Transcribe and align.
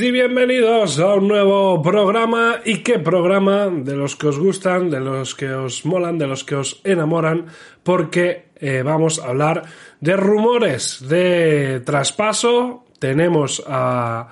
Y 0.00 0.10
bienvenidos 0.10 0.98
a 0.98 1.14
un 1.14 1.28
nuevo 1.28 1.80
programa. 1.80 2.56
¿Y 2.64 2.78
qué 2.78 2.98
programa? 2.98 3.68
De 3.68 3.94
los 3.94 4.16
que 4.16 4.26
os 4.26 4.38
gustan, 4.38 4.90
de 4.90 4.98
los 4.98 5.36
que 5.36 5.48
os 5.52 5.86
molan, 5.86 6.18
de 6.18 6.26
los 6.26 6.42
que 6.42 6.56
os 6.56 6.80
enamoran, 6.82 7.46
porque 7.84 8.46
eh, 8.56 8.82
vamos 8.82 9.20
a 9.20 9.28
hablar 9.28 9.62
de 10.00 10.16
rumores 10.16 11.06
de 11.08 11.80
traspaso. 11.84 12.84
Tenemos 12.98 13.62
a 13.68 14.28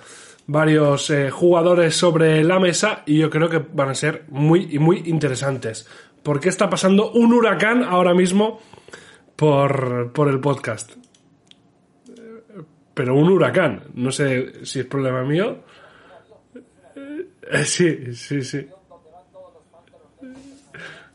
varios 0.49 1.09
eh, 1.11 1.31
jugadores 1.31 1.95
sobre 1.95 2.43
la 2.43 2.59
mesa 2.59 3.05
y 3.07 3.19
yo 3.19 3.31
creo 3.31 3.49
que 3.49 3.59
van 3.59 3.91
a 3.91 3.95
ser 3.95 4.25
muy 4.29 4.71
y 4.73 4.81
muy 4.81 5.05
interesantes. 5.07 5.87
Porque 6.25 6.49
está 6.49 6.69
pasando 6.69 7.13
un 7.13 7.33
huracán 7.33 7.85
ahora 7.85 8.13
mismo 8.13 8.59
por, 9.37 10.11
por 10.13 10.29
el 10.29 10.41
podcast 10.41 10.95
pero 12.95 13.15
un 13.15 13.31
huracán. 13.31 13.83
No 13.95 14.13
sé 14.13 14.65
si 14.65 14.81
es 14.81 14.87
problema 14.87 15.23
mío. 15.23 15.59
Eh, 17.51 17.65
sí, 17.65 18.15
sí, 18.15 18.43
sí. 18.43 18.67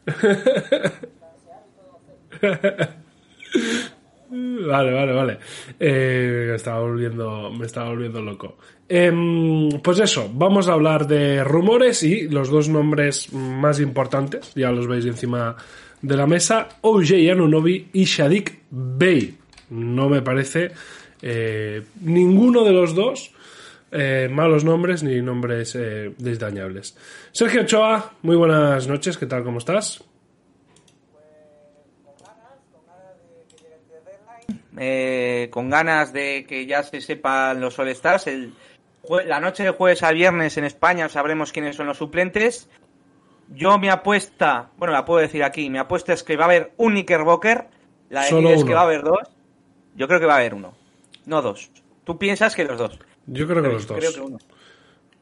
Vale, 4.68 4.92
vale, 4.92 5.14
vale. 5.14 5.38
Eh, 5.80 6.48
me, 6.50 6.56
estaba 6.56 6.80
volviendo, 6.80 7.52
me 7.52 7.66
estaba 7.66 7.90
volviendo 7.90 8.22
loco. 8.22 8.58
Em, 8.90 9.70
pues 9.82 10.00
eso, 10.00 10.30
vamos 10.34 10.68
a 10.68 10.74
hablar 10.74 11.08
de 11.08 11.44
rumores 11.44 12.04
y 12.04 12.28
los 12.28 12.50
dos 12.50 12.68
nombres 12.68 13.32
más 13.34 13.80
importantes, 13.80 14.54
ya 14.56 14.72
los 14.72 14.88
veis 14.88 15.06
encima 15.06 15.56
de 16.02 16.18
la 16.18 16.28
mesa, 16.28 16.68
OJ 16.82 17.32
Anunobi 17.32 17.90
y 17.94 18.04
Shadik 18.04 18.60
Bey. 18.70 19.38
No 19.70 20.10
me 20.10 20.22
parece 20.22 20.72
eh, 21.26 21.84
ninguno 22.02 22.64
de 22.64 22.72
los 22.72 22.94
dos 22.94 23.34
eh, 23.92 24.30
malos 24.32 24.64
nombres 24.64 25.02
ni 25.04 25.22
nombres 25.22 25.76
eh, 25.76 26.14
desdañables. 26.18 26.96
Sergio 27.32 27.62
Ochoa, 27.62 28.14
muy 28.22 28.36
buenas 28.36 28.88
noches, 28.88 29.18
¿qué 29.18 29.26
tal? 29.26 29.44
¿Cómo 29.44 29.58
estás? 29.58 30.04
Eh, 34.78 35.48
con 35.52 35.70
ganas 35.70 36.12
de 36.12 36.46
que 36.48 36.66
ya 36.66 36.84
se 36.84 37.02
sepan 37.02 37.62
los 37.62 37.80
All-Stars. 37.80 38.28
El, 38.28 38.54
la 39.26 39.40
noche 39.40 39.64
de 39.64 39.72
jueves 39.72 40.04
a 40.04 40.12
viernes 40.12 40.58
en 40.58 40.66
España 40.66 41.08
sabremos 41.10 41.52
quiénes 41.52 41.76
son 41.76 41.88
los 41.88 41.98
suplentes. 41.98 42.70
Yo 43.50 43.78
mi 43.80 43.90
apuesta, 43.90 44.70
bueno, 44.78 44.94
la 44.94 45.06
puedo 45.06 45.22
decir 45.22 45.44
aquí, 45.44 45.70
mi 45.70 45.78
apuesta 45.78 46.14
es 46.14 46.24
que 46.24 46.36
va 46.36 46.44
a 46.44 46.48
haber 46.48 46.74
un 46.78 46.92
Knickerbocker. 46.92 47.68
La 48.10 48.24
de 48.24 48.30
Solo 48.30 48.50
es 48.50 48.58
uno. 48.58 48.68
que 48.68 48.74
va 48.74 48.82
a 48.82 48.84
haber 48.84 49.04
dos. 49.04 49.20
Yo 49.96 50.08
creo 50.08 50.20
que 50.20 50.26
va 50.26 50.34
a 50.34 50.38
haber 50.38 50.54
uno, 50.54 50.74
no 51.26 51.42
dos. 51.42 51.70
Tú 52.04 52.18
piensas 52.18 52.56
que 52.56 52.64
los 52.64 52.78
dos. 52.78 53.00
Yo 53.28 53.48
creo 53.48 53.64
que 53.64 53.70
los 53.70 53.88
dos. 53.88 53.98
Creo 53.98 54.14
que 54.14 54.22
uno. 54.22 54.38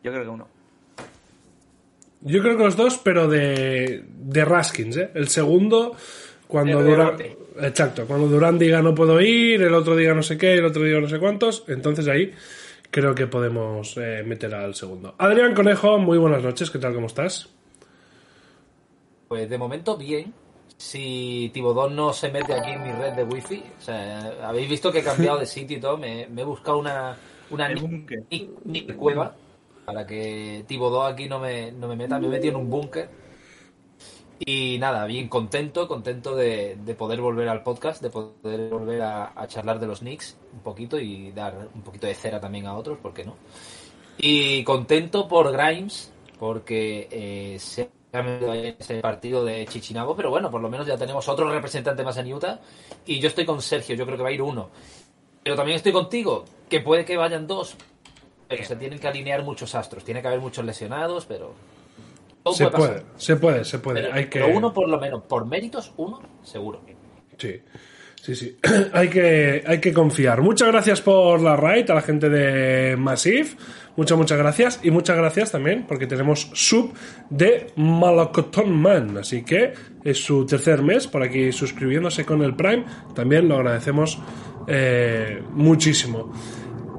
Yo 0.03 0.11
creo 0.11 0.23
que 0.23 0.29
uno. 0.29 0.47
Yo 2.21 2.41
creo 2.41 2.57
que 2.57 2.63
los 2.63 2.75
dos, 2.77 2.97
pero 2.97 3.27
de, 3.27 4.05
de 4.07 4.45
Raskins, 4.45 4.97
¿eh? 4.97 5.11
El 5.13 5.27
segundo, 5.27 5.95
cuando 6.47 6.81
Durán... 6.81 7.17
Exacto, 7.61 8.05
cuando 8.07 8.27
Durán 8.27 8.57
diga 8.57 8.81
no 8.81 8.95
puedo 8.95 9.19
ir, 9.21 9.61
el 9.61 9.73
otro 9.73 9.95
diga 9.95 10.13
no 10.13 10.23
sé 10.23 10.37
qué, 10.37 10.53
el 10.53 10.65
otro 10.65 10.83
diga 10.83 10.99
no 10.99 11.09
sé 11.09 11.19
cuántos, 11.19 11.65
entonces 11.67 12.07
ahí 12.07 12.33
creo 12.89 13.13
que 13.13 13.27
podemos 13.27 13.97
eh, 13.97 14.23
meter 14.25 14.55
al 14.55 14.73
segundo. 14.73 15.15
Adrián 15.17 15.53
Conejo, 15.53 15.99
muy 15.99 16.17
buenas 16.17 16.43
noches, 16.43 16.71
¿qué 16.71 16.79
tal? 16.79 16.93
¿Cómo 16.93 17.07
estás? 17.07 17.49
Pues 19.27 19.49
de 19.49 19.57
momento 19.57 19.97
bien. 19.97 20.33
Si 20.77 21.49
Tibodón 21.53 21.95
no 21.95 22.13
se 22.13 22.31
mete 22.31 22.53
aquí 22.53 22.71
en 22.71 22.83
mi 22.83 22.91
red 22.91 23.13
de 23.13 23.23
wifi, 23.23 23.63
o 23.79 23.81
sea, 23.81 24.33
habéis 24.43 24.69
visto 24.69 24.91
que 24.91 24.99
he 24.99 25.03
cambiado 25.03 25.39
de 25.39 25.45
sitio 25.45 25.77
y 25.77 25.79
todo, 25.79 25.97
me, 25.97 26.27
me 26.27 26.41
he 26.41 26.45
buscado 26.45 26.77
una, 26.77 27.17
una 27.49 27.69
cueva 28.97 29.35
para 29.85 30.05
que 30.05 30.65
Tibodón 30.67 31.11
aquí 31.11 31.27
no 31.29 31.39
me, 31.39 31.71
no 31.71 31.87
me 31.87 31.95
meta, 31.95 32.19
me 32.19 32.27
he 32.27 32.29
metido 32.29 32.55
en 32.55 32.61
un 32.61 32.69
búnker. 32.69 33.09
Y 34.45 34.77
nada, 34.79 35.05
bien 35.05 35.29
contento, 35.29 35.87
contento 35.87 36.35
de, 36.35 36.75
de 36.83 36.95
poder 36.95 37.21
volver 37.21 37.47
al 37.47 37.63
podcast, 37.63 38.01
de 38.01 38.09
poder 38.09 38.69
volver 38.69 39.01
a, 39.01 39.31
a 39.39 39.47
charlar 39.47 39.79
de 39.79 39.87
los 39.87 39.99
Knicks 39.99 40.37
un 40.51 40.59
poquito 40.59 40.99
y 40.99 41.31
dar 41.31 41.69
un 41.73 41.81
poquito 41.81 42.07
de 42.07 42.15
cera 42.15 42.41
también 42.41 42.65
a 42.65 42.75
otros, 42.75 42.97
¿por 42.97 43.13
qué 43.13 43.23
no? 43.23 43.37
Y 44.17 44.63
contento 44.63 45.27
por 45.27 45.51
Grimes, 45.51 46.11
porque 46.39 47.07
eh, 47.09 47.57
se 47.59 47.89
en 48.13 48.75
ese 48.79 48.99
partido 48.99 49.43
de 49.43 49.65
Chichinabo, 49.65 50.15
pero 50.15 50.29
bueno, 50.29 50.51
por 50.51 50.61
lo 50.61 50.69
menos 50.69 50.85
ya 50.85 50.97
tenemos 50.97 51.27
otro 51.27 51.51
representante 51.51 52.03
más 52.03 52.17
en 52.17 52.31
Utah. 52.31 52.59
Y 53.05 53.19
yo 53.19 53.27
estoy 53.27 53.45
con 53.45 53.61
Sergio, 53.61 53.95
yo 53.95 54.05
creo 54.05 54.17
que 54.17 54.23
va 54.23 54.29
a 54.29 54.33
ir 54.33 54.41
uno. 54.41 54.69
Pero 55.43 55.55
también 55.55 55.75
estoy 55.75 55.91
contigo, 55.91 56.45
que 56.69 56.79
puede 56.79 57.05
que 57.05 57.17
vayan 57.17 57.47
dos, 57.47 57.75
pero 58.47 58.63
se 58.63 58.75
tienen 58.75 58.99
que 58.99 59.07
alinear 59.07 59.43
muchos 59.43 59.73
astros. 59.75 60.03
Tiene 60.03 60.21
que 60.21 60.27
haber 60.27 60.39
muchos 60.39 60.63
lesionados, 60.63 61.25
pero. 61.25 61.53
Se 62.53 62.67
puede 62.67 63.03
se 63.15 63.35
puede, 63.37 63.63
se 63.65 63.79
puede. 63.79 64.01
Pero, 64.01 64.13
Hay 64.13 64.25
que... 64.25 64.39
pero 64.39 64.55
uno 64.55 64.73
por 64.73 64.89
lo 64.89 64.99
menos, 64.99 65.23
por 65.23 65.45
méritos, 65.45 65.93
uno, 65.97 66.21
seguro. 66.43 66.81
Sí, 67.37 67.61
sí, 68.21 68.35
sí. 68.35 68.57
hay, 68.93 69.09
que, 69.09 69.63
hay 69.65 69.79
que 69.79 69.93
confiar. 69.93 70.41
Muchas 70.41 70.67
gracias 70.67 71.01
por 71.01 71.41
la 71.41 71.55
raid 71.55 71.89
a 71.89 71.95
la 71.95 72.01
gente 72.01 72.29
de 72.29 72.95
Massive. 72.97 73.49
Muchas, 73.95 74.17
muchas 74.17 74.37
gracias. 74.37 74.79
Y 74.83 74.91
muchas 74.91 75.17
gracias 75.17 75.51
también 75.51 75.85
porque 75.87 76.07
tenemos 76.07 76.49
sub 76.53 76.93
de 77.29 77.67
Malocotón 77.75 78.71
Man. 78.71 79.17
Así 79.17 79.43
que 79.43 79.73
es 80.03 80.23
su 80.23 80.45
tercer 80.45 80.81
mes 80.81 81.07
por 81.07 81.23
aquí 81.23 81.51
suscribiéndose 81.51 82.25
con 82.25 82.41
el 82.41 82.55
Prime. 82.55 82.85
También 83.13 83.47
lo 83.47 83.55
agradecemos 83.55 84.19
eh, 84.67 85.43
muchísimo. 85.51 86.31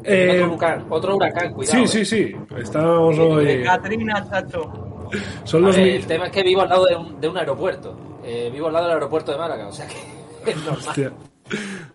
Eh, 0.04 0.42
otro, 0.42 0.54
huracán, 0.54 0.86
otro 0.90 1.16
huracán, 1.16 1.52
cuidado. 1.54 1.86
sí, 1.86 2.00
eh. 2.00 2.04
sí, 2.04 2.04
sí. 2.04 2.36
Estamos 2.58 3.16
De 3.16 3.22
hoy. 3.22 3.62
Catrina, 3.64 4.26
chacho. 4.28 5.08
Son 5.44 5.62
los 5.62 5.76
ver, 5.76 5.88
el 5.88 6.06
tema 6.06 6.26
es 6.26 6.32
que 6.32 6.42
vivo 6.42 6.62
al 6.62 6.68
lado 6.68 6.86
de 6.86 6.96
un, 6.96 7.20
de 7.20 7.28
un 7.28 7.38
aeropuerto. 7.38 8.20
Eh, 8.24 8.50
vivo 8.52 8.68
al 8.68 8.72
lado 8.74 8.86
del 8.86 8.94
aeropuerto 8.94 9.32
de 9.32 9.38
Málaga, 9.38 9.68
o 9.68 9.72
sea 9.72 9.86
que 9.86 9.94
es 10.50 10.56
normal. 10.56 10.78
Hostia. 10.78 11.12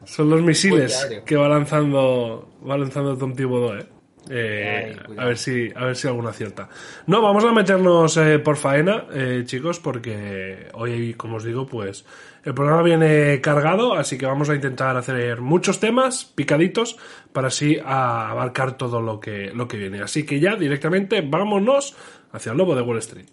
Son 0.06 0.30
los 0.30 0.42
misiles 0.42 1.22
que 1.26 1.36
va 1.36 1.48
lanzando 1.48 2.50
va 2.68 2.78
lanzando 2.78 3.18
Tom 3.18 3.34
Thibodeau, 3.34 3.80
eh. 3.80 3.99
Eh, 4.30 4.96
Ay, 5.08 5.16
a 5.18 5.26
ver 5.26 5.38
si 5.38 5.70
a 5.76 5.86
ver 5.86 5.96
si 5.96 6.08
alguna 6.08 6.30
acierta. 6.30 6.70
No, 7.08 7.22
vamos 7.22 7.44
a 7.46 7.52
meternos 7.52 8.18
eh, 8.18 8.40
por 8.40 8.58
faena, 8.58 9.06
eh, 9.14 9.44
chicos, 9.46 9.80
porque 9.80 10.68
hoy, 10.74 11.14
como 11.14 11.38
os 11.38 11.44
digo, 11.44 11.66
pues 11.66 12.06
el 12.44 12.54
programa 12.54 12.84
viene 12.84 13.42
cargado, 13.42 13.94
así 13.96 14.18
que 14.18 14.26
vamos 14.26 14.50
a 14.50 14.56
intentar 14.56 14.96
hacer 14.98 15.42
muchos 15.42 15.80
temas 15.80 16.26
picaditos 16.26 16.98
para 17.34 17.48
así 17.48 17.80
abarcar 17.84 18.78
todo 18.78 19.02
lo 19.02 19.20
que 19.20 19.52
lo 19.54 19.68
que 19.68 19.78
viene. 19.78 20.02
Así 20.02 20.26
que 20.26 20.40
ya 20.40 20.56
directamente 20.56 21.22
vámonos 21.22 21.96
hacia 22.32 22.52
el 22.52 22.58
lobo 22.58 22.76
de 22.76 22.82
Wall 22.82 23.00
Street. 23.00 23.28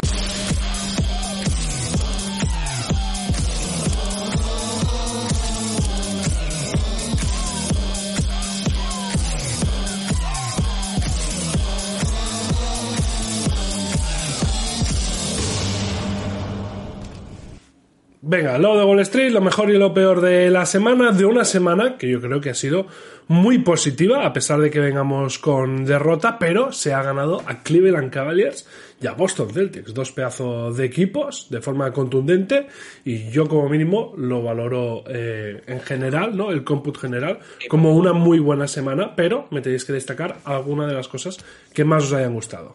Venga, 18.29 18.59
lo 18.59 18.77
de 18.77 18.85
Wall 18.85 18.99
Street, 19.03 19.31
lo 19.31 19.41
mejor 19.41 19.71
y 19.71 19.79
lo 19.79 19.95
peor 19.95 20.21
de 20.21 20.51
la 20.51 20.67
semana, 20.67 21.13
de 21.13 21.25
una 21.25 21.45
semana 21.45 21.97
que 21.97 22.11
yo 22.11 22.21
creo 22.21 22.41
que 22.41 22.51
ha 22.51 22.55
sido 22.55 22.89
muy 23.29 23.59
positiva, 23.59 24.27
a 24.27 24.33
pesar 24.33 24.59
de 24.59 24.69
que 24.69 24.81
vengamos 24.81 25.39
con 25.39 25.85
derrota, 25.85 26.37
pero 26.37 26.73
se 26.73 26.93
ha 26.93 27.05
ganado 27.05 27.45
a 27.47 27.63
Cleveland 27.63 28.11
Cavaliers 28.11 28.67
y 29.01 29.07
a 29.07 29.13
Boston 29.13 29.51
Celtics, 29.51 29.95
dos 29.95 30.11
pedazos 30.11 30.77
de 30.77 30.87
equipos 30.87 31.47
de 31.51 31.61
forma 31.61 31.93
contundente 31.93 32.67
y 33.05 33.31
yo 33.31 33.47
como 33.47 33.69
mínimo 33.69 34.13
lo 34.17 34.43
valoro 34.43 35.05
eh, 35.07 35.63
en 35.69 35.81
general, 35.83 36.37
¿no? 36.37 36.51
El 36.51 36.65
cómputo 36.65 36.99
general, 36.99 37.39
como 37.69 37.95
una 37.95 38.13
muy 38.13 38.41
buena 38.41 38.67
semana, 38.67 39.15
pero 39.15 39.47
me 39.53 39.61
tenéis 39.61 39.85
que 39.85 39.93
destacar 39.93 40.39
alguna 40.45 40.89
de 40.89 40.95
las 40.95 41.07
cosas 41.07 41.39
que 41.73 41.85
más 41.85 42.03
os 42.03 42.13
hayan 42.13 42.35
gustado. 42.35 42.75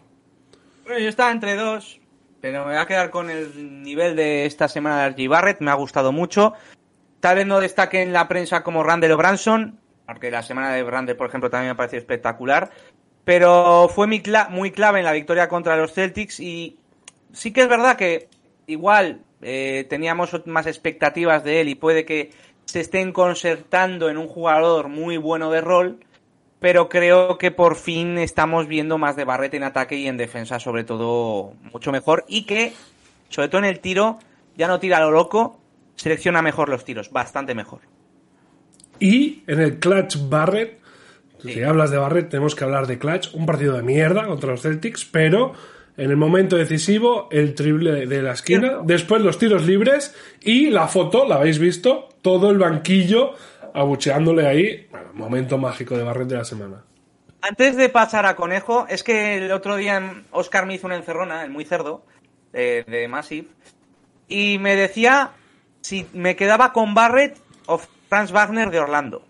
Bueno, 0.85 0.99
yo 0.99 1.09
estaba 1.09 1.29
entre 1.29 1.55
dos, 1.55 2.00
pero 2.41 2.65
me 2.65 2.71
voy 2.71 2.81
a 2.81 2.87
quedar 2.87 3.11
con 3.11 3.29
el 3.29 3.83
nivel 3.83 4.15
de 4.15 4.45
esta 4.45 4.67
semana 4.67 4.97
de 4.97 5.03
Archie 5.05 5.27
Barrett, 5.27 5.61
me 5.61 5.71
ha 5.71 5.75
gustado 5.75 6.11
mucho. 6.11 6.53
Tal 7.19 7.35
vez 7.35 7.45
no 7.45 7.59
destaque 7.59 8.01
en 8.01 8.11
la 8.11 8.27
prensa 8.27 8.63
como 8.63 8.83
Randall 8.83 9.11
o 9.11 9.17
Branson, 9.17 9.79
porque 10.07 10.31
la 10.31 10.41
semana 10.41 10.73
de 10.73 10.83
Randall, 10.83 11.15
por 11.15 11.29
ejemplo, 11.29 11.49
también 11.49 11.67
me 11.67 11.71
ha 11.73 11.77
parecido 11.77 11.99
espectacular. 11.99 12.71
Pero 13.23 13.87
fue 13.93 14.07
muy, 14.07 14.21
cla 14.21 14.49
muy 14.49 14.71
clave 14.71 14.99
en 14.99 15.05
la 15.05 15.11
victoria 15.11 15.47
contra 15.47 15.77
los 15.77 15.93
Celtics 15.93 16.39
y 16.39 16.79
sí 17.31 17.53
que 17.53 17.61
es 17.61 17.69
verdad 17.69 17.95
que 17.95 18.27
igual 18.65 19.21
eh, 19.41 19.85
teníamos 19.89 20.31
más 20.47 20.65
expectativas 20.65 21.43
de 21.43 21.61
él 21.61 21.69
y 21.69 21.75
puede 21.75 22.05
que 22.05 22.31
se 22.65 22.79
estén 22.79 23.11
concertando 23.11 24.09
en 24.09 24.17
un 24.17 24.27
jugador 24.27 24.87
muy 24.87 25.17
bueno 25.17 25.51
de 25.51 25.61
rol, 25.61 25.99
pero 26.61 26.89
creo 26.89 27.39
que 27.39 27.49
por 27.49 27.75
fin 27.75 28.19
estamos 28.19 28.67
viendo 28.67 28.99
más 28.99 29.15
de 29.15 29.23
Barrett 29.23 29.55
en 29.55 29.63
ataque 29.63 29.95
y 29.95 30.07
en 30.07 30.15
defensa, 30.15 30.59
sobre 30.59 30.83
todo 30.83 31.55
mucho 31.73 31.91
mejor, 31.91 32.23
y 32.27 32.43
que, 32.43 32.73
sobre 33.29 33.47
todo 33.47 33.57
en 33.57 33.65
el 33.65 33.79
tiro, 33.79 34.19
ya 34.55 34.67
no 34.67 34.79
tira 34.79 34.97
a 34.97 35.01
lo 35.01 35.09
loco, 35.09 35.59
selecciona 35.95 36.43
mejor 36.43 36.69
los 36.69 36.85
tiros, 36.85 37.11
bastante 37.11 37.55
mejor. 37.55 37.79
Y 38.99 39.41
en 39.47 39.59
el 39.59 39.79
clutch 39.79 40.17
Barrett, 40.29 40.79
si 41.43 41.63
hablas 41.63 41.89
de 41.89 41.97
Barrett, 41.97 42.29
tenemos 42.29 42.53
que 42.53 42.63
hablar 42.63 42.85
de 42.85 42.99
clutch, 42.99 43.33
un 43.33 43.47
partido 43.47 43.75
de 43.75 43.81
mierda 43.81 44.27
contra 44.27 44.51
los 44.51 44.61
Celtics, 44.61 45.03
pero 45.03 45.53
en 45.97 46.11
el 46.11 46.17
momento 46.17 46.57
decisivo, 46.57 47.27
el 47.31 47.55
triple 47.55 48.05
de 48.05 48.21
la 48.21 48.33
esquina, 48.33 48.81
después 48.83 49.23
los 49.23 49.39
tiros 49.39 49.65
libres 49.65 50.13
y 50.39 50.69
la 50.69 50.87
foto, 50.87 51.27
la 51.27 51.37
habéis 51.37 51.57
visto, 51.57 52.09
todo 52.21 52.51
el 52.51 52.59
banquillo 52.59 53.33
abucheándole 53.73 54.47
ahí. 54.47 54.87
Bueno, 54.91 55.09
momento 55.13 55.57
mágico 55.57 55.97
de 55.97 56.03
Barrett 56.03 56.27
de 56.27 56.37
la 56.37 56.45
semana. 56.45 56.83
Antes 57.41 57.75
de 57.75 57.89
pasar 57.89 58.25
a 58.25 58.35
Conejo, 58.35 58.85
es 58.87 59.03
que 59.03 59.37
el 59.37 59.51
otro 59.51 59.75
día 59.75 60.23
Oscar 60.31 60.65
me 60.65 60.75
hizo 60.75 60.87
una 60.87 60.95
encerrona, 60.95 61.43
el 61.43 61.49
muy 61.49 61.65
cerdo, 61.65 62.05
de, 62.51 62.83
de 62.87 63.07
Massive, 63.07 63.47
y 64.27 64.57
me 64.59 64.75
decía 64.75 65.31
si 65.81 66.07
me 66.13 66.35
quedaba 66.35 66.71
con 66.73 66.93
Barrett 66.93 67.37
o 67.65 67.79
Franz 68.09 68.31
Wagner 68.31 68.69
de 68.69 68.79
Orlando. 68.79 69.25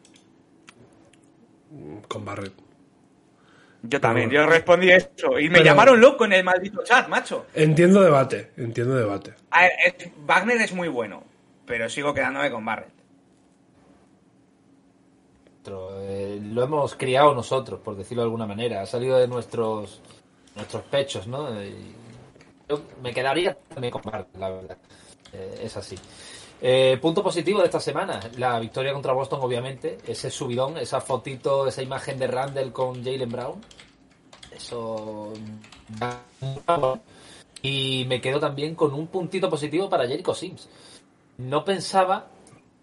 Con 2.07 2.25
Barrett. 2.25 2.53
Yo 3.83 3.99
también, 3.99 4.29
yo 4.29 4.45
respondí 4.45 4.91
eso. 4.91 5.39
Y 5.39 5.49
me 5.49 5.63
llamaron 5.63 5.99
loco 5.99 6.25
en 6.25 6.33
el 6.33 6.43
maldito 6.43 6.83
chat, 6.83 7.07
macho. 7.07 7.47
Entiendo 7.55 8.01
debate, 8.03 8.51
entiendo 8.57 8.95
debate. 8.95 9.33
A 9.51 9.61
ver, 9.63 9.71
es- 9.85 10.11
Wagner 10.25 10.57
es 10.61 10.73
muy 10.73 10.87
bueno, 10.87 11.23
pero 11.65 11.89
sigo 11.89 12.13
quedándome 12.13 12.51
con 12.51 12.63
Barrett. 12.63 12.91
Eh, 15.65 16.39
lo 16.41 16.63
hemos 16.63 16.95
criado 16.95 17.33
nosotros, 17.33 17.79
por 17.79 17.95
decirlo 17.95 18.23
de 18.23 18.25
alguna 18.25 18.47
manera. 18.47 18.81
Ha 18.81 18.85
salido 18.85 19.17
de 19.17 19.27
nuestros 19.27 20.01
nuestros 20.55 20.83
pechos, 20.83 21.27
¿no? 21.27 21.63
Y 21.63 21.93
yo 22.67 22.81
me 23.01 23.13
quedaría 23.13 23.53
también 23.53 23.91
con 23.91 24.01
Barrett, 24.03 24.35
la 24.37 24.49
verdad. 24.49 24.77
Eh, 25.33 25.61
es 25.63 25.77
así. 25.77 25.95
Eh, 26.61 26.97
punto 27.01 27.23
positivo 27.23 27.59
de 27.59 27.65
esta 27.65 27.79
semana, 27.79 28.19
la 28.37 28.59
victoria 28.59 28.93
contra 28.93 29.13
Boston, 29.13 29.39
obviamente. 29.41 29.97
Ese 30.05 30.29
subidón, 30.29 30.77
esa 30.77 31.01
fotito, 31.01 31.67
esa 31.67 31.81
imagen 31.81 32.19
de 32.19 32.27
Randall 32.27 32.71
con 32.71 33.03
Jalen 33.03 33.29
Brown. 33.29 33.61
Eso. 34.51 35.33
Y 37.63 38.05
me 38.07 38.21
quedo 38.21 38.39
también 38.39 38.75
con 38.75 38.93
un 38.93 39.07
puntito 39.07 39.49
positivo 39.49 39.89
para 39.89 40.07
Jericho 40.07 40.33
Sims. 40.33 40.69
No 41.37 41.63
pensaba 41.63 42.27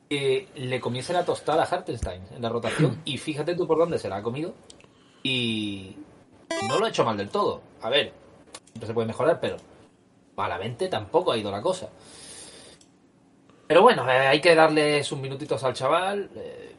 que 0.08 0.48
le 0.56 0.80
comiese 0.80 1.12
la 1.12 1.24
tostada 1.24 1.64
a 1.64 1.66
Hartenstein 1.66 2.22
en 2.34 2.42
la 2.42 2.48
rotación. 2.48 3.02
Y 3.04 3.18
fíjate 3.18 3.54
tú 3.54 3.66
por 3.66 3.78
dónde 3.78 3.98
se 3.98 4.08
la 4.08 4.16
ha 4.16 4.22
comido. 4.22 4.54
Y 5.22 5.96
no 6.68 6.78
lo 6.78 6.86
ha 6.86 6.88
hecho 6.88 7.04
mal 7.04 7.16
del 7.16 7.28
todo. 7.28 7.60
A 7.82 7.90
ver, 7.90 8.12
siempre 8.66 8.86
se 8.86 8.94
puede 8.94 9.06
mejorar, 9.06 9.38
pero 9.40 9.56
malamente 10.36 10.88
tampoco 10.88 11.32
ha 11.32 11.36
ido 11.36 11.50
la 11.50 11.60
cosa. 11.60 11.88
Pero 13.66 13.82
bueno, 13.82 14.08
eh, 14.10 14.26
hay 14.28 14.40
que 14.40 14.54
darle 14.54 15.04
sus 15.04 15.18
minutitos 15.18 15.62
al 15.64 15.74
chaval. 15.74 16.30
eh, 16.36 16.74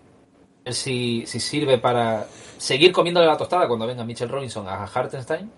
ver 0.65 0.73
si, 0.73 1.25
si 1.25 1.39
sirve 1.39 1.77
para 1.77 2.25
seguir 2.57 2.91
comiéndole 2.91 3.27
la 3.27 3.37
tostada 3.37 3.67
cuando 3.67 3.85
venga 3.85 4.03
Mitchell 4.03 4.29
Robinson 4.29 4.67
a 4.67 4.83
Hartenstein. 4.85 5.51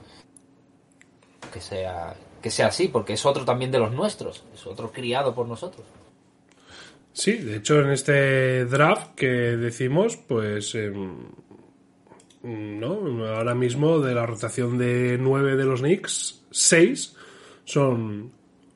Que 1.54 1.62
sea, 1.62 2.16
que 2.42 2.50
sea 2.50 2.68
así, 2.68 2.88
porque 2.88 3.14
es 3.14 3.26
otro 3.26 3.46
también 3.46 3.72
de 3.72 3.80
los 3.80 3.92
nuestros. 3.92 4.44
Es 4.54 4.66
otro 4.66 4.92
criado 4.92 5.34
por 5.34 5.48
nosotros. 5.48 5.86
Sí, 7.14 7.34
de 7.34 7.58
hecho 7.58 7.82
en 7.82 7.92
este 7.92 8.66
draft 8.66 9.16
que 9.16 9.28
decimos, 9.28 10.18
pues 10.18 10.76
em, 10.76 11.26
no, 12.44 13.26
ahora 13.28 13.54
mismo 13.54 14.00
de 14.00 14.16
la 14.16 14.26
rotación 14.26 14.78
de 14.78 15.18
9 15.20 15.56
de 15.58 15.66
los 15.66 15.82
Knicks, 15.82 16.44
6 16.52 17.16
son 17.66 18.32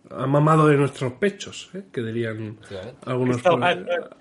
han 0.10 0.30
mamado 0.30 0.68
de 0.68 0.78
nuestros 0.78 1.14
pechos, 1.14 1.70
¿eh? 1.74 1.84
que 1.92 2.02
dirían 2.02 2.58
algunos 3.06 3.42
por, 3.42 3.64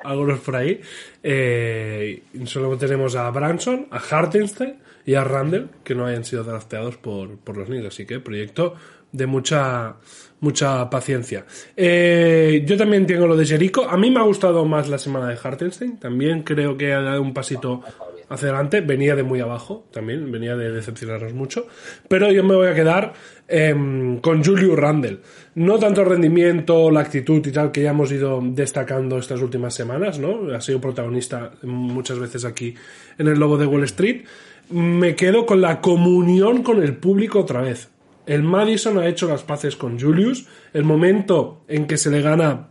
algunos 0.03 0.41
por 0.41 0.57
ahí. 0.57 0.81
Eh, 1.23 2.23
solo 2.45 2.77
tenemos 2.79 3.17
a 3.17 3.31
Branson, 3.31 3.89
a 3.91 3.99
Hartenstein 3.99 4.77
y 5.05 5.15
a 5.15 5.25
Randall, 5.25 5.71
que 5.83 5.95
no 5.95 6.07
hayan 6.07 6.25
sido 6.25 6.43
drafteados 6.45 6.97
por, 6.97 7.37
por 7.39 7.57
los 7.57 7.69
Knicks. 7.69 7.87
Así 7.87 8.07
que 8.07 8.21
proyecto 8.21 8.75
de 9.13 9.27
mucha 9.27 9.97
mucha 10.45 10.89
paciencia. 10.91 11.47
Eh, 11.77 12.63
yo 12.67 12.77
también 12.77 13.07
tengo 13.07 13.27
lo 13.27 13.35
de 13.35 13.47
Jericho. 13.47 13.89
A 13.89 13.97
mí 13.97 14.11
me 14.11 14.21
ha 14.21 14.23
gustado 14.23 14.65
más 14.67 14.89
la 14.89 14.99
semana 14.99 15.29
de 15.29 15.39
Hartenstein. 15.43 15.97
También 15.97 16.43
creo 16.43 16.77
que 16.77 16.93
ha 16.93 17.01
dado 17.01 17.23
un 17.23 17.33
pasito 17.33 17.83
hacia 18.29 18.49
adelante. 18.49 18.83
Venía 18.83 19.17
de 19.17 19.23
muy 19.23 19.41
abajo 19.41 19.87
también. 19.91 20.31
Venía 20.31 20.55
de 20.55 20.71
decepcionarnos 20.71 21.33
mucho. 21.33 21.67
Pero 22.09 22.31
yo 22.31 22.45
me 22.45 22.55
voy 22.55 22.69
a 22.69 22.75
quedar 22.75 23.15
em, 23.49 24.19
con 24.21 24.45
Julius 24.45 24.79
Randle. 24.79 25.21
No 25.55 25.79
tanto 25.79 26.03
el 26.03 26.09
rendimiento, 26.09 26.91
la 26.91 27.01
actitud 27.01 27.45
y 27.47 27.51
tal 27.51 27.73
que 27.73 27.83
ya 27.83 27.91
hemos 27.91 28.13
ido 28.13 28.41
destacando 28.43 29.17
estas 29.19 29.41
últimas 29.41 29.73
semanas, 29.73 30.19
¿no? 30.19 30.55
Ha 30.55 30.61
sido 30.61 30.81
protagonista 30.81 31.53
muchas 31.63 32.19
veces 32.19 32.45
aquí 32.45 32.75
en 33.17 33.29
el 33.29 33.39
Lobo 33.39 33.57
de 33.57 33.67
Wall 33.67 33.85
Street. 33.85 34.25
Me 34.69 35.17
quedo 35.17 35.47
con 35.47 35.63
la 35.63 35.81
comunión 35.81 36.63
con 36.63 36.83
el 36.83 36.97
público 36.97 37.41
otra 37.41 37.63
vez. 37.63 37.94
El 38.27 38.43
Madison 38.43 38.99
ha 38.99 39.07
hecho 39.07 39.29
las 39.29 39.43
paces 39.43 39.77
con 39.77 39.99
Julius. 40.01 40.47
El 40.73 40.85
momento 40.85 41.65
en 41.69 41.87
que 41.87 41.97
se 41.97 42.11
le 42.11 42.23
gana 42.23 42.69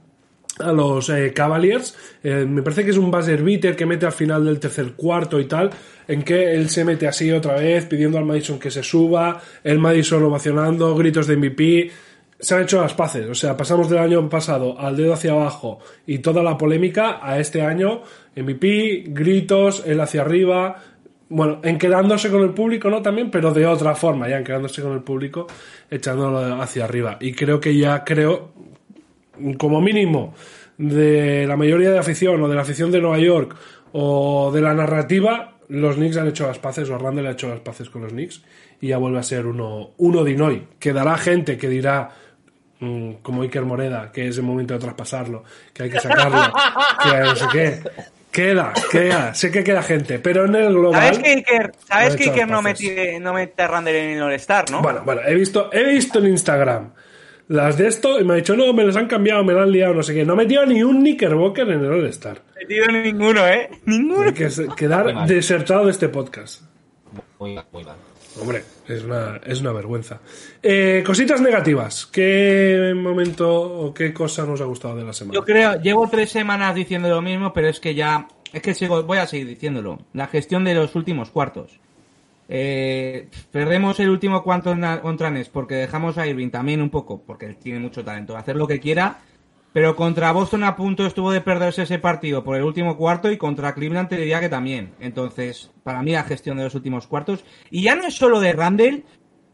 a 0.59 0.71
los 0.71 1.09
eh, 1.09 1.33
Cavaliers, 1.33 1.95
eh, 2.23 2.45
me 2.47 2.61
parece 2.61 2.83
que 2.83 2.91
es 2.91 2.97
un 2.97 3.09
buzzer 3.09 3.41
beater 3.41 3.75
que 3.75 3.85
mete 3.85 4.05
al 4.05 4.11
final 4.11 4.45
del 4.45 4.59
tercer 4.59 4.93
cuarto 4.93 5.39
y 5.39 5.45
tal, 5.45 5.71
en 6.07 6.21
que 6.21 6.53
él 6.53 6.69
se 6.69 6.85
mete 6.85 7.07
así 7.07 7.31
otra 7.31 7.55
vez, 7.55 7.85
pidiendo 7.85 8.17
al 8.17 8.25
Madison 8.25 8.59
que 8.59 8.69
se 8.69 8.83
suba, 8.83 9.41
el 9.63 9.79
Madison 9.79 10.23
ovacionando, 10.23 10.95
gritos 10.95 11.27
de 11.27 11.37
MVP. 11.37 11.91
Se 12.39 12.55
han 12.55 12.63
hecho 12.63 12.81
las 12.81 12.93
paces, 12.93 13.27
o 13.29 13.33
sea, 13.33 13.55
pasamos 13.55 13.89
del 13.89 13.99
año 13.99 14.29
pasado 14.29 14.77
al 14.77 14.97
dedo 14.97 15.13
hacia 15.13 15.31
abajo 15.31 15.79
y 16.05 16.19
toda 16.19 16.43
la 16.43 16.57
polémica 16.57 17.19
a 17.21 17.39
este 17.39 17.61
año, 17.61 18.01
MVP, 18.35 19.05
gritos, 19.07 19.83
él 19.85 20.01
hacia 20.01 20.21
arriba, 20.21 20.83
bueno, 21.35 21.59
en 21.63 21.79
quedándose 21.79 22.29
con 22.29 22.43
el 22.43 22.51
público, 22.51 22.91
¿no? 22.91 23.01
También, 23.01 23.31
pero 23.31 23.51
de 23.51 23.65
otra 23.65 23.95
forma, 23.95 24.29
ya 24.29 24.37
en 24.37 24.43
quedándose 24.43 24.83
con 24.83 24.93
el 24.93 25.01
público, 25.01 25.47
echándolo 25.89 26.61
hacia 26.61 26.85
arriba. 26.85 27.17
Y 27.19 27.33
creo 27.33 27.59
que 27.59 27.75
ya 27.75 28.03
creo, 28.03 28.51
como 29.57 29.81
mínimo, 29.81 30.35
de 30.77 31.47
la 31.47 31.57
mayoría 31.57 31.89
de 31.89 31.97
afición, 31.97 32.39
o 32.43 32.47
de 32.47 32.55
la 32.55 32.61
afición 32.61 32.91
de 32.91 33.01
Nueva 33.01 33.17
York, 33.17 33.55
o 33.93 34.51
de 34.53 34.61
la 34.61 34.75
narrativa, 34.75 35.57
los 35.69 35.95
Knicks 35.95 36.17
han 36.17 36.27
hecho 36.27 36.45
las 36.45 36.59
paces, 36.59 36.87
o 36.91 36.99
Randall 36.99 37.25
ha 37.25 37.31
hecho 37.31 37.49
las 37.49 37.61
paces 37.61 37.89
con 37.89 38.03
los 38.03 38.11
Knicks, 38.11 38.43
y 38.79 38.89
ya 38.89 38.99
vuelve 38.99 39.17
a 39.17 39.23
ser 39.23 39.47
uno, 39.47 39.89
uno 39.97 40.23
de 40.23 40.31
Inoi. 40.33 40.67
Quedará 40.77 41.17
gente 41.17 41.57
que 41.57 41.67
dirá, 41.67 42.11
mm, 42.79 43.13
como 43.23 43.41
Iker 43.41 43.65
Moreda, 43.65 44.11
que 44.11 44.27
es 44.27 44.37
el 44.37 44.43
momento 44.43 44.75
de 44.75 44.79
traspasarlo, 44.79 45.45
que 45.73 45.81
hay 45.81 45.89
que 45.89 45.99
sacarlo, 45.99 46.53
que 47.03 47.19
no 47.21 47.35
sé 47.35 47.45
qué. 47.51 47.81
Queda, 48.33 48.73
queda, 48.91 49.35
sé 49.35 49.51
que 49.51 49.63
queda 49.63 49.83
gente, 49.83 50.17
pero 50.17 50.45
en 50.45 50.55
el 50.55 50.73
global. 50.73 51.03
¿Sabes 51.03 51.19
que 51.19 51.29
Iker, 51.29 51.71
¿sabes 51.87 52.15
que 52.15 52.23
Iker 52.23 52.47
no 52.47 52.63
mete, 52.63 53.19
no 53.19 53.31
mete 53.31 53.61
a 53.61 53.67
Randall 53.67 53.95
en 53.95 54.09
el 54.17 54.23
All-Star, 54.23 54.71
no? 54.71 54.81
Bueno, 54.81 55.03
bueno, 55.05 55.21
he 55.23 55.35
visto, 55.35 55.69
he 55.71 55.83
visto 55.83 56.17
en 56.17 56.29
Instagram 56.29 56.93
las 57.49 57.77
de 57.77 57.87
esto 57.87 58.19
y 58.19 58.23
me 58.23 58.33
ha 58.33 58.37
dicho, 58.37 58.55
no, 58.55 58.73
me 58.73 58.83
las 58.83 58.95
han 58.95 59.05
cambiado, 59.05 59.43
me 59.43 59.53
las 59.53 59.63
han 59.63 59.71
liado, 59.71 59.93
no 59.93 60.01
sé 60.01 60.15
qué. 60.15 60.25
No 60.25 60.33
ha 60.33 60.35
metido 60.35 60.65
ni 60.65 60.81
un 60.81 61.01
Knickerbocker 61.01 61.69
en 61.69 61.81
el 61.81 61.91
All-Star. 61.91 62.41
No 62.43 62.53
he 62.55 62.65
metido 62.65 62.87
ninguno, 62.87 63.47
¿eh? 63.47 63.69
Ninguno. 63.85 64.23
Hay 64.23 64.33
que 64.33 64.49
quedar 64.75 65.27
desertado 65.27 65.85
de 65.85 65.91
este 65.91 66.09
podcast. 66.09 66.63
Muy 67.37 67.53
mal, 67.53 67.65
muy 67.71 67.83
mal. 67.83 67.97
Hombre, 68.39 68.63
es 68.87 69.03
una, 69.03 69.39
es 69.45 69.61
una 69.61 69.71
vergüenza. 69.71 70.19
Eh, 70.61 71.03
cositas 71.05 71.39
negativas. 71.41 72.05
¿Qué 72.07 72.93
momento 72.95 73.49
o 73.51 73.93
qué 73.93 74.13
cosa 74.13 74.45
nos 74.45 74.61
ha 74.61 74.65
gustado 74.65 74.95
de 74.95 75.03
la 75.03 75.13
semana? 75.13 75.35
Yo 75.35 75.43
creo, 75.43 75.79
llevo 75.81 76.07
tres 76.09 76.31
semanas 76.31 76.73
diciendo 76.73 77.09
lo 77.09 77.21
mismo, 77.21 77.53
pero 77.53 77.67
es 77.67 77.79
que 77.79 77.93
ya, 77.93 78.27
es 78.51 78.61
que 78.61 78.73
sigo, 78.73 79.03
voy 79.03 79.19
a 79.19 79.27
seguir 79.27 79.47
diciéndolo. 79.47 79.99
La 80.13 80.27
gestión 80.27 80.63
de 80.63 80.73
los 80.73 80.95
últimos 80.95 81.29
cuartos. 81.29 81.79
Eh, 82.49 83.29
perdemos 83.51 83.99
el 83.99 84.09
último 84.09 84.43
cuarto 84.43 84.75
contra 85.01 85.31
Nets 85.31 85.49
porque 85.49 85.75
dejamos 85.75 86.17
a 86.17 86.27
Irving 86.27 86.49
también 86.49 86.81
un 86.81 86.89
poco, 86.89 87.21
porque 87.25 87.45
él 87.45 87.55
tiene 87.57 87.79
mucho 87.79 88.03
talento, 88.03 88.35
hacer 88.35 88.55
lo 88.55 88.67
que 88.67 88.79
quiera. 88.79 89.21
Pero 89.73 89.95
contra 89.95 90.31
Boston 90.31 90.63
a 90.63 90.75
punto 90.75 91.05
estuvo 91.05 91.31
de 91.31 91.41
perderse 91.41 91.81
ese 91.81 91.97
partido 91.97 92.43
por 92.43 92.55
el 92.55 92.61
último 92.61 92.95
cuarto 92.95 93.31
y 93.31 93.37
contra 93.37 93.73
Cleveland 93.73 94.07
te 94.07 94.17
diría 94.17 94.39
que 94.39 94.47
también. 94.47 94.93
Entonces, 94.99 95.71
para 95.81 96.03
mí 96.03 96.11
la 96.11 96.23
gestión 96.23 96.57
de 96.57 96.63
los 96.63 96.75
últimos 96.75 97.07
cuartos. 97.07 97.43
Y 97.71 97.81
ya 97.81 97.95
no 97.95 98.05
es 98.05 98.13
solo 98.13 98.39
de 98.39 98.53
Randall, 98.53 99.03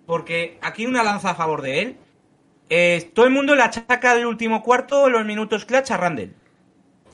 porque 0.05 0.57
aquí 0.61 0.85
una 0.85 1.03
lanza 1.03 1.29
a 1.29 1.35
favor 1.35 1.61
de 1.61 1.81
él. 1.81 3.11
Todo 3.13 3.27
el 3.27 3.31
mundo 3.31 3.55
le 3.55 3.63
achaca 3.63 4.13
el 4.13 4.25
último 4.25 4.61
cuarto, 4.61 5.07
los 5.09 5.25
minutos 5.25 5.63
clutch 5.63 5.91
a 5.91 5.97
Randall. 5.97 6.35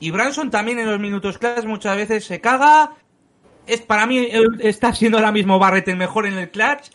Y 0.00 0.10
Branson 0.10 0.50
también 0.50 0.80
en 0.80 0.90
los 0.90 0.98
minutos 0.98 1.38
clutch 1.38 1.64
muchas 1.64 1.96
veces 1.96 2.24
se 2.24 2.40
caga. 2.40 2.96
Es 3.68 3.82
para 3.82 4.06
mí 4.06 4.28
está 4.58 4.92
siendo 4.92 5.18
ahora 5.18 5.30
mismo 5.30 5.60
Barrett 5.60 5.86
el 5.86 5.96
mejor 5.96 6.26
en 6.26 6.38
el 6.38 6.50
clutch. 6.50 6.90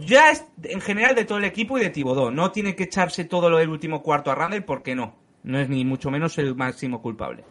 Ya 0.00 0.30
es 0.30 0.44
en 0.62 0.80
general 0.80 1.14
de 1.14 1.24
todo 1.24 1.38
el 1.38 1.44
equipo 1.44 1.78
y 1.78 1.82
de 1.82 1.90
Tibodó. 1.90 2.30
No 2.30 2.50
tiene 2.50 2.74
que 2.74 2.84
echarse 2.84 3.24
todo 3.24 3.50
lo 3.50 3.58
del 3.58 3.68
último 3.68 4.02
cuarto 4.02 4.30
a 4.30 4.34
Randall 4.34 4.64
porque 4.64 4.94
no. 4.94 5.14
No 5.42 5.58
es 5.58 5.68
ni 5.68 5.84
mucho 5.84 6.10
menos 6.10 6.38
el 6.38 6.54
máximo 6.54 7.02
culpable. 7.02 7.44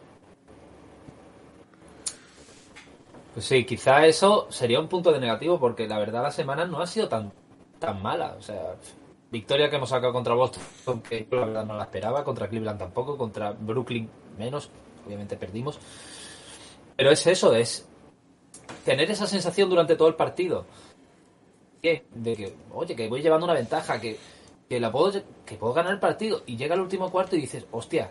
Pues 3.34 3.46
sí, 3.46 3.64
quizá 3.64 4.06
eso 4.06 4.46
sería 4.50 4.80
un 4.80 4.88
punto 4.88 5.12
de 5.12 5.20
negativo 5.20 5.58
porque 5.58 5.88
la 5.88 5.98
verdad 5.98 6.22
la 6.22 6.30
semana 6.30 6.64
no 6.64 6.80
ha 6.80 6.86
sido 6.86 7.08
tan, 7.08 7.32
tan 7.78 8.02
mala. 8.02 8.36
O 8.38 8.42
sea, 8.42 8.76
victoria 9.30 9.68
que 9.68 9.76
hemos 9.76 9.88
sacado 9.88 10.12
contra 10.12 10.34
Boston, 10.34 11.02
que 11.02 11.26
la 11.30 11.44
verdad 11.44 11.64
no 11.64 11.76
la 11.76 11.84
esperaba, 11.84 12.22
contra 12.22 12.48
Cleveland 12.48 12.78
tampoco, 12.78 13.18
contra 13.18 13.50
Brooklyn 13.50 14.08
menos, 14.38 14.70
obviamente 15.04 15.36
perdimos. 15.36 15.78
Pero 16.96 17.10
es 17.10 17.26
eso, 17.26 17.54
es 17.54 17.88
tener 18.84 19.10
esa 19.10 19.26
sensación 19.26 19.68
durante 19.68 19.96
todo 19.96 20.08
el 20.08 20.14
partido. 20.14 20.64
De 22.14 22.34
que, 22.36 22.54
oye, 22.72 22.96
que 22.96 23.08
voy 23.08 23.22
llevando 23.22 23.44
una 23.46 23.54
ventaja, 23.54 24.00
que, 24.00 24.18
que 24.68 24.80
la 24.80 24.90
puedo, 24.90 25.12
que 25.44 25.56
puedo 25.56 25.72
ganar 25.74 25.92
el 25.92 26.00
partido. 26.00 26.42
Y 26.46 26.56
llega 26.56 26.74
el 26.74 26.80
último 26.80 27.10
cuarto 27.10 27.36
y 27.36 27.40
dices, 27.42 27.66
hostia, 27.70 28.10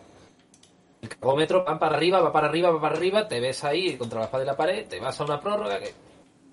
el 1.01 1.09
cagómetro 1.09 1.65
va 1.65 1.77
para 1.79 1.97
arriba, 1.97 2.21
va 2.21 2.31
para 2.31 2.47
arriba, 2.47 2.69
va 2.71 2.79
para 2.79 2.95
arriba, 2.95 3.27
te 3.27 3.39
ves 3.39 3.63
ahí 3.63 3.97
contra 3.97 4.19
la 4.19 4.25
espada 4.25 4.43
de 4.43 4.47
la 4.51 4.55
pared, 4.57 4.87
te 4.87 4.99
vas 4.99 5.19
a 5.19 5.23
una 5.25 5.39
prórroga 5.39 5.79
que 5.79 5.91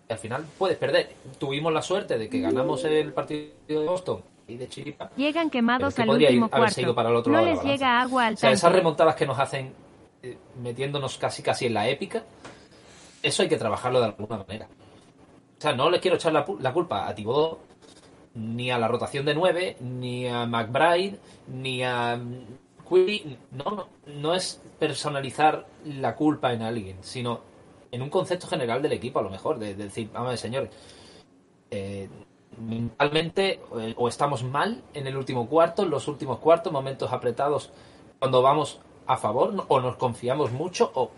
y 0.08 0.12
al 0.12 0.18
final 0.18 0.44
puedes 0.58 0.76
perder. 0.76 1.10
Tuvimos 1.38 1.72
la 1.72 1.82
suerte 1.82 2.18
de 2.18 2.28
que 2.28 2.40
ganamos 2.40 2.82
el 2.84 3.12
partido 3.12 3.52
de 3.68 3.86
Boston 3.86 4.20
y 4.48 4.56
de 4.56 4.68
Chiripa. 4.68 5.08
Llegan 5.16 5.48
quemados 5.50 5.96
al 6.00 6.10
último 6.10 6.46
ir- 6.46 6.50
cuarto. 6.50 6.94
para 6.96 7.10
el 7.10 7.14
otro 7.16 7.32
no 7.32 7.42
les 7.42 7.62
llega 7.62 8.00
agua 8.00 8.26
al 8.26 8.34
O 8.34 8.36
sea, 8.36 8.50
esas 8.50 8.62
tanque. 8.62 8.78
remontadas 8.78 9.14
que 9.14 9.24
nos 9.26 9.38
hacen 9.38 9.72
eh, 10.24 10.36
metiéndonos 10.60 11.16
casi 11.16 11.44
casi 11.44 11.66
en 11.66 11.74
la 11.74 11.88
épica, 11.88 12.24
eso 13.22 13.42
hay 13.42 13.48
que 13.48 13.56
trabajarlo 13.56 14.00
de 14.00 14.06
alguna 14.06 14.38
manera. 14.38 14.66
O 15.60 15.62
sea, 15.62 15.74
no 15.74 15.90
le 15.90 16.00
quiero 16.00 16.16
echar 16.16 16.32
la, 16.32 16.72
culpa 16.72 17.06
a 17.06 17.14
Thibodeau, 17.14 17.58
ni 18.32 18.70
a 18.70 18.78
la 18.78 18.88
rotación 18.88 19.26
de 19.26 19.34
9, 19.34 19.76
ni 19.80 20.26
a 20.26 20.46
McBride, 20.46 21.18
ni 21.48 21.84
a 21.84 22.16
mm, 22.16 22.88
Quilly. 22.88 23.36
No, 23.50 23.88
no, 24.06 24.34
es 24.34 24.62
personalizar 24.78 25.66
la 25.84 26.16
culpa 26.16 26.54
en 26.54 26.62
alguien, 26.62 26.96
sino 27.02 27.42
en 27.92 28.00
un 28.00 28.08
concepto 28.08 28.46
general 28.46 28.80
del 28.80 28.92
equipo, 28.92 29.18
a 29.18 29.22
lo 29.22 29.28
mejor, 29.28 29.58
de, 29.58 29.74
de 29.74 29.84
decir, 29.84 30.08
vamos 30.10 30.40
señores, 30.40 30.70
eh, 31.70 32.08
mentalmente 32.56 33.60
eh, 33.78 33.94
o 33.98 34.08
estamos 34.08 34.42
mal 34.42 34.82
en 34.94 35.06
el 35.06 35.14
último 35.14 35.46
cuarto, 35.46 35.82
en 35.82 35.90
los 35.90 36.08
últimos 36.08 36.38
cuartos, 36.38 36.72
momentos 36.72 37.12
apretados 37.12 37.70
cuando 38.18 38.40
vamos 38.40 38.80
a 39.06 39.18
favor, 39.18 39.66
o 39.68 39.80
nos 39.80 39.96
confiamos 39.96 40.52
mucho, 40.52 40.90
o... 40.94 41.10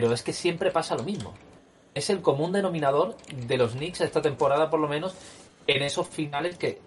Pero 0.00 0.12
es 0.12 0.22
que 0.22 0.32
siempre 0.32 0.70
pasa 0.70 0.94
lo 0.94 1.02
mismo. 1.02 1.34
Es 1.92 2.08
el 2.08 2.22
común 2.22 2.52
denominador 2.52 3.16
de 3.34 3.56
los 3.56 3.72
Knicks 3.72 4.00
esta 4.02 4.22
temporada, 4.22 4.70
por 4.70 4.78
lo 4.78 4.86
menos, 4.86 5.16
en 5.66 5.82
esos 5.82 6.06
finales 6.06 6.56
que 6.56 6.80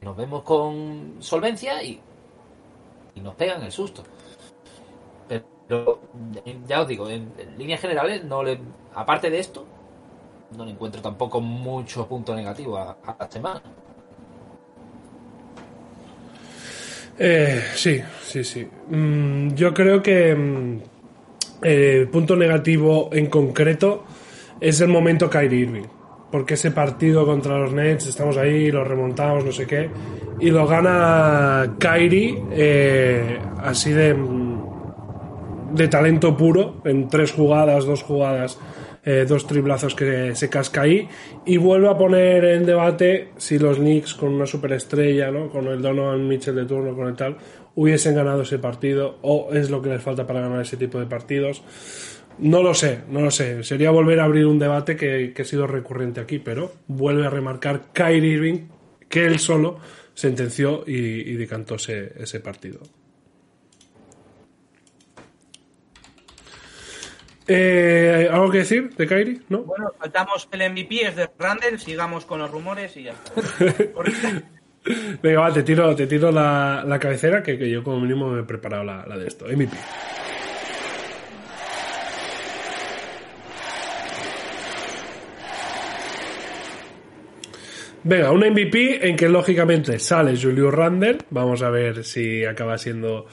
nos 0.00 0.16
vemos 0.16 0.44
con 0.44 1.16
solvencia 1.18 1.82
y, 1.82 2.00
y 3.16 3.20
nos 3.20 3.34
pegan 3.34 3.64
el 3.64 3.72
susto. 3.72 4.04
Pero 5.26 6.00
ya 6.68 6.82
os 6.82 6.86
digo, 6.86 7.10
en, 7.10 7.32
líneas 7.58 7.80
generales, 7.80 8.22
no 8.22 8.44
le, 8.44 8.60
aparte 8.94 9.28
de 9.28 9.40
esto, 9.40 9.66
no 10.56 10.64
le 10.64 10.70
encuentro 10.70 11.02
tampoco 11.02 11.40
mucho 11.40 12.06
punto 12.06 12.32
negativo 12.32 12.78
a, 12.78 12.96
a 13.04 13.16
la 13.18 13.28
semana. 13.28 13.62
Eh, 17.18 17.60
sí, 17.74 18.00
sí, 18.22 18.44
sí. 18.44 18.68
Mm, 18.88 19.52
yo 19.54 19.74
creo 19.74 20.00
que 20.00 20.32
mm, 20.32 20.89
el 21.62 22.08
punto 22.08 22.36
negativo 22.36 23.10
en 23.12 23.26
concreto 23.26 24.04
es 24.60 24.80
el 24.80 24.88
momento 24.88 25.28
Kyrie 25.28 25.60
Irving. 25.60 25.84
Porque 26.30 26.54
ese 26.54 26.70
partido 26.70 27.26
contra 27.26 27.58
los 27.58 27.72
Nets, 27.72 28.06
estamos 28.06 28.36
ahí, 28.36 28.70
lo 28.70 28.84
remontamos, 28.84 29.44
no 29.44 29.50
sé 29.50 29.66
qué, 29.66 29.90
y 30.38 30.50
lo 30.50 30.66
gana 30.66 31.74
Kyrie 31.78 32.40
eh, 32.52 33.38
así 33.58 33.92
de, 33.92 34.16
de 35.72 35.88
talento 35.88 36.36
puro, 36.36 36.82
en 36.84 37.08
tres 37.08 37.32
jugadas, 37.32 37.84
dos 37.84 38.04
jugadas, 38.04 38.58
eh, 39.02 39.24
dos 39.26 39.46
triplazos 39.46 39.94
que 39.94 40.36
se 40.36 40.48
casca 40.50 40.82
ahí, 40.82 41.08
y 41.46 41.56
vuelve 41.56 41.88
a 41.88 41.96
poner 41.96 42.44
en 42.44 42.66
debate 42.66 43.30
si 43.38 43.58
los 43.58 43.78
Knicks 43.78 44.14
con 44.14 44.28
una 44.34 44.46
superestrella, 44.46 45.30
¿no? 45.30 45.48
con 45.48 45.66
el 45.66 45.80
Donovan 45.80 46.28
Mitchell 46.28 46.54
de 46.54 46.66
turno, 46.66 46.94
con 46.94 47.08
el 47.08 47.16
tal, 47.16 47.36
hubiesen 47.74 48.14
ganado 48.14 48.42
ese 48.42 48.58
partido, 48.58 49.18
o 49.22 49.50
es 49.52 49.70
lo 49.70 49.82
que 49.82 49.90
les 49.90 50.02
falta 50.02 50.26
para 50.26 50.40
ganar 50.40 50.60
ese 50.60 50.76
tipo 50.76 50.98
de 50.98 51.06
partidos. 51.06 51.62
No 52.38 52.62
lo 52.62 52.74
sé, 52.74 53.00
no 53.08 53.20
lo 53.20 53.30
sé. 53.30 53.62
Sería 53.64 53.90
volver 53.90 54.20
a 54.20 54.24
abrir 54.24 54.46
un 54.46 54.58
debate 54.58 54.96
que, 54.96 55.32
que 55.34 55.42
ha 55.42 55.44
sido 55.44 55.66
recurrente 55.66 56.20
aquí, 56.20 56.38
pero 56.38 56.72
vuelve 56.86 57.26
a 57.26 57.30
remarcar 57.30 57.92
Kyrie 57.92 58.34
Irving 58.34 58.68
que 59.08 59.26
él 59.26 59.38
solo 59.38 59.78
sentenció 60.14 60.84
y, 60.86 60.96
y 60.96 61.36
decantó 61.36 61.74
ese, 61.74 62.12
ese 62.16 62.40
partido. 62.40 62.80
Eh, 67.52 68.28
¿Algo 68.30 68.50
que 68.50 68.58
decir 68.58 68.94
de 68.94 69.06
Kyrie? 69.08 69.40
¿No? 69.48 69.64
Bueno, 69.64 69.92
faltamos 69.98 70.48
el 70.52 70.70
MVP, 70.70 71.08
es 71.08 71.16
de 71.16 71.28
Randall, 71.36 71.80
sigamos 71.80 72.24
con 72.24 72.38
los 72.38 72.48
rumores 72.48 72.96
y 72.96 73.02
ya 73.04 73.14
Venga, 75.22 75.40
va, 75.40 75.52
te 75.52 75.62
tiro, 75.62 75.94
te 75.94 76.06
tiro 76.06 76.30
la, 76.32 76.84
la 76.86 76.98
cabecera 76.98 77.42
que, 77.42 77.58
que 77.58 77.70
yo 77.70 77.82
como 77.82 78.00
mínimo 78.00 78.30
me 78.30 78.40
he 78.40 78.44
preparado 78.44 78.84
la, 78.84 79.04
la 79.06 79.18
de 79.18 79.26
esto. 79.26 79.46
MVP. 79.46 79.76
Venga, 88.02 88.32
un 88.32 88.40
MVP 88.40 89.06
en 89.06 89.16
que 89.16 89.28
lógicamente 89.28 89.98
sale 89.98 90.34
Julio 90.40 90.70
Randle. 90.70 91.18
Vamos 91.28 91.62
a 91.62 91.68
ver 91.68 92.02
si 92.04 92.44
acaba 92.46 92.78
siendo 92.78 93.26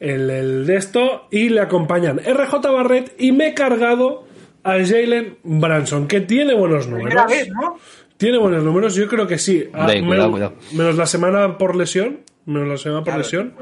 el, 0.00 0.30
el 0.30 0.66
de 0.66 0.76
esto. 0.76 1.28
Y 1.30 1.50
le 1.50 1.60
acompañan 1.60 2.18
RJ 2.18 2.54
Barrett 2.72 3.14
y 3.18 3.32
me 3.32 3.48
he 3.48 3.54
cargado 3.54 4.24
a 4.62 4.78
Jalen 4.82 5.36
Branson, 5.42 6.08
que 6.08 6.22
tiene 6.22 6.54
buenos 6.54 6.88
números. 6.88 7.22
Vez, 7.28 7.50
¿no? 7.50 7.78
Tiene 8.16 8.38
buenos 8.38 8.62
números, 8.62 8.94
yo 8.94 9.08
creo 9.08 9.26
que 9.26 9.38
sí. 9.38 9.64
Ah, 9.72 9.86
menos, 9.86 10.30
cuidado. 10.30 10.54
menos 10.72 10.96
la 10.96 11.06
semana 11.06 11.58
por 11.58 11.74
lesión. 11.76 12.20
Menos 12.46 12.68
la 12.68 12.76
semana 12.76 13.00
por 13.00 13.06
Claro, 13.06 13.22
lesión. 13.22 13.54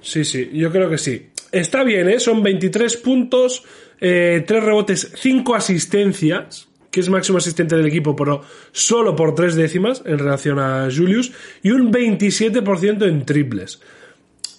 Sí, 0.00 0.24
sí, 0.24 0.50
yo 0.52 0.70
creo 0.70 0.88
que 0.88 0.98
sí. 0.98 1.28
Está 1.50 1.82
bien, 1.84 2.08
¿eh? 2.08 2.18
Son 2.18 2.42
23 2.42 2.96
puntos, 2.98 3.64
eh, 4.00 4.42
3 4.46 4.64
rebotes, 4.64 5.12
5 5.16 5.54
asistencias, 5.54 6.68
que 6.90 7.00
es 7.00 7.08
máximo 7.10 7.38
asistente 7.38 7.76
del 7.76 7.86
equipo, 7.86 8.16
pero 8.16 8.42
solo 8.70 9.14
por 9.14 9.34
3 9.34 9.54
décimas 9.54 10.02
en 10.06 10.18
relación 10.18 10.58
a 10.58 10.88
Julius, 10.94 11.32
y 11.62 11.70
un 11.72 11.92
27% 11.92 13.06
en 13.06 13.24
triples. 13.26 13.80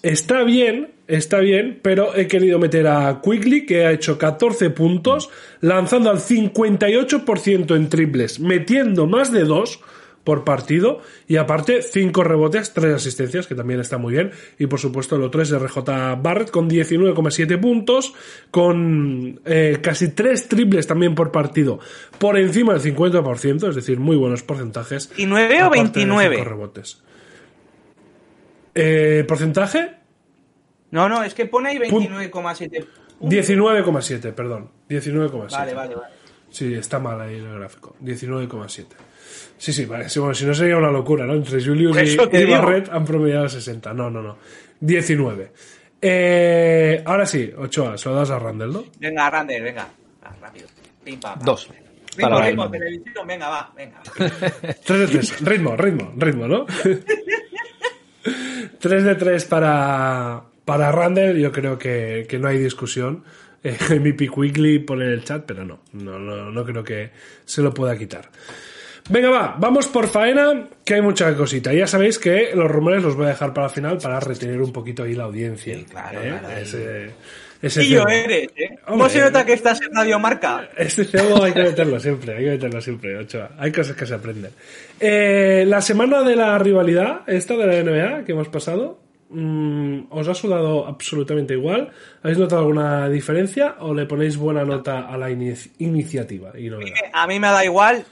Está 0.04 0.42
bien, 0.42 0.92
está 1.08 1.38
bien, 1.38 1.80
pero 1.80 2.14
he 2.14 2.26
querido 2.26 2.58
meter 2.58 2.86
a 2.88 3.22
Quickly, 3.22 3.64
que 3.64 3.86
ha 3.86 3.90
hecho 3.90 4.18
14 4.18 4.68
puntos, 4.68 5.30
lanzando 5.62 6.10
al 6.10 6.18
58% 6.18 7.74
en 7.74 7.88
triples, 7.88 8.38
metiendo 8.38 9.06
más 9.06 9.32
de 9.32 9.44
2 9.44 9.80
por 10.22 10.44
partido, 10.44 11.00
y 11.26 11.36
aparte 11.36 11.80
5 11.80 12.22
rebotes, 12.22 12.74
3 12.74 12.96
asistencias, 12.96 13.46
que 13.46 13.54
también 13.54 13.80
está 13.80 13.96
muy 13.96 14.12
bien, 14.12 14.32
y 14.58 14.66
por 14.66 14.78
supuesto 14.78 15.16
el 15.16 15.22
otro 15.22 15.40
es 15.40 15.50
RJ 15.50 15.78
Barrett 16.20 16.50
con 16.50 16.68
19,7 16.68 17.58
puntos, 17.58 18.12
con 18.50 19.40
eh, 19.46 19.78
casi 19.80 20.08
3 20.08 20.48
triples 20.48 20.86
también 20.86 21.14
por 21.14 21.32
partido, 21.32 21.78
por 22.18 22.36
encima 22.36 22.74
del 22.74 22.94
50%, 22.94 23.70
es 23.70 23.74
decir, 23.74 23.98
muy 23.98 24.16
buenos 24.16 24.42
porcentajes. 24.42 25.08
29 25.16 25.62
o 25.62 25.64
aparte 25.64 26.00
de 26.00 26.04
29? 26.04 26.36
cinco 26.36 26.48
rebotes. 26.50 27.04
Eh, 28.74 29.24
¿Porcentaje? 29.26 29.94
No, 30.90 31.08
no, 31.08 31.22
es 31.24 31.34
que 31.34 31.46
pone 31.46 31.70
ahí 31.70 31.78
Pun- 31.78 32.08
29,7. 32.08 32.86
19,7, 33.20 34.32
perdón. 34.32 34.70
19,7. 34.88 35.50
Vale, 35.52 35.74
vale, 35.74 35.94
vale. 35.94 36.14
Sí, 36.50 36.72
está 36.74 36.98
mal 36.98 37.20
ahí 37.20 37.36
el 37.36 37.54
gráfico. 37.58 37.96
19,7. 38.00 38.86
Sí, 39.58 39.72
sí, 39.72 39.84
vale. 39.86 40.08
Sí, 40.08 40.18
bueno, 40.20 40.34
si 40.34 40.44
no 40.44 40.54
sería 40.54 40.76
una 40.76 40.90
locura, 40.90 41.24
¿no? 41.26 41.34
Entre 41.34 41.64
Julius 41.64 41.96
y, 41.96 42.36
y. 42.36 42.44
Barret 42.46 42.88
han 42.92 43.04
promediado 43.04 43.48
60. 43.48 43.92
No, 43.94 44.10
no, 44.10 44.22
no. 44.22 44.36
19. 44.80 45.52
Eh, 46.02 47.02
ahora 47.04 47.24
sí, 47.26 47.50
Ochoa, 47.56 47.96
se 47.96 48.08
lo 48.08 48.14
das 48.16 48.30
a 48.30 48.38
Randall, 48.38 48.72
¿no? 48.72 48.84
Venga, 48.98 49.30
Rander, 49.30 49.62
venga. 49.62 49.88
Ah, 50.22 50.34
rápido. 50.40 50.66
Pim, 51.02 51.18
pam, 51.18 51.34
pam. 51.38 51.44
Dos. 51.44 51.68
Ritmo, 52.16 52.30
Para 52.30 52.46
ritmo, 52.46 52.64
el- 52.66 52.70
televisión, 52.70 53.26
venga, 53.26 53.48
va, 53.48 53.72
venga. 53.74 54.00
3 54.84 54.86
de 55.00 55.06
3. 55.08 55.40
ritmo, 55.40 55.76
ritmo, 55.76 56.12
ritmo, 56.16 56.46
¿no? 56.46 56.66
3 58.80 59.04
de 59.04 59.14
3 59.14 59.44
para, 59.44 60.42
para 60.64 60.92
Randall. 60.92 61.36
Yo 61.38 61.52
creo 61.52 61.78
que, 61.78 62.26
que 62.28 62.38
no 62.38 62.48
hay 62.48 62.58
discusión. 62.58 63.24
Eh, 63.66 64.12
Pick 64.12 64.36
Weekly 64.36 64.80
pone 64.80 65.06
en 65.06 65.12
el 65.12 65.24
chat, 65.24 65.42
pero 65.46 65.64
no, 65.64 65.80
no, 65.94 66.18
no, 66.18 66.50
no 66.50 66.64
creo 66.66 66.84
que 66.84 67.12
se 67.46 67.62
lo 67.62 67.72
pueda 67.72 67.96
quitar. 67.96 68.28
Venga, 69.08 69.30
va, 69.30 69.56
vamos 69.58 69.86
por 69.88 70.06
faena, 70.06 70.68
que 70.84 70.94
hay 70.94 71.00
mucha 71.00 71.34
cosita. 71.34 71.72
Ya 71.72 71.86
sabéis 71.86 72.18
que 72.18 72.50
los 72.54 72.70
rumores 72.70 73.02
los 73.02 73.16
voy 73.16 73.24
a 73.24 73.30
dejar 73.30 73.52
para 73.54 73.68
el 73.68 73.72
final 73.72 73.96
para 73.96 74.20
retener 74.20 74.60
un 74.60 74.70
poquito 74.70 75.02
ahí 75.02 75.14
la 75.14 75.24
audiencia. 75.24 75.78
claro, 75.90 76.22
¿eh? 76.22 76.36
claro. 76.40 76.56
Ese, 76.56 77.10
ese 77.66 77.84
Y 77.84 77.88
yo 77.90 78.04
eres, 78.08 78.48
¿eh? 78.56 78.78
¿Cómo 78.84 79.04
Hombre. 79.04 79.10
se 79.10 79.20
nota 79.20 79.44
que 79.44 79.52
estás 79.54 79.80
en 79.82 79.94
Radio 79.94 80.18
Marca? 80.18 80.68
Este 80.76 81.04
cebo 81.04 81.42
hay 81.42 81.52
que 81.52 81.62
meterlo 81.62 81.98
siempre, 82.00 82.36
hay 82.36 82.44
que 82.44 82.50
meterlo 82.50 82.80
siempre, 82.80 83.16
Ochoa. 83.16 83.50
Hay 83.58 83.72
cosas 83.72 83.96
que 83.96 84.06
se 84.06 84.14
aprenden. 84.14 84.50
Eh, 85.00 85.64
la 85.66 85.80
semana 85.80 86.22
de 86.22 86.36
la 86.36 86.58
rivalidad, 86.58 87.20
esta 87.26 87.56
de 87.56 87.66
la 87.66 87.74
NBA 87.82 88.24
que 88.24 88.32
hemos 88.32 88.48
pasado, 88.48 89.00
mm, 89.30 90.04
¿os 90.10 90.28
ha 90.28 90.34
sudado 90.34 90.86
absolutamente 90.86 91.54
igual? 91.54 91.90
¿Habéis 92.22 92.38
notado 92.38 92.62
alguna 92.62 93.08
diferencia 93.08 93.76
o 93.80 93.94
le 93.94 94.06
ponéis 94.06 94.36
buena 94.36 94.64
nota 94.64 95.08
a 95.08 95.16
la 95.16 95.30
ini- 95.30 95.70
iniciativa? 95.78 96.52
Y 96.58 96.68
no 96.70 96.78
A 97.12 97.26
mí 97.26 97.40
me 97.40 97.48
da 97.48 97.64
igual. 97.64 98.04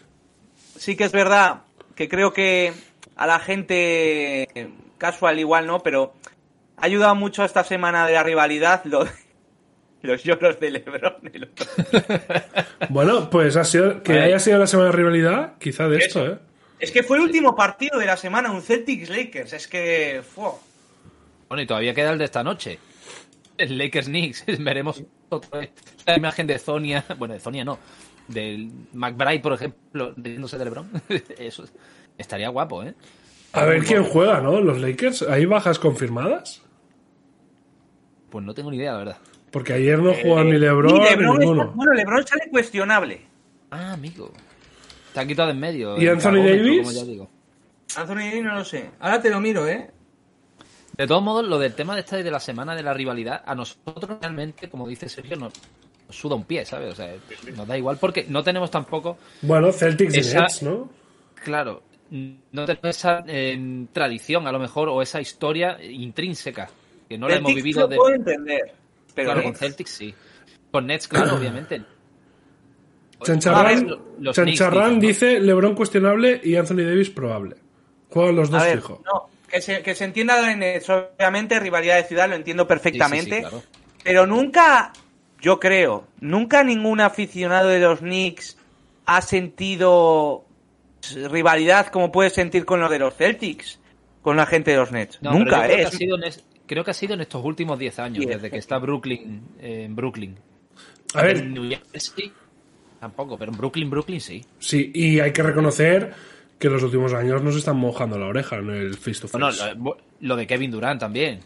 Sí 0.76 0.96
que 0.96 1.04
es 1.04 1.12
verdad 1.12 1.62
que 1.94 2.08
creo 2.08 2.32
que 2.32 2.72
a 3.16 3.26
la 3.26 3.38
gente 3.38 4.48
casual 4.98 5.38
igual 5.38 5.66
no, 5.66 5.80
pero 5.80 6.14
ha 6.76 6.86
ayudado 6.86 7.14
mucho 7.14 7.44
esta 7.44 7.62
semana 7.64 8.06
de 8.06 8.14
la 8.14 8.22
rivalidad 8.22 8.82
lo 8.84 9.04
de 9.04 9.10
los 10.02 10.22
lloros 10.22 10.60
de 10.60 10.70
Lebron. 10.70 11.14
el 11.32 11.44
otro. 11.44 11.66
Bueno, 12.88 13.30
pues 13.30 13.56
ha 13.56 13.64
sido, 13.64 14.02
que 14.02 14.20
haya 14.20 14.38
sido 14.38 14.58
la 14.58 14.66
semana 14.66 14.90
de 14.90 14.96
rivalidad, 14.96 15.54
quizá 15.58 15.88
de 15.88 15.98
esto, 15.98 16.24
Eso. 16.24 16.32
¿eh? 16.34 16.38
Es 16.82 16.90
que 16.90 17.04
fue 17.04 17.16
el 17.16 17.22
último 17.22 17.54
partido 17.54 17.96
de 17.96 18.06
la 18.06 18.16
semana, 18.16 18.50
un 18.50 18.60
Celtics 18.60 19.08
Lakers. 19.08 19.52
Es 19.52 19.68
que. 19.68 20.20
fu. 20.22 20.42
Bueno, 21.48 21.62
y 21.62 21.66
todavía 21.66 21.94
queda 21.94 22.10
el 22.10 22.18
de 22.18 22.24
esta 22.24 22.42
noche. 22.42 22.78
El 23.56 23.78
Lakers 23.78 24.06
Knicks. 24.08 24.44
Veremos 24.58 25.02
otra 25.28 25.60
vez 25.60 25.70
la 26.04 26.16
imagen 26.16 26.48
de 26.48 26.58
Zonia. 26.58 27.04
Bueno, 27.18 27.34
de 27.34 27.40
Zonia 27.40 27.64
no. 27.64 27.78
Del 28.26 28.68
McBride, 28.94 29.38
por 29.38 29.52
ejemplo, 29.52 30.12
riéndose 30.16 30.58
de 30.58 30.64
LeBron. 30.64 30.90
Eso 31.38 31.64
estaría 32.18 32.48
guapo, 32.48 32.82
¿eh? 32.82 32.94
A 33.52 33.64
ver 33.64 33.84
quién 33.84 34.02
juega, 34.02 34.40
¿no? 34.40 34.60
Los 34.60 34.80
Lakers. 34.80 35.22
¿Hay 35.22 35.46
bajas 35.46 35.78
confirmadas? 35.78 36.62
Pues 38.28 38.44
no 38.44 38.54
tengo 38.54 38.72
ni 38.72 38.78
idea, 38.78 38.92
la 38.92 38.98
verdad. 38.98 39.16
Porque 39.52 39.74
ayer 39.74 39.98
no 39.98 40.14
jugó 40.14 40.42
ni 40.42 40.58
LeBron, 40.58 40.96
Y 40.96 40.98
ni 40.98 41.04
LeBron 41.04 41.38
ninguno. 41.38 41.62
está- 41.62 41.74
bueno, 41.74 41.92
LeBron 41.92 42.26
sale 42.26 42.48
cuestionable. 42.50 43.20
Ah, 43.70 43.92
amigo. 43.92 44.32
Te 45.14 45.20
han 45.20 45.28
quitado 45.28 45.48
de 45.48 45.54
en 45.54 45.60
medio. 45.60 46.00
¿Y 46.00 46.08
Anthony 46.08 46.42
Davis? 46.42 46.78
como 46.78 46.92
ya 46.92 47.04
digo. 47.04 47.30
Anthony 47.96 48.14
Davis 48.16 48.42
no 48.42 48.54
lo 48.54 48.64
sé. 48.64 48.90
Ahora 48.98 49.20
te 49.20 49.30
lo 49.30 49.40
miro, 49.40 49.68
¿eh? 49.68 49.90
De 50.96 51.06
todos 51.06 51.22
modos, 51.22 51.46
lo 51.46 51.58
del 51.58 51.74
tema 51.74 51.94
de 51.94 52.00
esta 52.00 52.16
de 52.16 52.30
la 52.30 52.40
semana 52.40 52.74
de 52.74 52.82
la 52.82 52.92
rivalidad, 52.92 53.42
a 53.46 53.54
nosotros 53.54 54.18
realmente, 54.20 54.68
como 54.68 54.88
dice 54.88 55.08
Sergio, 55.08 55.36
nos, 55.36 55.52
suda 56.10 56.34
un 56.34 56.44
pie, 56.44 56.64
¿sabes? 56.64 56.92
O 56.92 56.94
sea, 56.94 57.14
nos 57.56 57.66
da 57.66 57.76
igual 57.78 57.96
porque 57.98 58.26
no 58.28 58.42
tenemos 58.42 58.70
tampoco 58.70 59.18
Bueno, 59.42 59.72
Celtics 59.72 60.14
y 60.14 60.34
Nets, 60.34 60.62
¿no? 60.62 60.90
Claro, 61.42 61.82
no 62.10 62.66
tenemos 62.66 62.96
esa 62.96 63.24
eh, 63.26 63.86
tradición, 63.92 64.46
a 64.46 64.52
lo 64.52 64.58
mejor, 64.58 64.88
o 64.88 65.00
esa 65.02 65.20
historia 65.20 65.82
intrínseca, 65.82 66.68
que 67.08 67.16
no 67.18 67.28
la 67.28 67.36
hemos 67.36 67.54
vivido 67.54 67.82
lo 67.82 67.88
de... 67.88 67.96
puedo 67.96 68.14
entender. 68.14 68.81
Pero 69.14 69.26
Claro, 69.32 69.40
Nets- 69.40 69.44
con 69.44 69.54
Celtics 69.56 69.90
sí. 69.90 70.14
Con 70.70 70.86
Nets, 70.86 71.08
claro, 71.08 71.36
obviamente. 71.36 71.82
Chancharrán, 73.22 73.66
A 73.66 73.68
ver, 73.68 73.98
los 74.18 74.34
Chancharrán 74.36 74.98
Knicks, 74.98 75.06
dice 75.20 75.40
LeBron 75.40 75.74
cuestionable 75.74 76.40
y 76.42 76.56
Anthony 76.56 76.78
Davis 76.84 77.10
probable. 77.10 77.56
Juegan 78.10 78.34
los 78.36 78.50
dos 78.50 78.62
ver, 78.62 78.78
fijo. 78.78 79.00
no, 79.06 79.28
que 79.48 79.60
se, 79.62 79.82
que 79.82 79.94
se 79.94 80.04
entienda 80.04 80.50
en 80.50 80.58
Nets, 80.58 80.88
obviamente, 80.90 81.60
rivalidad 81.60 81.96
de 81.96 82.04
ciudad, 82.04 82.28
lo 82.28 82.34
entiendo 82.34 82.66
perfectamente. 82.66 83.24
Sí, 83.26 83.30
sí, 83.30 83.36
sí, 83.36 83.40
claro. 83.42 83.62
Pero 84.02 84.26
nunca, 84.26 84.92
yo 85.40 85.60
creo, 85.60 86.08
nunca 86.20 86.64
ningún 86.64 87.00
aficionado 87.00 87.68
de 87.68 87.78
los 87.78 88.00
Knicks 88.00 88.56
ha 89.06 89.22
sentido 89.22 90.44
rivalidad 91.30 91.88
como 91.88 92.10
puede 92.12 92.30
sentir 92.30 92.64
con 92.64 92.80
los 92.80 92.90
de 92.90 92.98
los 92.98 93.14
Celtics, 93.14 93.78
con 94.20 94.36
la 94.36 94.46
gente 94.46 94.72
de 94.72 94.76
los 94.78 94.90
Nets. 94.90 95.18
No, 95.22 95.32
nunca, 95.32 95.68
¿eh? 95.68 95.84
ha 95.84 95.88
Es- 95.88 95.94
sido 95.94 96.16
en 96.16 96.24
es- 96.24 96.44
creo 96.66 96.84
que 96.84 96.90
ha 96.90 96.94
sido 96.94 97.14
en 97.14 97.20
estos 97.20 97.44
últimos 97.44 97.78
10 97.78 97.98
años, 97.98 98.24
Sí, 98.24 98.26
desde 98.28 98.50
que 98.50 98.58
está 98.58 98.78
Brooklyn 98.78 99.42
eh, 99.60 99.84
en 99.86 99.94
Brooklyn. 99.96 100.36
A 101.14 101.22
ver, 101.22 101.38
En 101.38 101.54
New 101.54 101.68
Jersey 101.68 102.32
tampoco, 103.00 103.36
pero 103.36 103.50
en 103.52 103.58
Brooklyn, 103.58 103.90
Brooklyn 103.90 104.20
sí. 104.20 104.44
sí, 104.58 104.90
y 104.94 105.18
hay 105.20 105.32
que 105.32 105.42
reconocer 105.42 106.12
que 106.58 106.68
en 106.68 106.72
los 106.74 106.82
últimos 106.84 107.12
años 107.12 107.42
nos 107.42 107.56
están 107.56 107.76
mojando 107.76 108.16
la 108.18 108.26
oreja 108.26 108.56
en 108.58 108.70
el 108.70 108.94
face 108.94 109.20
to 109.22 109.28
face. 109.28 109.38
Bueno, 109.38 109.50
lo, 109.84 109.96
lo 110.20 110.36
de 110.36 110.46
Kevin 110.46 110.70
Durant 110.70 111.00
también. 111.00 111.40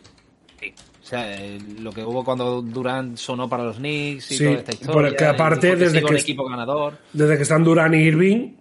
O 1.02 1.08
sea, 1.08 1.40
eh, 1.40 1.58
lo 1.80 1.92
que 1.92 2.02
hubo 2.04 2.24
cuando 2.24 2.60
Durant 2.60 3.16
sonó 3.16 3.48
para 3.48 3.62
los 3.64 3.76
Knicks 3.76 4.32
y 4.32 4.36
Sí, 4.38 4.44
toda 4.44 4.56
esta 4.56 4.72
historia. 4.72 4.92
porque 5.10 5.24
aparte, 5.24 5.76
desde 5.76 6.00
que 6.00 6.04
un 6.06 6.16
es- 6.16 6.22
equipo 6.24 6.44
ganador. 6.48 6.98
Desde 7.12 7.36
que 7.36 7.42
están 7.44 7.62
Durán 7.64 7.94
y 7.94 7.98
Irving, 7.98 8.54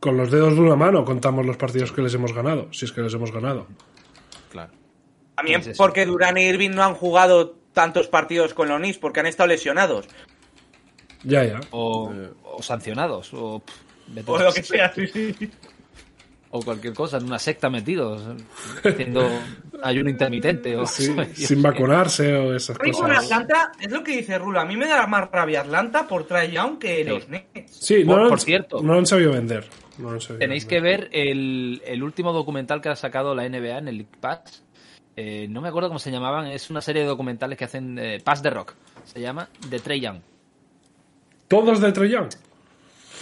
con 0.00 0.16
los 0.16 0.30
dedos 0.30 0.54
de 0.54 0.60
una 0.60 0.76
mano 0.76 1.04
contamos 1.04 1.44
los 1.46 1.56
partidos 1.56 1.92
que 1.92 2.02
les 2.02 2.14
hemos 2.14 2.32
ganado, 2.32 2.72
si 2.72 2.86
es 2.86 2.92
que 2.92 3.02
les 3.02 3.12
hemos 3.14 3.30
ganado. 3.32 3.66
Claro. 4.50 4.72
También 5.36 5.60
es 5.60 5.76
porque 5.76 6.06
Durán 6.06 6.36
y 6.38 6.42
Irving 6.42 6.70
no 6.70 6.82
han 6.84 6.94
jugado 6.94 7.56
tantos 7.72 8.06
partidos 8.08 8.54
con 8.54 8.68
los 8.68 8.78
Knicks 8.78 8.98
porque 8.98 9.20
han 9.20 9.26
estado 9.26 9.48
lesionados. 9.48 10.06
Ya, 11.22 11.44
ya. 11.44 11.60
O, 11.70 12.12
o 12.44 12.62
sancionados. 12.62 13.30
O, 13.32 13.60
pff, 13.60 14.28
O 14.28 14.38
lo 14.38 14.52
que 14.52 14.62
sea, 14.62 14.92
sí, 14.94 15.06
sí. 15.08 15.50
o 16.50 16.60
cualquier 16.62 16.92
cosa, 16.94 17.16
en 17.16 17.24
una 17.24 17.38
secta 17.38 17.68
metidos, 17.70 18.22
haciendo 18.84 19.28
ayuno 19.82 20.10
intermitente. 20.10 20.76
O, 20.76 20.86
Sí, 20.86 21.12
sin 21.34 21.62
vacunarse 21.62 22.32
o 22.36 22.54
esas 22.54 22.78
con 22.78 22.90
cosas. 22.92 23.24
Atlanta, 23.24 23.72
es 23.80 23.90
lo 23.90 24.04
que 24.04 24.18
dice 24.18 24.38
Rulo, 24.38 24.60
a 24.60 24.64
mí 24.64 24.76
me 24.76 24.86
da 24.86 25.06
más 25.06 25.28
rabia 25.32 25.62
Atlanta 25.62 26.06
por 26.06 26.24
Trae 26.26 26.52
Young 26.52 26.78
que 26.78 26.98
Sí. 27.02 27.04
los 27.10 27.28
Nets. 27.28 27.72
Sí, 27.80 28.04
no, 28.04 28.12
Por- 28.12 28.22
han- 28.22 28.28
por 28.28 28.40
cierto. 28.40 28.82
no 28.82 28.92
lo 28.92 28.98
han 29.00 29.06
sabido 29.06 29.32
vender. 29.32 29.64
No 29.98 30.08
lo 30.10 30.14
han 30.14 30.20
sabido 30.20 30.38
Tenéis 30.40 30.66
que 30.66 30.80
ver 30.80 31.08
el, 31.12 31.80
el 31.86 32.02
último 32.02 32.32
documental 32.32 32.80
que 32.80 32.90
ha 32.90 32.96
sacado 32.96 33.34
la 33.34 33.48
NBA 33.48 33.78
en 33.78 33.88
el 33.88 33.96
League 33.98 34.12
Pass. 34.20 34.62
Eh, 35.16 35.46
no 35.48 35.60
me 35.60 35.68
acuerdo 35.68 35.88
cómo 35.88 35.98
se 35.98 36.10
llamaban. 36.10 36.46
Es 36.46 36.70
una 36.70 36.80
serie 36.80 37.02
de 37.02 37.08
documentales 37.08 37.58
que 37.58 37.64
hacen 37.64 37.98
eh, 37.98 38.18
Pass 38.22 38.42
the 38.42 38.50
Rock. 38.50 38.74
Se 39.04 39.20
llama 39.20 39.48
The 39.68 39.78
Trey 39.78 40.00
Young. 40.00 40.20
¿Todos 41.48 41.80
de 41.80 41.92
Trey 41.92 42.10
Young? 42.10 42.30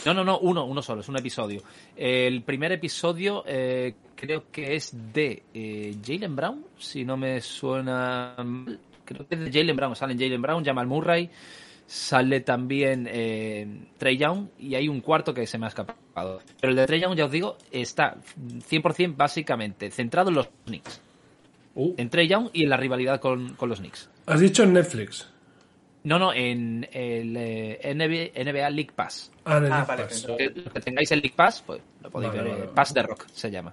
No, 0.06 0.14
no, 0.14 0.24
no, 0.24 0.38
uno, 0.38 0.64
uno 0.64 0.82
solo, 0.82 1.00
es 1.00 1.08
un 1.08 1.16
episodio. 1.16 1.62
El 1.94 2.42
primer 2.42 2.72
episodio 2.72 3.44
eh, 3.46 3.94
creo 4.16 4.50
que 4.50 4.74
es 4.74 4.92
de 5.12 5.44
eh, 5.54 5.94
Jalen 6.04 6.34
Brown, 6.34 6.66
si 6.78 7.04
no 7.04 7.16
me 7.16 7.40
suena 7.40 8.34
mal. 8.38 8.80
Creo 9.04 9.28
que 9.28 9.34
es 9.34 9.40
de 9.40 9.52
Jalen 9.52 9.76
Brown. 9.76 9.94
Salen 9.94 10.18
Jalen 10.18 10.42
Brown, 10.42 10.64
Jamal 10.64 10.86
Murray, 10.86 11.30
sale 11.86 12.40
también 12.40 13.04
Trey 13.98 14.16
Young 14.16 14.48
y 14.58 14.74
hay 14.74 14.88
un 14.88 15.00
cuarto 15.00 15.34
que 15.34 15.46
se 15.46 15.58
me 15.58 15.66
ha 15.66 15.68
escapado. 15.68 16.40
Pero 16.60 16.70
el 16.70 16.76
de 16.76 16.86
Trey 16.86 17.00
Young, 17.00 17.14
ya 17.14 17.26
os 17.26 17.30
digo, 17.30 17.58
está 17.70 18.16
100% 18.70 19.16
básicamente 19.16 19.90
centrado 19.90 20.30
en 20.30 20.36
los 20.36 20.48
Knicks. 20.64 21.00
Uh, 21.74 21.94
En 21.96 22.10
Trey 22.10 22.28
Young 22.28 22.50
y 22.52 22.64
en 22.64 22.68
la 22.70 22.76
rivalidad 22.76 23.20
con, 23.20 23.54
con 23.54 23.68
los 23.68 23.78
Knicks. 23.78 24.08
has 24.26 24.40
dicho 24.40 24.62
en 24.62 24.72
Netflix. 24.74 25.28
No, 26.04 26.18
no, 26.18 26.32
en 26.34 26.86
el 26.92 27.36
eh, 27.36 27.94
NBA, 27.94 28.42
NBA 28.52 28.70
League 28.70 28.90
Pass. 28.94 29.30
Ah, 29.44 29.58
en 29.58 29.64
el 29.66 29.72
Ah, 29.72 29.76
League 29.76 29.86
vale, 29.88 30.02
Pass. 30.04 30.26
que, 30.36 30.50
los 30.50 30.72
que 30.72 30.80
tengáis 30.80 31.12
el 31.12 31.20
League 31.20 31.34
Pass, 31.36 31.62
pues 31.64 31.80
lo 32.02 32.10
podéis 32.10 32.32
Vale, 32.32 32.42
ver. 32.42 32.50
vale, 32.50 32.62
eh, 32.62 32.64
vale. 32.66 32.74
Pass 32.74 32.92
de 32.94 33.02
Rock 33.04 33.26
se 33.32 33.50
llama. 33.50 33.72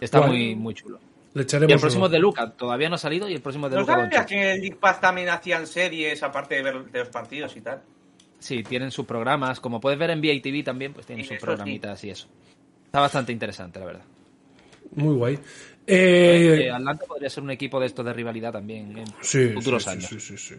Está 0.00 0.22
muy, 0.22 0.54
muy 0.54 0.74
chulo. 0.74 0.98
Le 1.34 1.42
Y 1.68 1.72
el 1.72 1.78
próximo 1.78 2.06
es 2.06 2.12
de 2.12 2.18
Luca, 2.18 2.50
todavía 2.50 2.88
no 2.88 2.96
ha 2.96 2.98
salido 2.98 3.28
y 3.28 3.34
el 3.34 3.40
próximo 3.40 3.66
es 3.66 3.70
de 3.70 3.76
¿No 3.76 3.82
Luca 3.82 3.94
sabías 3.94 4.26
que 4.26 4.34
en 4.34 4.48
el 4.48 4.60
League 4.62 4.76
Pass 4.80 5.00
también 5.00 5.28
hacían 5.28 5.66
series 5.66 6.20
aparte 6.24 6.56
de 6.56 6.62
ver 6.62 6.84
de 6.90 6.98
los 6.98 7.08
partidos 7.10 7.54
y 7.56 7.60
tal? 7.60 7.82
Sí, 8.40 8.62
tienen 8.64 8.90
sus 8.90 9.06
programas, 9.06 9.60
como 9.60 9.80
puedes 9.80 9.98
ver 9.98 10.10
en 10.10 10.20
VITV 10.20 10.64
también, 10.64 10.92
pues 10.94 11.06
tienen 11.06 11.24
sus 11.24 11.36
programitas 11.36 12.02
y 12.02 12.10
eso. 12.10 12.26
Está 12.86 12.98
bastante 13.00 13.30
interesante, 13.30 13.78
la 13.78 13.84
verdad. 13.84 14.02
Muy 14.96 15.14
guay. 15.14 15.38
Eh, 15.92 16.70
Atlanta 16.70 17.04
podría 17.06 17.28
ser 17.30 17.42
un 17.42 17.50
equipo 17.50 17.80
de 17.80 17.86
estos 17.86 18.04
de 18.04 18.12
rivalidad 18.12 18.52
también 18.52 18.96
en 18.98 19.04
sí, 19.20 19.48
futuros 19.48 19.84
sí, 19.84 19.90
años. 19.90 20.06
Sí, 20.08 20.20
sí, 20.20 20.36
sí. 20.38 20.54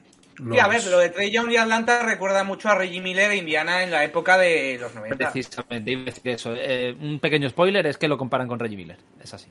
Y 0.53 0.57
a 0.59 0.67
ver, 0.67 0.83
lo 0.87 0.97
de 0.97 1.09
Trey 1.09 1.29
Young 1.29 1.51
y 1.51 1.57
Atlanta 1.57 2.03
recuerda 2.03 2.43
mucho 2.43 2.69
a 2.69 2.75
Reggie 2.75 3.01
Miller 3.01 3.31
e 3.31 3.37
Indiana 3.37 3.83
en 3.83 3.91
la 3.91 4.03
época 4.03 4.37
de 4.37 4.77
los 4.79 4.93
90. 4.95 5.31
Precisamente, 5.31 5.95
a 5.95 5.99
decir 5.99 6.27
eso. 6.29 6.53
Eh, 6.55 6.95
un 6.99 7.19
pequeño 7.19 7.47
spoiler 7.49 7.85
es 7.85 7.97
que 7.97 8.07
lo 8.07 8.17
comparan 8.17 8.47
con 8.47 8.57
Reggie 8.59 8.77
Miller. 8.77 8.97
Es 9.23 9.33
así. 9.33 9.47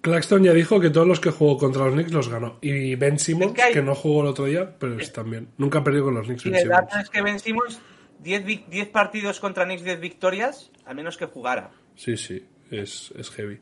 Claxton 0.00 0.42
ya 0.44 0.52
dijo 0.52 0.80
que 0.80 0.90
todos 0.90 1.06
los 1.06 1.18
que 1.20 1.30
jugó 1.30 1.56
contra 1.56 1.84
los 1.86 1.94
Knicks 1.94 2.12
los 2.12 2.28
ganó. 2.28 2.58
Y 2.60 2.94
Ben 2.96 3.18
Simmons, 3.18 3.52
Es 3.52 3.56
que 3.56 3.62
hay- 3.62 3.72
que 3.72 3.82
no 3.82 3.94
jugó 3.94 4.20
el 4.22 4.26
otro 4.28 4.44
día, 4.44 4.74
pero 4.78 4.98
es 4.98 5.12
también. 5.12 5.48
Nunca 5.56 5.78
ha 5.78 5.84
perdido 5.84 6.04
con 6.04 6.14
los 6.14 6.26
Knicks. 6.26 6.44
Y 6.46 6.50
Ben 6.50 6.62
el 6.62 6.68
dato 6.68 6.88
Simmons. 6.90 7.04
es 7.04 7.10
que 7.10 7.22
Ben 7.22 7.38
Simmons 7.38 7.80
10, 8.20 8.44
vic- 8.44 8.66
10 8.68 8.88
partidos 8.88 9.40
contra 9.40 9.64
Knicks, 9.64 9.82
10 9.84 10.00
victorias, 10.00 10.70
al 10.84 10.96
menos 10.96 11.16
que 11.16 11.24
jugara. 11.26 11.70
Sí, 11.94 12.16
sí, 12.18 12.44
es, 12.70 13.12
es 13.16 13.30
heavy. 13.30 13.60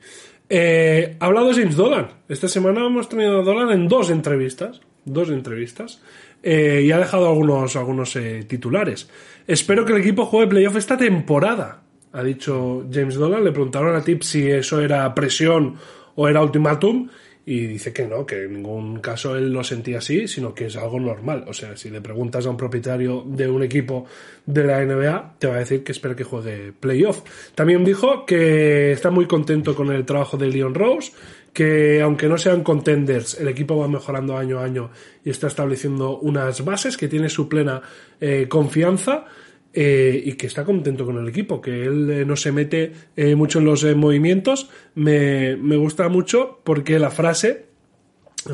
Eh, 0.54 1.16
ha 1.18 1.24
hablado 1.24 1.50
James 1.54 1.76
Dolan. 1.76 2.08
Esta 2.28 2.46
semana 2.46 2.84
hemos 2.84 3.08
tenido 3.08 3.40
a 3.40 3.42
Dolan 3.42 3.70
en 3.70 3.88
dos 3.88 4.10
entrevistas. 4.10 4.82
Dos 5.06 5.30
entrevistas. 5.30 6.02
Eh, 6.42 6.82
y 6.84 6.92
ha 6.92 6.98
dejado 6.98 7.26
algunos, 7.26 7.74
algunos 7.74 8.14
eh, 8.16 8.44
titulares. 8.46 9.08
Espero 9.46 9.86
que 9.86 9.94
el 9.94 10.02
equipo 10.02 10.26
juegue 10.26 10.48
playoff 10.48 10.76
esta 10.76 10.98
temporada. 10.98 11.80
Ha 12.12 12.22
dicho 12.22 12.84
James 12.92 13.14
Dolan. 13.14 13.44
Le 13.44 13.52
preguntaron 13.52 13.96
a 13.96 14.04
Tip 14.04 14.20
si 14.24 14.50
eso 14.50 14.82
era 14.82 15.14
presión 15.14 15.76
o 16.16 16.28
era 16.28 16.42
ultimátum. 16.42 17.08
Y 17.44 17.66
dice 17.66 17.92
que 17.92 18.06
no, 18.06 18.24
que 18.24 18.44
en 18.44 18.52
ningún 18.52 19.00
caso 19.00 19.36
él 19.36 19.52
lo 19.52 19.64
sentía 19.64 19.98
así, 19.98 20.28
sino 20.28 20.54
que 20.54 20.66
es 20.66 20.76
algo 20.76 21.00
normal. 21.00 21.44
O 21.48 21.52
sea, 21.52 21.76
si 21.76 21.90
le 21.90 22.00
preguntas 22.00 22.46
a 22.46 22.50
un 22.50 22.56
propietario 22.56 23.24
de 23.26 23.48
un 23.48 23.64
equipo 23.64 24.06
de 24.46 24.64
la 24.64 24.84
NBA, 24.84 25.34
te 25.40 25.48
va 25.48 25.56
a 25.56 25.58
decir 25.58 25.82
que 25.82 25.90
espera 25.90 26.14
que 26.14 26.22
juegue 26.22 26.72
playoff. 26.72 27.22
También 27.56 27.84
dijo 27.84 28.24
que 28.26 28.92
está 28.92 29.10
muy 29.10 29.26
contento 29.26 29.74
con 29.74 29.90
el 29.90 30.04
trabajo 30.04 30.36
de 30.36 30.46
Leon 30.46 30.74
Rose, 30.74 31.12
que 31.52 32.00
aunque 32.00 32.28
no 32.28 32.38
sean 32.38 32.62
contenders, 32.62 33.38
el 33.38 33.48
equipo 33.48 33.76
va 33.76 33.88
mejorando 33.88 34.36
año 34.36 34.60
a 34.60 34.64
año 34.64 34.90
y 35.24 35.30
está 35.30 35.48
estableciendo 35.48 36.18
unas 36.18 36.64
bases, 36.64 36.96
que 36.96 37.08
tiene 37.08 37.28
su 37.28 37.48
plena 37.48 37.82
eh, 38.20 38.46
confianza. 38.48 39.26
Eh, 39.74 40.22
y 40.24 40.32
que 40.34 40.46
está 40.46 40.64
contento 40.64 41.04
con 41.06 41.18
el 41.18 41.28
equipo, 41.28 41.60
que 41.60 41.84
él 41.84 42.10
eh, 42.10 42.24
no 42.24 42.36
se 42.36 42.52
mete 42.52 42.92
eh, 43.16 43.34
mucho 43.34 43.58
en 43.58 43.64
los 43.64 43.84
eh, 43.84 43.94
movimientos. 43.94 44.68
Me, 44.94 45.56
me 45.56 45.76
gusta 45.76 46.08
mucho 46.08 46.60
porque 46.64 46.98
la 46.98 47.10
frase, 47.10 47.66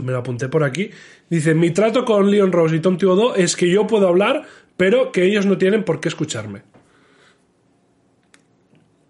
me 0.02 0.12
la 0.12 0.18
apunté 0.18 0.48
por 0.48 0.62
aquí, 0.64 0.90
dice, 1.28 1.54
mi 1.54 1.70
trato 1.70 2.04
con 2.04 2.30
Leon 2.30 2.52
Rose 2.52 2.76
y 2.76 2.80
Tom 2.80 2.96
Thibodeau 2.98 3.34
es 3.34 3.56
que 3.56 3.68
yo 3.70 3.86
puedo 3.86 4.06
hablar, 4.08 4.44
pero 4.76 5.10
que 5.12 5.24
ellos 5.24 5.44
no 5.46 5.58
tienen 5.58 5.84
por 5.84 6.00
qué 6.00 6.08
escucharme. 6.08 6.62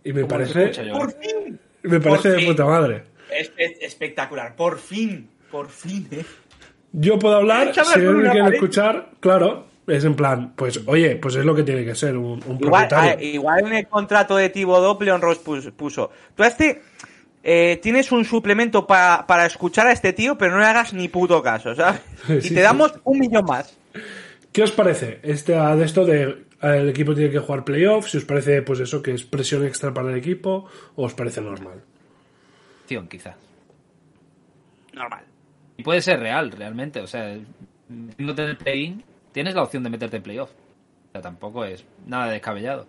Y 0.05 0.13
me 0.13 0.23
¿Cómo 0.23 0.39
les 0.39 0.53
parece? 0.53 0.91
¡Por 0.91 1.13
fin! 1.13 1.61
me 1.83 2.01
parece 2.01 2.31
de 2.31 2.39
fin. 2.39 2.49
puta 2.49 2.65
madre. 2.65 3.05
Es, 3.31 3.53
es 3.59 3.83
espectacular, 3.83 4.57
por 4.57 4.79
fin, 4.79 5.29
por 5.51 5.69
fin, 5.69 6.09
¿eh? 6.11 6.25
Yo 6.93 7.19
puedo 7.19 7.37
hablar, 7.37 7.75
si 7.75 7.81
quieren 7.83 8.23
pared. 8.25 8.55
escuchar, 8.55 9.11
claro, 9.21 9.68
es 9.89 10.05
en 10.05 10.15
plan, 10.15 10.53
pues 10.55 10.81
oye, 10.87 11.17
pues 11.17 11.35
es 11.37 11.45
lo 11.45 11.55
que 11.55 11.63
tiene 11.63 11.85
que 11.85 11.95
ser 11.95 12.17
un, 12.17 12.41
un 12.47 12.59
Igual, 12.61 12.89
propietario. 12.89 13.29
igual 13.29 13.67
en 13.67 13.73
el 13.75 13.87
contrato 13.89 14.37
de 14.37 14.49
Thibodeau, 14.51 14.99
Leon 15.01 15.21
Ross 15.21 15.39
pus- 15.39 15.71
puso. 15.73 16.11
Tú 16.35 16.43
a 16.43 16.47
este 16.49 16.83
eh, 17.43 17.79
tienes 17.83 18.11
un 18.13 18.25
suplemento 18.25 18.87
pa- 18.87 19.25
para 19.27 19.47
escuchar 19.47 19.87
a 19.87 19.93
este 19.93 20.13
tío, 20.13 20.37
pero 20.37 20.53
no 20.53 20.59
le 20.61 20.67
hagas 20.67 20.93
ni 20.93 21.09
puto 21.09 21.43
caso, 21.43 21.75
¿sabes? 21.75 22.01
Y 22.29 22.33
Sí, 22.41 22.49
te 22.51 22.55
sí. 22.57 22.61
damos 22.61 22.93
un 23.05 23.19
millón 23.19 23.45
más. 23.45 23.77
¿Qué 24.53 24.63
os 24.63 24.73
parece 24.73 25.21
este, 25.23 25.53
de 25.53 25.85
esto 25.85 26.05
de 26.05 26.45
el 26.61 26.89
equipo 26.89 27.15
tiene 27.15 27.31
que 27.31 27.39
jugar 27.39 27.65
playoffs? 27.65 28.11
Si 28.11 28.17
os 28.19 28.25
parece, 28.25 28.63
pues 28.63 28.81
eso, 28.81 29.01
que 29.03 29.13
es 29.13 29.23
presión 29.25 29.65
extra 29.65 29.95
para 29.95 30.11
el 30.11 30.17
equipo, 30.17 30.67
o 30.97 31.05
os 31.05 31.15
parece 31.15 31.41
normal. 31.41 31.81
Acción, 32.83 33.07
quizás. 33.09 33.37
Normal. 34.93 35.25
Y 35.77 35.83
puede 35.83 36.03
ser 36.03 36.19
real, 36.21 36.51
realmente. 36.51 37.01
O 37.01 37.07
sea, 37.07 37.37
no 38.19 38.35
tener 38.35 38.59
play-in, 38.59 39.05
tienes 39.33 39.55
la 39.55 39.63
opción 39.63 39.83
de 39.83 39.91
meterte 39.91 40.17
en 40.17 40.23
playoff. 40.23 40.51
O 40.51 41.13
sea, 41.13 41.21
tampoco 41.21 41.65
es 41.65 41.85
nada 42.07 42.29
descabellado. 42.29 42.87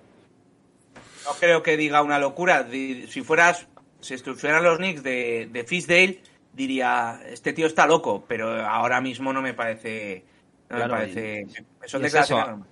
No 1.25 1.32
creo 1.39 1.63
que 1.63 1.78
diga 1.78 2.02
una 2.02 2.19
locura. 2.19 2.67
Si 2.69 3.21
fueras, 3.21 3.67
si 3.99 4.13
estuvieran 4.13 4.63
los 4.63 4.78
Knicks 4.78 5.04
de, 5.04 5.49
de 5.52 5.63
Fisdale, 5.63 6.21
diría, 6.54 7.21
este 7.28 7.54
tío 7.54 7.67
está 7.67 7.86
loco, 7.86 8.25
pero 8.28 8.65
ahora 8.65 9.02
mismo 9.02 9.34
no 9.34 9.41
me 9.41 9.54
parece... 9.54 10.25
No 10.69 10.78
Claro, 10.78 10.93
me 10.93 10.99
parece... 10.99 11.47
Son 11.86 12.02
y 12.02 12.06
es 12.06 12.13
eso. 12.13 12.65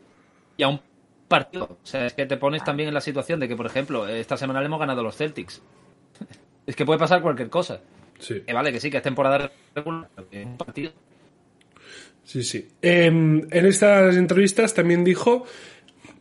Y 0.56 0.64
a 0.64 0.68
un 0.68 0.82
partido. 1.28 1.66
O 1.66 1.86
sea, 1.86 2.06
es 2.06 2.14
que 2.14 2.26
te 2.26 2.38
pones 2.38 2.64
también 2.64 2.88
en 2.90 2.94
la 2.94 3.02
situación 3.02 3.40
de 3.40 3.48
que, 3.48 3.56
por 3.56 3.66
ejemplo, 3.66 4.08
esta 4.08 4.38
semana 4.38 4.60
le 4.60 4.68
hemos 4.68 4.80
ganado 4.80 5.02
a 5.02 5.04
los 5.04 5.16
Celtics. 5.16 5.62
es 6.66 6.76
que 6.76 6.86
puede 6.86 7.00
pasar 7.00 7.22
cualquier 7.22 7.50
cosa. 7.50 7.82
Sí. 8.20 8.42
Que 8.42 8.54
vale, 8.54 8.72
que 8.72 8.80
sí, 8.80 8.90
que 8.90 8.98
es 8.98 9.04
temporada 9.04 9.52
regular, 9.76 10.10
pero 10.16 10.30
que 10.30 10.42
es 10.42 10.48
un 10.48 10.58
partido. 10.58 10.92
Sí, 12.28 12.44
sí. 12.44 12.68
Em, 12.82 13.48
en 13.52 13.66
estas 13.66 14.18
entrevistas 14.18 14.74
también 14.74 15.06
dijo 15.06 15.46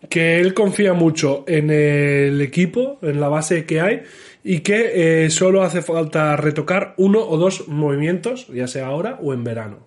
que 0.09 0.38
él 0.38 0.55
confía 0.55 0.92
mucho 0.92 1.45
en 1.49 1.69
el 1.69 2.40
equipo, 2.40 3.01
en 3.03 3.19
la 3.21 3.29
base 3.29 3.66
que 3.66 3.81
hay, 3.81 4.03
y 4.45 4.61
que 4.61 5.25
eh, 5.25 5.31
solo 5.31 5.64
hace 5.64 5.83
falta 5.83 6.37
retocar 6.37 6.95
uno 6.97 7.19
o 7.19 7.37
dos 7.37 7.66
movimientos, 7.66 8.47
ya 8.47 8.69
sea 8.69 8.87
ahora 8.87 9.19
o 9.21 9.35
en 9.35 9.42
verano. 9.42 9.85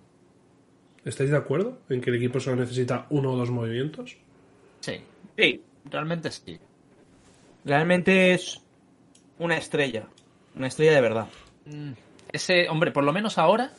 ¿Estáis 1.06 1.30
de 1.30 1.38
acuerdo 1.38 1.78
en 1.88 2.02
que 2.02 2.10
el 2.10 2.16
equipo 2.16 2.38
solo 2.38 2.56
necesita 2.56 3.06
uno 3.08 3.32
o 3.32 3.36
dos 3.36 3.50
movimientos? 3.50 4.18
Sí, 4.80 5.00
Sí, 5.38 5.62
realmente 5.86 6.30
sí. 6.30 6.58
realmente 7.64 8.34
es 8.34 8.60
una 9.38 9.56
estrella. 9.56 10.06
Una 10.54 10.66
estrella 10.66 10.92
de 10.92 11.00
verdad. 11.00 11.28
Ese, 12.30 12.68
hombre, 12.68 12.90
por 12.90 13.04
lo 13.04 13.14
menos 13.14 13.38
ahora, 13.38 13.72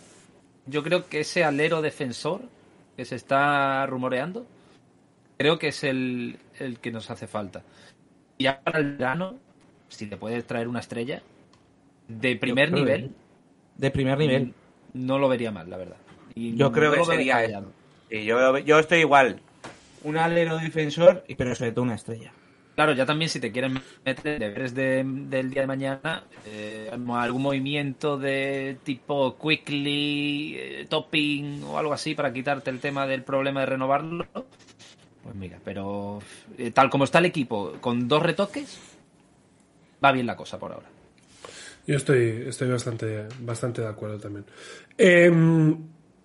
yo 0.65 0.84
creo 0.84 1.08
que 1.08 1.21
ese 1.21 1.43
alero 1.43 1.82
defensor 1.82 2.41
que 2.95 3.06
se 3.06 3.15
está 3.15 3.86
rumoreando, 3.86 4.45
creo 5.38 5.58
que 5.60 5.69
es 5.69 5.84
el, 5.84 6.38
el 6.60 6.80
que 6.80 6.91
nos 6.91 7.10
hace 7.10 7.28
falta. 7.28 7.63
Y 8.38 8.45
ya 8.45 8.62
para 8.62 8.80
el 8.80 8.97
verano, 8.97 9.38
si 9.89 10.08
te 10.08 10.17
puedes 10.17 10.45
traer 10.45 10.67
una 10.67 10.80
estrella 10.80 11.21
de 12.08 12.36
primer 12.36 12.69
creo 12.69 12.84
nivel, 12.84 13.02
que- 13.10 13.15
De 13.78 13.91
primer 13.91 14.17
nivel. 14.17 14.54
no 14.93 15.17
lo 15.19 15.28
vería 15.30 15.52
mal, 15.52 15.69
la 15.69 15.78
verdad. 15.78 15.97
Y 16.36 16.56
Yo 16.56 16.71
creo 16.71 16.89
no 16.89 16.91
que 16.93 17.00
lo 17.00 17.06
veo 17.06 17.06
sería 17.17 17.41
yo, 18.26 18.58
yo 18.60 18.80
estoy 18.80 19.00
igual. 19.00 19.39
Un 20.04 20.17
alero 20.17 20.58
defensor, 20.58 21.24
y- 21.28 21.36
pero 21.36 21.54
sobre 21.56 21.71
todo 21.71 21.84
una 21.84 21.95
estrella. 21.95 22.34
Claro, 22.75 22.93
ya 22.93 23.05
también 23.05 23.29
si 23.29 23.39
te 23.39 23.51
quieren 23.51 23.79
meter 24.05 24.39
deberes 24.39 24.73
de- 24.73 25.03
del 25.05 25.51
día 25.51 25.62
de 25.62 25.67
mañana, 25.67 26.23
eh, 26.45 26.89
algún 26.91 27.41
movimiento 27.41 28.17
de 28.17 28.77
tipo 28.84 29.38
quickly, 29.38 30.55
eh, 30.57 30.86
topping 30.89 31.63
o 31.63 31.77
algo 31.77 31.93
así 31.93 32.15
para 32.15 32.31
quitarte 32.31 32.69
el 32.69 32.79
tema 32.79 33.05
del 33.05 33.23
problema 33.23 33.60
de 33.60 33.65
renovarlo, 33.67 34.25
pues 34.34 35.36
mira, 35.36 35.60
pero 35.63 36.19
eh, 36.57 36.71
tal 36.71 36.89
como 36.89 37.03
está 37.03 37.19
el 37.19 37.25
equipo, 37.25 37.73
con 37.81 38.07
dos 38.07 38.23
retoques, 38.23 38.79
va 40.03 40.12
bien 40.13 40.25
la 40.25 40.36
cosa 40.38 40.57
por 40.57 40.71
ahora. 40.71 40.88
Yo 41.86 41.97
estoy, 41.97 42.45
estoy 42.47 42.69
bastante, 42.69 43.27
bastante 43.41 43.81
de 43.81 43.88
acuerdo 43.88 44.17
también. 44.17 44.45
Em, 44.97 45.77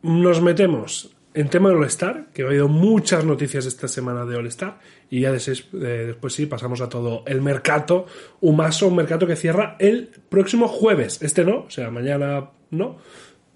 nos 0.03 0.41
metemos 0.43 1.11
en 1.37 1.49
tema 1.49 1.69
de 1.69 1.77
All-Star, 1.77 2.27
que 2.35 2.43
ha 2.43 2.47
habido 2.47 2.67
muchas 2.67 3.25
noticias 3.25 3.67
esta 3.67 3.87
semana 3.87 4.25
de 4.25 4.37
All-Star, 4.37 4.81
y 5.11 5.21
ya 5.21 5.31
des- 5.33 5.49
eh, 5.49 6.05
después 6.09 6.33
sí 6.35 6.47
pasamos 6.47 6.81
a 6.81 6.89
todo 6.89 7.23
el 7.27 7.43
mercado, 7.43 8.07
Umaso, 8.41 8.89
un 8.89 8.97
mercado 8.97 9.27
que 9.27 9.37
cierra 9.37 9.77
el 9.79 10.09
próximo 10.29 10.67
jueves. 10.67 11.23
Este 11.23 11.45
no, 11.45 11.59
o 11.67 11.71
sea, 11.71 11.91
mañana 11.91 12.51
no. 12.71 12.99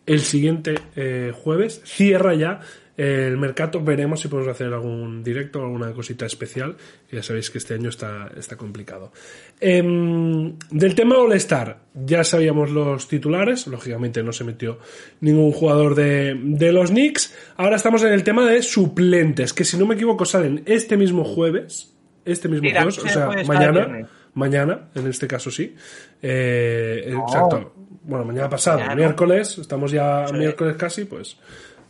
El 0.07 0.21
siguiente 0.21 0.75
eh, 0.97 1.33
jueves 1.35 1.83
cierra 1.85 2.35
ya 2.35 2.61
el 3.03 3.37
mercado. 3.39 3.81
Veremos 3.83 4.21
si 4.21 4.29
podemos 4.29 4.51
hacer 4.51 4.73
algún 4.73 5.23
directo 5.25 5.63
alguna 5.63 5.93
cosita 5.93 6.27
especial. 6.27 6.77
Ya 7.11 7.23
sabéis 7.23 7.51
que 7.51 7.59
este 7.59 7.75
año 7.75 7.89
está, 7.89 8.31
está 8.37 8.57
complicado. 8.57 9.13
Em, 9.59 10.55
del 10.71 10.95
tema 10.95 11.17
All-Star, 11.17 11.79
ya 11.95 12.25
sabíamos 12.25 12.71
los 12.71 13.09
titulares. 13.09 13.67
Lógicamente 13.67 14.23
no 14.23 14.33
se 14.33 14.45
metió 14.45 14.79
ningún 15.21 15.53
jugador 15.53 15.95
de, 15.95 16.39
de 16.43 16.73
los 16.73 16.91
Knicks. 16.91 17.35
Ahora 17.57 17.77
estamos 17.77 18.03
en 18.03 18.13
el 18.13 18.23
tema 18.23 18.49
de 18.51 18.63
suplentes, 18.63 19.53
que 19.53 19.65
si 19.65 19.79
no 19.79 19.87
me 19.87 19.95
equivoco 19.95 20.25
salen 20.25 20.63
este 20.67 20.97
mismo 20.97 21.25
jueves. 21.25 21.95
Este 22.25 22.49
mismo 22.49 22.69
jueves, 22.71 22.99
o 22.99 23.03
noche 23.03 23.13
sea, 23.15 23.29
mañana. 23.47 24.09
Mañana, 24.35 24.91
en 24.95 25.07
este 25.09 25.27
caso 25.27 25.51
sí. 25.51 25.75
Eh, 26.23 27.13
Exacto. 27.27 27.73
Bueno, 28.03 28.25
mañana 28.25 28.49
pasado, 28.49 28.79
Mañana. 28.79 28.95
miércoles, 28.95 29.59
estamos 29.59 29.91
ya 29.91 30.27
Sí. 30.29 30.35
miércoles 30.35 30.77
casi, 30.77 31.05
pues. 31.05 31.37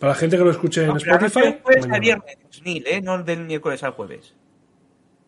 Para 0.00 0.14
la 0.14 0.18
gente 0.18 0.36
que 0.36 0.42
lo 0.44 0.50
escuche 0.50 0.80
en 0.82 0.88
No, 0.88 0.96
Spotify. 0.96 1.40
del 1.42 1.60
jueves 1.62 1.86
mañana. 1.86 1.94
al 1.94 2.00
viernes, 2.00 2.36
Neil, 2.64 2.84
¿eh? 2.88 3.00
No 3.00 3.22
del 3.22 3.40
miércoles 3.44 3.82
al 3.84 3.92
jueves. 3.92 4.34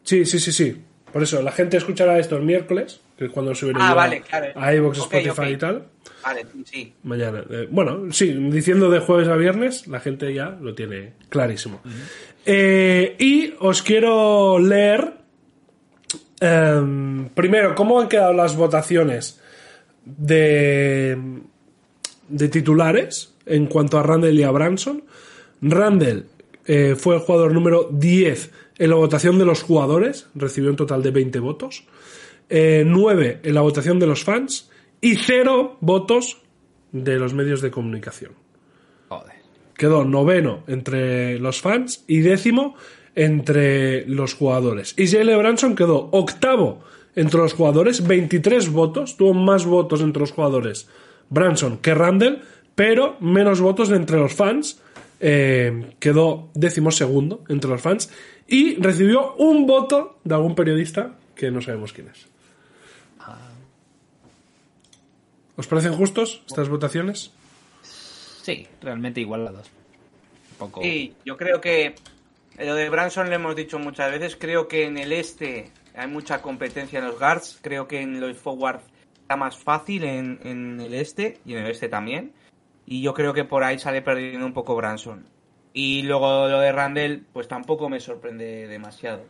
Sí, 0.02 0.24
sí, 0.26 0.40
sí, 0.40 0.50
sí. 0.50 0.82
Por 1.12 1.22
eso, 1.22 1.42
la 1.42 1.52
gente 1.52 1.76
escuchará 1.76 2.18
esto 2.18 2.36
el 2.36 2.42
miércoles, 2.42 3.02
que 3.18 3.26
es 3.26 3.30
cuando 3.30 3.54
subiré 3.54 3.78
Ah, 3.80 3.92
vale, 3.94 4.22
claro. 4.22 4.46
a 4.58 4.74
iVoox, 4.74 4.98
Spotify 4.98 5.52
y 5.52 5.56
tal. 5.58 5.84
Vale, 6.24 6.46
sí, 6.52 6.64
sí. 6.64 6.94
Mañana. 7.02 7.44
Eh, 7.50 7.68
bueno, 7.70 8.10
sí, 8.12 8.32
diciendo 8.50 8.90
de 8.90 9.00
jueves 9.00 9.28
a 9.28 9.36
viernes, 9.36 9.86
la 9.88 10.00
gente 10.00 10.32
ya 10.32 10.56
lo 10.58 10.74
tiene 10.74 11.12
clarísimo. 11.28 11.82
Eh, 12.46 13.14
y 13.18 13.52
os 13.60 13.82
quiero 13.82 14.58
leer. 14.58 15.12
em, 16.40 17.28
primero, 17.28 17.74
¿cómo 17.74 18.00
han 18.00 18.08
quedado 18.08 18.32
las 18.32 18.56
votaciones 18.56 19.38
de, 20.04 21.16
de 22.28 22.48
titulares 22.48 23.31
en 23.46 23.66
cuanto 23.66 23.98
a 23.98 24.02
Randall 24.02 24.38
y 24.38 24.42
a 24.42 24.50
Branson? 24.50 25.04
Randall 25.60 26.26
eh, 26.66 26.94
fue 26.96 27.16
el 27.16 27.20
jugador 27.20 27.52
número 27.52 27.88
10 27.92 28.50
en 28.78 28.90
la 28.90 28.96
votación 28.96 29.38
de 29.38 29.44
los 29.44 29.62
jugadores, 29.62 30.28
recibió 30.34 30.70
un 30.70 30.76
total 30.76 31.02
de 31.02 31.10
20 31.10 31.38
votos. 31.40 31.84
9 32.50 33.40
en 33.42 33.54
la 33.54 33.62
votación 33.62 33.98
de 33.98 34.06
los 34.06 34.24
fans 34.24 34.70
y 35.00 35.16
0 35.16 35.78
votos 35.80 36.42
de 36.92 37.18
los 37.18 37.32
medios 37.32 37.62
de 37.62 37.70
comunicación. 37.70 38.32
Joder. 39.08 39.36
Quedó 39.74 40.04
noveno 40.04 40.62
entre 40.66 41.38
los 41.38 41.62
fans 41.62 42.04
y 42.06 42.20
décimo 42.20 42.76
entre 43.14 44.06
los 44.06 44.34
jugadores. 44.34 44.94
Y 44.96 45.06
Jalen 45.06 45.38
Branson 45.38 45.74
quedó 45.74 46.08
octavo 46.12 46.80
entre 47.14 47.40
los 47.40 47.54
jugadores, 47.54 48.06
23 48.06 48.70
votos, 48.70 49.16
tuvo 49.16 49.34
más 49.34 49.66
votos 49.66 50.00
entre 50.00 50.20
los 50.20 50.32
jugadores 50.32 50.88
Branson 51.28 51.78
que 51.78 51.94
Randall, 51.94 52.42
pero 52.74 53.16
menos 53.20 53.60
votos 53.60 53.90
entre 53.90 54.18
los 54.18 54.34
fans. 54.34 54.80
eh, 55.24 55.94
quedó 56.00 56.50
décimo 56.52 56.90
segundo 56.90 57.44
entre 57.48 57.70
los 57.70 57.80
fans 57.80 58.10
y 58.48 58.74
recibió 58.82 59.34
un 59.36 59.66
voto 59.66 60.18
de 60.24 60.34
algún 60.34 60.56
periodista 60.56 61.14
que 61.36 61.50
no 61.50 61.62
sabemos 61.62 61.92
quién 61.92 62.08
es. 62.08 62.26
¿Os 65.54 65.66
parecen 65.66 65.92
justos 65.94 66.42
estas 66.48 66.68
votaciones? 66.68 67.30
Sí, 67.82 68.66
realmente 68.80 69.20
igualados. 69.20 69.70
Un 70.52 70.56
poco. 70.58 70.82
Sí, 70.82 71.14
yo 71.24 71.36
creo 71.36 71.60
que 71.60 71.94
lo 72.58 72.74
de 72.74 72.88
Branson 72.88 73.28
lo 73.28 73.34
hemos 73.36 73.54
dicho 73.54 73.78
muchas 73.78 74.10
veces. 74.10 74.34
Creo 74.34 74.66
que 74.66 74.86
en 74.86 74.98
el 74.98 75.12
este 75.12 75.70
hay 75.94 76.08
mucha 76.08 76.42
competencia 76.42 76.98
en 76.98 77.04
los 77.04 77.18
guards. 77.18 77.58
Creo 77.62 77.86
que 77.86 78.00
en 78.00 78.18
los 78.20 78.36
forward 78.36 78.80
está 79.20 79.36
más 79.36 79.56
fácil 79.56 80.02
en, 80.04 80.40
en 80.42 80.80
el 80.80 80.94
este 80.94 81.38
y 81.44 81.52
en 81.52 81.64
el 81.64 81.70
este 81.70 81.88
también. 81.88 82.32
Y 82.86 83.02
yo 83.02 83.14
creo 83.14 83.32
que 83.32 83.44
por 83.44 83.64
ahí 83.64 83.78
sale 83.78 84.02
perdiendo 84.02 84.44
un 84.44 84.52
poco 84.52 84.76
Branson. 84.76 85.26
Y 85.72 86.02
luego 86.02 86.48
lo 86.48 86.60
de 86.60 86.72
Randall, 86.72 87.24
pues 87.32 87.48
tampoco 87.48 87.88
me 87.88 88.00
sorprende 88.00 88.66
demasiado. 88.68 89.24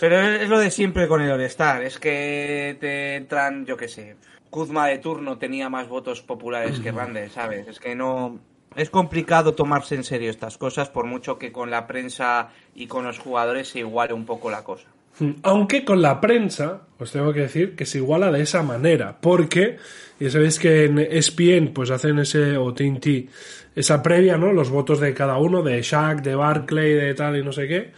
Pero 0.00 0.20
es 0.20 0.48
lo 0.48 0.58
de 0.58 0.70
siempre 0.70 1.08
con 1.08 1.20
el 1.20 1.30
All-Star. 1.30 1.82
Es 1.82 1.98
que 1.98 2.76
te 2.80 3.16
entran, 3.16 3.66
yo 3.66 3.76
qué 3.76 3.88
sé. 3.88 4.16
Kuzma 4.50 4.86
de 4.86 4.98
turno 4.98 5.38
tenía 5.38 5.68
más 5.68 5.88
votos 5.88 6.22
populares 6.22 6.78
que 6.80 6.92
Randall, 6.92 7.30
¿sabes? 7.30 7.66
Es 7.66 7.80
que 7.80 7.94
no. 7.94 8.38
Es 8.76 8.90
complicado 8.90 9.54
tomarse 9.54 9.94
en 9.94 10.04
serio 10.04 10.30
estas 10.30 10.58
cosas, 10.58 10.90
por 10.90 11.06
mucho 11.06 11.38
que 11.38 11.52
con 11.52 11.70
la 11.70 11.86
prensa 11.86 12.50
y 12.74 12.86
con 12.86 13.04
los 13.04 13.18
jugadores 13.18 13.68
se 13.68 13.80
iguale 13.80 14.14
un 14.14 14.26
poco 14.26 14.50
la 14.50 14.64
cosa. 14.64 14.88
Mm, 15.18 15.30
Aunque 15.42 15.84
con 15.84 16.02
la 16.02 16.20
prensa, 16.20 16.82
os 16.98 17.12
tengo 17.12 17.32
que 17.32 17.40
decir 17.40 17.76
que 17.76 17.86
se 17.86 17.98
iguala 17.98 18.30
de 18.32 18.42
esa 18.42 18.62
manera, 18.62 19.18
porque 19.20 19.76
ya 20.18 20.30
sabéis 20.30 20.58
que 20.58 20.84
en 20.84 20.98
ESPN 20.98 21.72
pues 21.72 21.90
hacen 21.90 22.18
ese, 22.18 22.56
o 22.56 22.72
TNT, 22.72 23.28
esa 23.74 24.02
previa, 24.02 24.36
¿no? 24.36 24.52
Los 24.52 24.70
votos 24.70 25.00
de 25.00 25.14
cada 25.14 25.38
uno, 25.38 25.62
de 25.62 25.80
Shaq, 25.82 26.22
de 26.22 26.34
Barclay, 26.34 26.94
de 26.94 27.14
tal 27.14 27.36
y 27.36 27.44
no 27.44 27.52
sé 27.52 27.68
qué. 27.68 27.92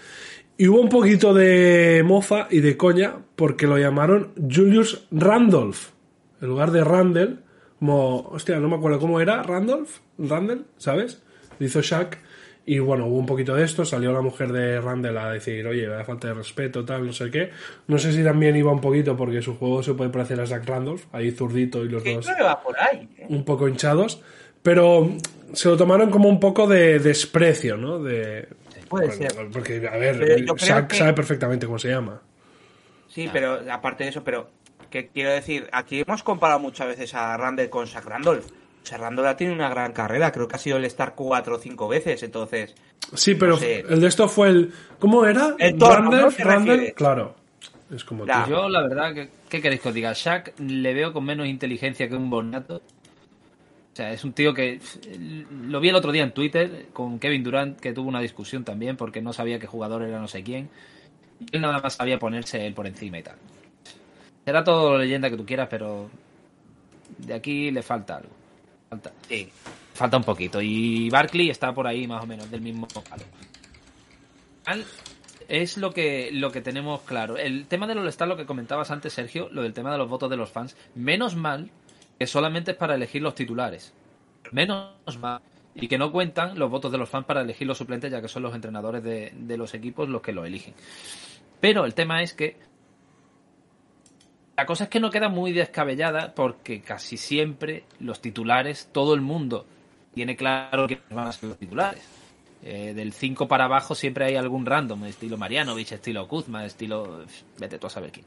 Y 0.59 0.69
hubo 0.69 0.81
un 0.81 0.89
poquito 0.89 1.35
de 1.35 2.03
mofa 2.05 2.49
y 2.51 2.61
de 2.61 2.77
coña 2.77 3.17
porque 3.37 3.67
lo 3.67 3.79
llamaron 3.79 4.33
Julius 4.37 5.07
Randolph, 5.11 5.91
en 6.41 6.49
lugar 6.49 6.71
de 6.71 6.83
Randall, 6.83 7.43
como, 7.79 8.21
hostia, 8.31 8.59
no 8.59 8.69
me 8.69 8.77
acuerdo 8.77 8.99
cómo 8.99 9.21
era, 9.21 9.43
Randolph, 9.43 9.99
Randall, 10.19 10.65
¿sabes? 10.79 11.23
Lo 11.59 11.67
hizo 11.67 11.83
Shaq. 11.83 12.19
Y 12.69 12.81
bueno, 12.81 13.07
hubo 13.07 13.19
un 13.19 13.27
poquito 13.27 13.55
de 13.55 13.65
esto, 13.65 13.85
salió 13.85 14.13
la 14.13 14.21
mujer 14.21 14.51
de 14.53 14.81
Randall 14.81 15.17
a 15.19 15.31
decir, 15.31 15.65
oye, 15.69 15.87
da 15.87 16.03
falta 16.05 16.27
de 16.29 16.35
respeto, 16.35 16.85
tal, 16.85 17.07
no 17.07 17.13
sé 17.13 17.31
qué. 17.31 17.51
No 17.87 17.97
sé 17.97 18.13
si 18.13 18.25
también 18.25 18.57
iba 18.57 18.73
un 18.73 18.81
poquito 18.81 19.17
porque 19.17 19.41
su 19.41 19.57
juego 19.57 19.85
se 19.85 19.95
puede 19.95 20.11
parecer 20.11 20.41
a 20.41 20.47
Zach 20.47 20.67
Randolph, 20.67 21.05
ahí 21.13 21.31
zurdito 21.31 21.85
y 21.85 21.89
los 21.89 22.03
Que 22.03 22.15
dos 22.17 22.27
va 22.29 22.61
por 22.61 22.77
ahí. 22.79 23.09
¿eh? 23.19 23.27
un 23.29 23.45
poco 23.45 23.69
hinchados, 23.69 24.21
pero 24.65 25.09
se 25.53 25.69
lo 25.69 25.77
tomaron 25.77 26.11
como 26.11 26.29
un 26.29 26.41
poco 26.41 26.67
de 26.67 26.99
desprecio, 26.99 27.77
¿no? 27.77 28.03
De, 28.03 28.49
Puede 28.89 29.07
bueno, 29.17 29.31
ser. 29.31 29.49
Porque, 29.53 29.89
a 29.89 29.97
ver, 29.97 30.45
Shaq 30.57 30.89
que- 30.89 30.97
sabe 30.97 31.13
perfectamente 31.13 31.67
cómo 31.67 31.79
se 31.79 31.89
llama. 31.91 32.21
Sí, 33.09 33.31
pero 33.33 33.61
aparte 33.71 34.03
de 34.05 34.11
eso, 34.11 34.25
pero 34.25 34.51
que 34.91 35.07
quiero 35.07 35.31
decir, 35.31 35.69
aquí 35.73 36.01
hemos 36.07 36.25
comparado 36.25 36.59
muchas 36.59 36.89
veces 36.89 37.15
a 37.15 37.37
Randall 37.37 37.71
con 37.71 37.87
Zach 37.87 38.05
Randolph. 38.05 38.45
O 38.87 38.89
sea, 38.89 38.99
Randall 38.99 39.27
ha 39.27 39.37
tenido 39.37 39.57
una 39.57 39.69
gran 39.69 39.93
carrera, 39.93 40.31
creo 40.31 40.47
que 40.47 40.55
ha 40.55 40.61
sido 40.61 40.77
el 40.77 40.85
Star 40.85 41.17
cuatro 41.17 41.57
o 41.57 41.59
cinco 41.59 41.89
veces, 41.89 42.23
entonces... 42.23 42.73
Sí, 43.15 43.35
pero 43.35 43.55
No 43.55 43.59
sé. 43.59 43.81
el 43.81 44.01
de 44.01 44.07
esto 44.07 44.29
fue 44.29 44.49
el... 44.49 44.73
¿Cómo 45.01 45.27
era? 45.27 45.57
El 45.59 45.77
torno, 45.77 46.29
claro. 46.95 47.35
Es 47.93 48.05
como 48.05 48.25
tú. 48.25 48.33
Yo, 48.49 48.69
la 48.69 48.83
verdad, 48.83 49.13
que, 49.13 49.29
¿qué 49.49 49.61
queréis 49.61 49.81
que 49.81 49.89
os 49.89 49.95
diga? 49.95 50.13
Shaq 50.15 50.61
le 50.61 50.95
veo 50.95 51.13
con 51.13 51.25
menos 51.25 51.49
inteligencia 51.49 52.09
que 52.09 52.15
un 52.15 52.31
Bonato. 52.31 52.77
O 52.77 53.97
sea, 53.97 54.13
es 54.13 54.23
un 54.23 54.33
tío 54.33 54.55
que 54.55 54.79
lo 55.51 55.81
vi 55.81 55.89
el 55.89 55.97
otro 55.97 56.13
día 56.13 56.23
en 56.23 56.31
Twitter 56.31 56.87
con 56.93 57.19
Kevin 57.19 57.43
Durant, 57.43 57.81
que 57.81 57.93
tuvo 57.93 58.09
una 58.09 58.21
discusión 58.21 58.63
también 58.63 58.97
porque 58.97 59.21
no 59.21 59.33
sabía 59.33 59.59
qué 59.59 59.67
jugador 59.67 60.05
era 60.05 60.21
no 60.21 60.29
sé 60.29 60.45
quién. 60.45 60.71
Y 61.41 61.57
él 61.57 61.61
nada 61.61 61.81
más 61.81 61.95
sabía 61.95 62.21
ponerse 62.21 62.65
él 62.65 62.75
por 62.75 62.87
encima 62.87 63.19
y 63.19 63.25
tal. 63.25 63.35
Será 64.45 64.63
todo 64.63 64.97
leyenda 64.97 65.29
que 65.29 65.37
tú 65.37 65.45
quieras, 65.45 65.67
pero 65.69 66.09
de 67.19 67.35
aquí 67.35 67.73
le 67.73 67.83
falta 67.83 68.19
algo. 68.19 68.36
Falta, 69.01 69.13
Sí. 69.29 69.49
falta 69.95 70.17
un 70.17 70.25
poquito. 70.25 70.61
Y 70.63 71.09
Barkley 71.11 71.51
está 71.51 71.73
por 71.75 71.87
ahí 71.87 72.07
más 72.07 72.23
o 72.23 72.27
menos 72.27 72.51
del 72.51 72.61
mismo 72.61 72.87
palo. 72.89 73.23
Al- 74.67 74.85
Es 75.49 75.77
lo 75.77 75.93
que, 75.93 76.31
lo 76.33 76.51
que 76.51 76.61
tenemos 76.61 77.03
claro. 77.03 77.37
El 77.37 77.67
tema 77.69 77.87
del 77.87 77.99
All-Star, 77.99 78.27
lo 78.27 78.37
que 78.37 78.47
comentabas 78.47 78.91
antes, 78.91 79.13
Sergio, 79.13 79.49
lo 79.53 79.63
del 79.63 79.73
tema 79.75 79.93
de 79.93 79.99
los 79.99 80.09
votos 80.09 80.29
de 80.29 80.37
los 80.37 80.51
fans. 80.51 80.77
Menos 80.97 81.37
mal 81.37 81.71
que 82.19 82.27
solamente 82.27 82.73
es 82.73 82.77
para 82.77 82.97
elegir 82.97 83.23
los 83.23 83.37
titulares. 83.37 83.95
Menos 84.51 84.91
mal. 85.21 85.41
Y 85.77 85.87
que 85.87 85.99
no 85.99 86.11
cuentan 86.11 86.59
los 86.59 86.69
votos 86.69 86.91
de 86.91 86.99
los 86.99 87.09
fans 87.09 87.27
para 87.27 87.43
elegir 87.43 87.67
los 87.69 87.79
suplentes, 87.79 88.11
ya 88.11 88.21
que 88.21 88.27
son 88.27 88.43
los 88.43 88.55
entrenadores 88.57 89.05
de, 89.05 89.33
de 89.37 89.57
los 89.57 89.73
equipos 89.75 90.09
los 90.09 90.21
que 90.21 90.33
lo 90.33 90.45
eligen. 90.45 90.75
Pero 91.61 91.85
el 91.85 91.95
tema 91.95 92.23
es 92.23 92.33
que 92.35 92.57
la 94.57 94.65
cosa 94.65 94.85
es 94.85 94.91
que 94.91 95.01
no 95.01 95.11
queda 95.11 95.29
muy 95.29 95.53
descabellada 95.53 96.35
porque 96.35 96.81
casi 96.81 97.17
siempre 97.17 97.85
los 98.01 98.21
titulares, 98.21 98.89
todo 98.91 99.15
el 99.15 99.21
mundo 99.21 99.67
tiene 100.15 100.35
claro 100.35 100.87
que 100.87 101.01
van 101.11 101.29
a 101.29 101.33
ser 101.33 101.51
los 101.51 101.59
titulares. 101.59 102.03
Eh, 102.63 102.95
del 102.95 103.13
5 103.13 103.47
para 103.47 103.67
abajo 103.67 103.95
siempre 103.95 104.25
hay 104.25 104.37
algún 104.37 104.65
random, 104.65 105.05
estilo 105.05 105.37
Marianovich, 105.37 105.93
estilo 105.93 106.27
Kuzma, 106.27 106.65
estilo... 106.65 107.25
Vete 107.59 107.79
tú 107.79 107.87
a 107.87 107.91
saber 107.91 108.11
quién. 108.11 108.25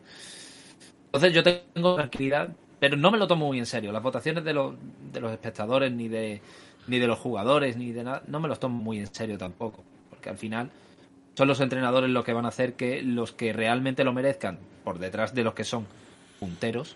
Entonces 1.06 1.34
yo 1.34 1.44
tengo 1.44 1.96
tranquilidad, 1.96 2.50
pero 2.80 2.96
no 2.96 3.10
me 3.10 3.18
lo 3.18 3.28
tomo 3.28 3.48
muy 3.48 3.58
en 3.58 3.65
serio. 3.65 3.92
Las 3.92 4.04
votaciones 4.04 4.44
de 4.44 4.54
los, 4.54 4.76
de 5.12 5.20
los 5.20 5.32
espectadores, 5.32 5.92
ni 5.92 6.08
de, 6.08 6.42
ni 6.88 7.00
de 7.00 7.08
los 7.08 7.18
jugadores, 7.18 7.76
ni 7.76 7.92
de 7.92 8.04
nada, 8.04 8.22
no 8.28 8.39
me 8.39 8.48
los 8.48 8.60
tomo 8.60 8.78
muy 8.78 9.00
en 9.00 9.13
serio 9.13 9.39
tampoco. 9.39 9.84
Porque 10.12 10.30
al 10.30 10.38
final 10.38 10.70
son 11.34 11.48
los 11.48 11.60
entrenadores 11.60 12.12
los 12.12 12.24
que 12.24 12.34
van 12.34 12.46
a 12.46 12.50
hacer 12.50 12.74
que 12.74 13.02
los 13.02 13.32
que 13.32 13.52
realmente 13.52 14.04
lo 14.04 14.13
merezcan, 14.13 14.60
por 14.84 15.00
detrás 15.00 15.34
de 15.34 15.44
los 15.44 15.56
que 15.56 15.63
son 15.63 15.88
punteros, 16.39 16.95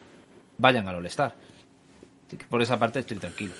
vayan 0.57 0.87
al 0.87 0.95
All-Star. 0.95 1.35
Por 2.49 2.61
esa 2.61 2.79
parte 2.79 2.99
estoy 2.99 3.17
tranquilo. 3.17 3.53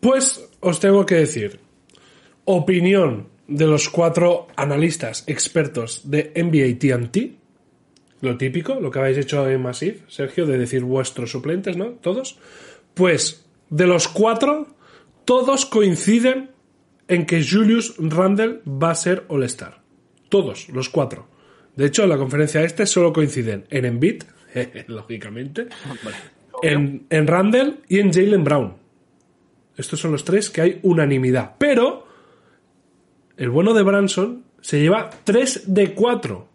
Pues 0.00 0.48
os 0.60 0.78
tengo 0.78 1.04
que 1.06 1.16
decir, 1.16 1.58
opinión 2.44 3.28
de 3.48 3.66
los 3.66 3.88
cuatro 3.88 4.48
analistas 4.56 5.24
expertos 5.26 6.02
de 6.04 6.32
NBA 6.34 6.78
TNT, 6.78 7.36
lo 8.20 8.36
típico, 8.36 8.80
lo 8.80 8.90
que 8.90 8.98
habéis 8.98 9.18
hecho 9.18 9.48
en 9.48 9.62
Massive, 9.62 10.00
Sergio, 10.08 10.46
de 10.46 10.58
decir 10.58 10.82
vuestros 10.82 11.30
suplentes, 11.30 11.76
¿no? 11.76 11.90
Todos. 11.90 12.38
Pues 12.94 13.46
de 13.68 13.86
los 13.86 14.08
cuatro, 14.08 14.68
todos 15.24 15.66
coinciden 15.66 16.50
en 17.08 17.26
que 17.26 17.44
Julius 17.44 17.94
Randle 17.98 18.60
va 18.66 18.90
a 18.90 18.94
ser 18.94 19.24
All-Star. 19.28 19.80
Todos, 20.28 20.68
los 20.70 20.88
cuatro. 20.88 21.28
De 21.76 21.86
hecho, 21.86 22.02
en 22.02 22.08
la 22.08 22.16
conferencia 22.16 22.62
este 22.62 22.86
solo 22.86 23.12
coinciden 23.12 23.66
en 23.70 23.84
Embiid, 23.84 24.22
lógicamente, 24.88 25.68
en, 26.62 27.06
en 27.10 27.26
Randle 27.26 27.74
y 27.88 28.00
en 28.00 28.12
Jalen 28.12 28.44
Brown. 28.44 28.74
Estos 29.76 30.00
son 30.00 30.12
los 30.12 30.24
tres 30.24 30.50
que 30.50 30.62
hay 30.62 30.80
unanimidad. 30.82 31.56
Pero 31.58 32.06
el 33.36 33.50
bueno 33.50 33.74
de 33.74 33.82
Branson 33.82 34.44
se 34.60 34.80
lleva 34.80 35.10
3 35.24 35.74
de 35.74 35.94
4. 35.94 36.48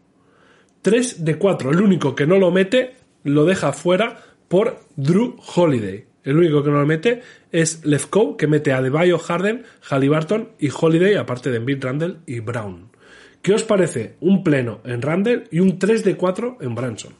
3 0.81 1.25
de 1.25 1.37
4. 1.37 1.71
El 1.71 1.81
único 1.81 2.15
que 2.15 2.25
no 2.25 2.37
lo 2.37 2.51
mete 2.51 2.95
lo 3.23 3.45
deja 3.45 3.71
fuera 3.73 4.23
por 4.47 4.79
Drew 4.95 5.37
Holiday. 5.55 6.05
El 6.23 6.37
único 6.37 6.63
que 6.63 6.71
no 6.71 6.79
lo 6.79 6.85
mete 6.85 7.21
es 7.51 7.85
Lefkow, 7.85 8.37
que 8.37 8.47
mete 8.47 8.73
a 8.73 8.81
Debayo, 8.81 9.17
Harden, 9.17 9.63
Halliburton 9.89 10.49
y 10.59 10.69
Holiday, 10.69 11.15
aparte 11.15 11.49
de 11.51 11.57
Embiid, 11.57 11.83
Randall 11.83 12.19
y 12.25 12.39
Brown. 12.39 12.89
¿Qué 13.41 13.53
os 13.53 13.63
parece? 13.63 14.15
Un 14.19 14.43
pleno 14.43 14.81
en 14.83 15.01
Randall 15.01 15.47
y 15.51 15.59
un 15.59 15.79
3 15.79 16.03
de 16.03 16.15
4 16.15 16.57
en 16.61 16.75
Branson. 16.75 17.13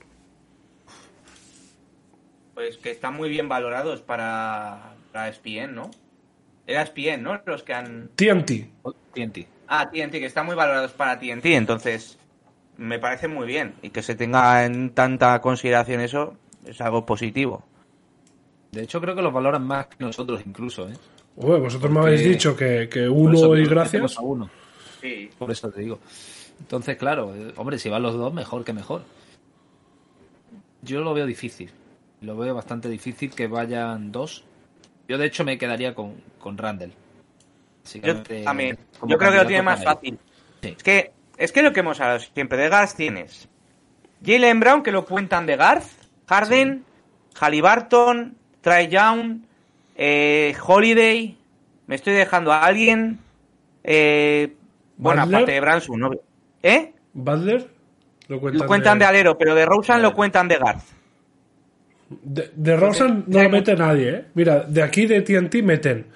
Pues 2.62 2.78
que 2.78 2.92
están 2.92 3.16
muy 3.16 3.28
bien 3.28 3.50
valorados 3.50 4.02
para, 4.02 4.94
para 5.12 5.30
ESPN, 5.30 5.74
¿no? 5.74 5.90
Era 6.68 6.84
ESPN, 6.84 7.24
¿no? 7.24 7.42
Los 7.44 7.64
que 7.64 7.74
han... 7.74 8.12
TNT. 8.16 8.52
TNT. 9.16 9.48
Ah, 9.68 9.90
TNT, 9.90 10.12
que 10.12 10.28
están 10.28 10.46
muy 10.46 10.54
valorados 10.54 10.92
para 10.92 11.18
TNT, 11.18 11.44
entonces 11.48 12.20
me 12.78 13.00
parece 13.00 13.28
muy 13.28 13.48
bien. 13.48 13.74
Y 13.82 13.90
que 13.90 14.04
se 14.04 14.14
tenga 14.14 14.64
en 14.64 14.92
tanta 14.92 15.42
consideración 15.42 16.02
eso 16.02 16.38
es 16.64 16.80
algo 16.82 17.04
positivo. 17.04 17.66
De 18.72 18.84
hecho, 18.84 19.02
creo 19.02 19.16
que 19.16 19.24
los 19.24 19.34
valoran 19.34 19.66
más 19.66 19.88
que 19.88 19.96
nosotros 19.98 20.44
incluso, 20.46 20.88
¿eh? 20.88 20.94
Ué, 21.38 21.60
vosotros 21.60 21.92
me 21.92 22.02
habéis 22.02 22.24
dicho 22.24 22.56
que, 22.56 22.88
que 22.88 23.10
uno 23.10 23.58
y 23.58 23.66
gracias. 23.66 24.20
a 24.20 24.22
uno. 24.22 24.52
Sí. 25.02 25.32
Por 25.36 25.50
eso 25.50 25.72
te 25.72 25.82
digo. 25.82 25.98
Entonces, 26.60 26.96
claro, 26.96 27.34
eh, 27.34 27.54
hombre, 27.56 27.80
si 27.80 27.90
van 27.90 28.04
los 28.04 28.14
dos, 28.14 28.32
mejor 28.32 28.64
que 28.64 28.72
mejor. 28.72 29.02
Yo 30.84 31.02
lo 31.02 31.16
veo 31.16 31.26
difícil. 31.26 31.72
Lo 32.22 32.38
veo 32.38 32.54
bastante 32.54 32.88
difícil 32.88 33.32
que 33.32 33.48
vayan 33.48 34.12
dos. 34.12 34.46
Yo, 35.08 35.18
de 35.18 35.26
hecho, 35.26 35.44
me 35.44 35.58
quedaría 35.58 35.94
con, 35.94 36.16
con 36.40 36.58
Randall. 36.58 36.94
Yo 38.04 38.24
también. 38.44 38.78
Yo 39.08 39.18
creo 39.18 39.32
que 39.32 39.38
lo 39.38 39.48
tiene 39.48 39.64
más 39.64 39.84
fácil. 39.84 40.20
Sí. 40.62 40.76
Es 40.78 40.84
que, 40.84 41.12
es 41.38 41.52
que 41.52 41.64
lo 41.64 41.74
que 41.74 41.80
hemos 41.80 42.00
hablado 42.00 42.20
siempre 42.20 42.58
de 42.58 42.70
Garth 42.70 42.96
tienes 42.96 43.50
Jalen 44.24 44.60
Brown, 44.60 44.84
que 44.84 44.92
lo 44.92 45.06
cuentan 45.06 45.46
de 45.46 45.56
Garth, 45.56 45.88
Harden, 46.28 46.86
Halliburton, 47.40 48.38
Trae 48.62 48.88
Young, 48.88 49.42
eh, 49.96 50.56
Holiday, 50.64 51.38
me 51.88 51.96
estoy 51.96 52.14
dejando 52.14 52.52
a 52.52 52.64
alguien, 52.64 53.20
eh, 53.84 54.54
bueno, 54.98 55.24
aparte 55.24 55.52
de 55.52 55.60
Branson, 55.60 56.00
¿no? 56.00 56.12
¿Eh? 56.62 56.94
Butler 57.14 57.68
lo 58.28 58.40
cuentan, 58.40 58.62
Lo 58.62 58.68
cuentan 58.68 59.00
de, 59.00 59.06
alero, 59.06 59.38
pero 59.38 59.56
de 59.56 59.66
Rosen 59.66 60.02
lo 60.02 60.14
cuentan 60.14 60.48
de 60.48 60.58
Garth. 60.58 61.01
De, 62.24 62.52
de 62.56 62.76
Rosen 62.76 63.26
no 63.28 63.44
lo 63.44 63.50
mete 63.50 63.76
nadie, 63.76 64.10
¿eh? 64.10 64.26
Mira, 64.34 64.62
de 64.62 64.82
aquí 64.84 65.06
de 65.06 65.22
TNT 65.22 65.64
meten 65.64 66.08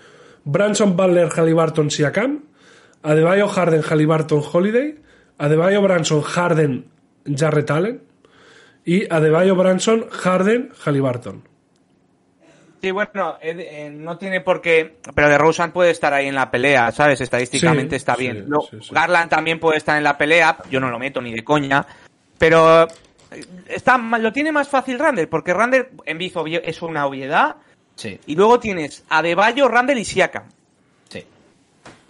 Branson, 0.43 0.95
Butler, 0.95 1.29
Halliburton, 1.29 1.89
Siakam, 1.89 2.43
Adebayo, 3.03 3.47
Harden, 3.47 3.81
Halliburton, 3.81 4.43
Holiday, 4.51 4.95
Adebayo, 5.37 5.81
Branson, 5.81 6.21
Harden, 6.21 6.85
Jarrett 7.25 7.71
Allen 7.71 8.01
y 8.85 9.11
Adebayo, 9.11 9.55
Branson, 9.55 10.07
Harden, 10.09 10.71
Halliburton. 10.83 11.43
Sí, 12.81 12.91
bueno, 12.91 13.37
eh, 13.41 13.55
eh, 13.57 13.89
no 13.89 14.17
tiene 14.19 14.41
por 14.41 14.61
qué. 14.61 14.97
Pero 15.15 15.27
de 15.29 15.39
Rosen 15.39 15.71
puede 15.71 15.89
estar 15.89 16.13
ahí 16.13 16.27
en 16.27 16.35
la 16.35 16.51
pelea, 16.51 16.91
¿sabes? 16.91 17.19
Estadísticamente 17.19 17.91
Sí, 17.91 17.95
está 17.95 18.15
bien. 18.15 18.47
Sí. 18.69 18.89
Garland 18.91 19.29
también 19.29 19.59
puede 19.59 19.77
estar 19.77 19.97
en 19.97 20.03
la 20.03 20.17
pelea. 20.17 20.57
Yo 20.69 20.79
no 20.79 20.91
lo 20.91 20.99
meto 20.99 21.19
ni 21.19 21.33
de 21.33 21.43
coña. 21.43 21.83
Pero 22.37 22.87
está, 23.67 23.97
lo 23.97 24.31
tiene 24.33 24.51
más 24.51 24.67
fácil 24.67 24.99
Randall, 24.99 25.27
porque 25.27 25.53
Randall 25.53 25.87
en 26.05 26.17
Bizo 26.17 26.45
es 26.45 26.81
una 26.81 27.05
obviedad. 27.05 27.55
Sí, 27.95 28.19
Y 28.25 28.35
luego 28.35 28.59
tienes 28.59 29.05
a 29.09 29.21
Deballo, 29.21 29.67
Randall 29.69 29.97
y 29.99 30.05
Siakam. 30.05 30.43
sí. 31.09 31.23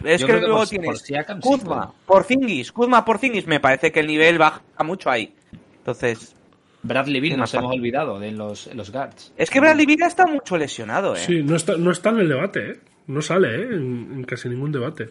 Es 0.04 0.20
que 0.20 0.26
que 0.32 0.40
luego 0.40 0.58
por- 0.58 0.68
tienes 0.68 0.88
por 0.90 0.98
Siakam 0.98 1.40
sí, 1.42 1.48
Kuzma, 1.48 1.74
claro. 1.76 1.94
Porzingis, 2.06 2.72
Kuzma, 2.72 3.04
Porzingis. 3.04 3.46
Me 3.46 3.60
parece 3.60 3.92
que 3.92 4.00
el 4.00 4.06
nivel 4.08 4.36
baja 4.38 4.60
mucho 4.84 5.10
ahí. 5.10 5.32
Entonces, 5.78 6.34
Bradley 6.82 7.20
Beal 7.20 7.38
nos 7.38 7.54
hemos 7.54 7.72
olvidado 7.72 8.18
de 8.18 8.32
los, 8.32 8.66
los 8.74 8.90
guards. 8.90 9.32
es 9.36 9.48
que 9.50 9.60
Bradley 9.60 9.86
Beal 9.86 10.02
está 10.02 10.26
mucho 10.26 10.56
lesionado, 10.56 11.14
¿eh? 11.16 11.20
Sí, 11.24 11.42
no 11.42 11.54
está, 11.56 11.76
no 11.76 11.90
está 11.92 12.10
en 12.10 12.18
el 12.18 12.28
debate, 12.28 12.70
¿eh? 12.72 12.80
No 13.06 13.22
sale, 13.22 13.54
¿eh? 13.54 13.62
En, 13.72 14.10
en 14.16 14.24
casi 14.24 14.48
ningún 14.48 14.72
debate. 14.72 15.08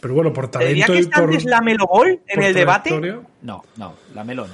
Pero 0.00 0.14
bueno, 0.14 0.32
por 0.32 0.50
¿El 0.60 0.74
día 0.74 0.86
talento 0.86 0.92
que 0.92 0.98
y 0.98 1.00
está 1.02 1.20
por, 1.20 1.28
antes 1.30 1.44
la 1.46 1.60
Melo 1.62 1.86
Ball 1.86 2.20
en 2.26 2.34
por 2.34 2.44
el 2.44 2.54
debate? 2.54 2.90
No, 3.42 3.62
no, 3.76 3.94
la 4.14 4.24
Melo 4.24 4.46
no. 4.46 4.52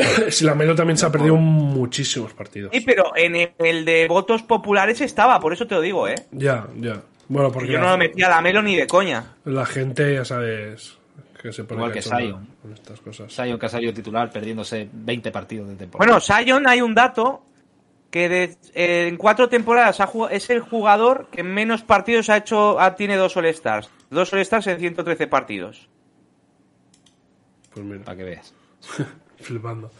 Si 0.30 0.44
la 0.44 0.54
Melo 0.54 0.74
también 0.74 0.96
se 0.96 1.06
ha 1.06 1.10
perdido 1.10 1.36
muchísimos 1.36 2.32
partidos. 2.32 2.70
Sí, 2.72 2.80
pero 2.80 3.12
en 3.16 3.52
el, 3.58 3.84
de 3.84 4.06
votos 4.08 4.42
populares 4.42 5.00
estaba, 5.00 5.38
por 5.40 5.52
eso 5.52 5.66
te 5.66 5.74
lo 5.74 5.80
digo, 5.80 6.08
¿eh? 6.08 6.14
Ya, 6.32 6.66
ya. 6.76 7.00
Bueno, 7.28 7.52
porque 7.52 7.72
Yo 7.72 7.78
no 7.78 7.90
lo 7.90 7.98
metía 7.98 8.26
a 8.26 8.30
la 8.30 8.40
Melo 8.40 8.60
ni 8.62 8.74
de 8.76 8.86
coña. 8.86 9.34
la 9.44 9.64
gente, 9.64 10.14
ya 10.14 10.24
sabes, 10.24 10.98
que 11.40 11.52
se 11.52 11.62
pone 11.64 11.80
Igual 11.80 11.92
que 11.92 12.02
Zion. 12.02 12.48
con 12.60 12.72
estas 12.72 13.00
cosas. 13.00 13.32
Sion 13.32 13.58
que 13.58 13.66
ha 13.66 13.68
salido 13.68 13.92
titular 13.94 14.30
perdiéndose 14.32 14.88
20 14.92 15.30
partidos 15.30 15.68
de 15.68 15.76
temporada. 15.76 16.12
Bueno, 16.12 16.20
Sion 16.20 16.66
hay 16.66 16.82
un 16.82 16.94
dato 16.94 17.42
que 18.10 18.28
de- 18.28 18.56
eh, 18.74 19.06
en 19.08 19.16
cuatro 19.16 19.48
temporadas 19.48 20.00
ha 20.00 20.06
jugado- 20.08 20.34
es 20.34 20.50
el 20.50 20.58
jugador 20.60 21.28
que 21.30 21.44
menos 21.44 21.82
partidos 21.82 22.28
ha 22.30 22.36
hecho, 22.36 22.80
ha- 22.80 22.96
tiene 22.96 23.14
dos 23.16 23.36
All-Stars. 23.36 23.88
Dos 24.10 24.32
All-Stars 24.32 24.66
en 24.66 24.80
113 24.80 25.28
partidos. 25.28 25.88
Pues 27.72 27.86
mira, 27.86 28.02
para 28.04 28.16
que 28.16 28.24
veas. 28.24 28.52
flipando. 29.40 29.90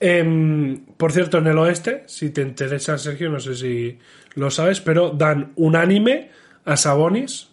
Em, 0.00 0.84
por 0.96 1.12
cierto, 1.12 1.38
en 1.38 1.46
el 1.46 1.58
oeste, 1.58 2.04
si 2.06 2.30
te 2.30 2.42
interesa, 2.42 2.98
Sergio, 2.98 3.30
no 3.30 3.40
sé 3.40 3.54
si 3.54 3.98
lo 4.34 4.50
sabes, 4.50 4.80
pero 4.80 5.10
dan 5.10 5.52
unánime 5.56 6.30
a 6.64 6.76
Sabonis, 6.76 7.50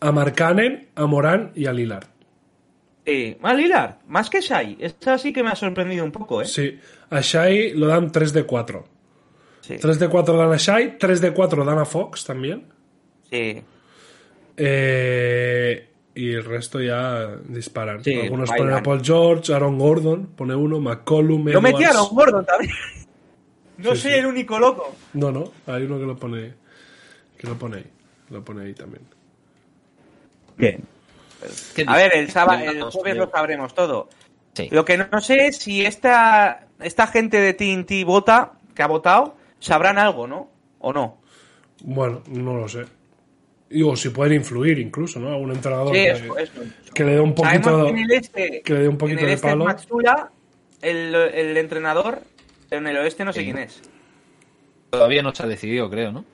a 0.00 0.12
Markkanen, 0.12 0.88
a 0.94 1.06
Morán 1.06 1.52
y 1.54 1.66
a 1.66 1.72
Lillard. 1.72 2.06
Sí, 3.06 3.36
a 3.42 3.54
Lillard, 3.54 3.96
más 4.06 4.28
que 4.28 4.40
Shai. 4.40 4.76
Esta 4.80 5.18
sí 5.18 5.32
que 5.32 5.42
me 5.42 5.50
ha 5.50 5.56
sorprendido 5.56 6.04
un 6.04 6.12
poco, 6.12 6.42
¿eh? 6.42 6.46
Sí, 6.46 6.78
a 7.10 7.20
Shai 7.20 7.72
lo 7.74 7.86
dan 7.86 8.12
3 8.12 8.32
de 8.32 8.44
4. 8.44 8.84
Sí. 9.60 9.76
3 9.78 9.98
de 9.98 10.08
4 10.08 10.36
dan 10.36 10.52
a 10.52 10.56
Shai, 10.56 10.98
3 10.98 11.20
de 11.20 11.32
4 11.32 11.64
dan 11.64 11.78
a 11.78 11.84
Fox 11.84 12.24
también. 12.24 12.64
sí. 13.30 13.62
Eh, 14.60 15.87
y 16.18 16.32
el 16.32 16.44
resto 16.44 16.80
ya 16.80 17.28
disparan. 17.48 18.02
Sí, 18.02 18.12
Algunos 18.12 18.48
bailan. 18.48 18.66
ponen 18.66 18.80
a 18.80 18.82
Paul 18.82 19.04
George, 19.04 19.54
Aaron 19.54 19.78
Gordon, 19.78 20.26
pone 20.26 20.52
uno, 20.52 20.80
McCollum, 20.80 21.48
Yo 21.48 21.60
metí 21.60 21.84
a. 21.84 21.90
Aaron 21.90 22.08
Gordon 22.10 22.44
también. 22.44 22.72
No 23.78 23.94
Sí, 23.94 24.00
soy 24.02 24.10
sí. 24.10 24.16
el 24.18 24.26
único 24.26 24.58
loco. 24.58 24.92
No, 25.12 25.30
no, 25.30 25.52
hay 25.68 25.84
uno 25.84 26.00
que 26.00 26.04
lo 26.06 26.16
pone 26.16 26.54
que 27.36 27.46
lo 27.46 27.56
pone 27.56 27.76
ahí, 27.76 27.86
lo 28.30 28.44
pone 28.44 28.64
ahí 28.64 28.74
también. 28.74 29.04
¿Qué 30.56 30.80
A 31.86 31.96
ver, 31.96 32.16
el, 32.16 32.28
sábado, 32.28 32.64
el 32.64 32.82
jueves 32.82 33.16
lo 33.16 33.30
sabremos 33.30 33.72
todo. 33.74 34.08
Sí. 34.54 34.66
Lo 34.72 34.84
que 34.84 34.98
no 34.98 35.20
sé 35.20 35.46
es 35.46 35.58
si 35.58 35.86
esta, 35.86 36.66
esta 36.80 37.06
gente 37.06 37.40
de 37.40 37.54
TNT 37.54 38.04
vota, 38.04 38.54
que 38.74 38.82
ha 38.82 38.88
votado, 38.88 39.36
sabrán 39.60 39.96
algo, 39.96 40.26
¿no? 40.26 40.50
¿O 40.80 40.92
no? 40.92 41.18
Bueno, 41.84 42.24
no 42.26 42.56
lo 42.56 42.68
sé. 42.68 42.84
Y, 43.70 43.82
o 43.82 43.94
si 43.96 44.08
pueden 44.10 44.34
influir 44.34 44.78
incluso, 44.78 45.20
¿no? 45.20 45.28
Algún 45.32 45.52
entrenador 45.52 45.88
Sí, 45.94 46.02
que, 46.02 46.10
eso, 46.10 46.38
eso. 46.38 46.52
que 46.94 47.04
le 47.04 47.12
dé 47.12 47.20
un 47.20 47.34
poquito 47.34 47.62
Sabemos 47.64 47.84
que 47.84 47.90
en 47.90 47.98
el 47.98 48.10
este, 48.12 48.62
que 48.62 48.72
le 48.74 48.80
dé 48.80 48.88
un 48.88 48.96
poquito 48.98 49.18
en 49.20 49.24
el 49.24 49.28
de 49.30 49.34
este 49.34 49.48
palo. 49.48 49.64
es 49.64 49.66
Matsula, 49.66 50.30
el, 50.80 51.14
el 51.14 51.56
entrenador, 51.58 52.22
en 52.70 52.86
el 52.86 52.96
oeste 52.96 53.24
no 53.24 53.32
sé 53.32 53.40
Sí. 53.40 53.44
quién 53.46 53.58
es. 53.58 53.82
Todavía 54.90 55.22
no 55.22 55.34
se 55.34 55.42
ha 55.42 55.46
decidido, 55.46 55.90
creo, 55.90 56.12
¿no? 56.12 56.24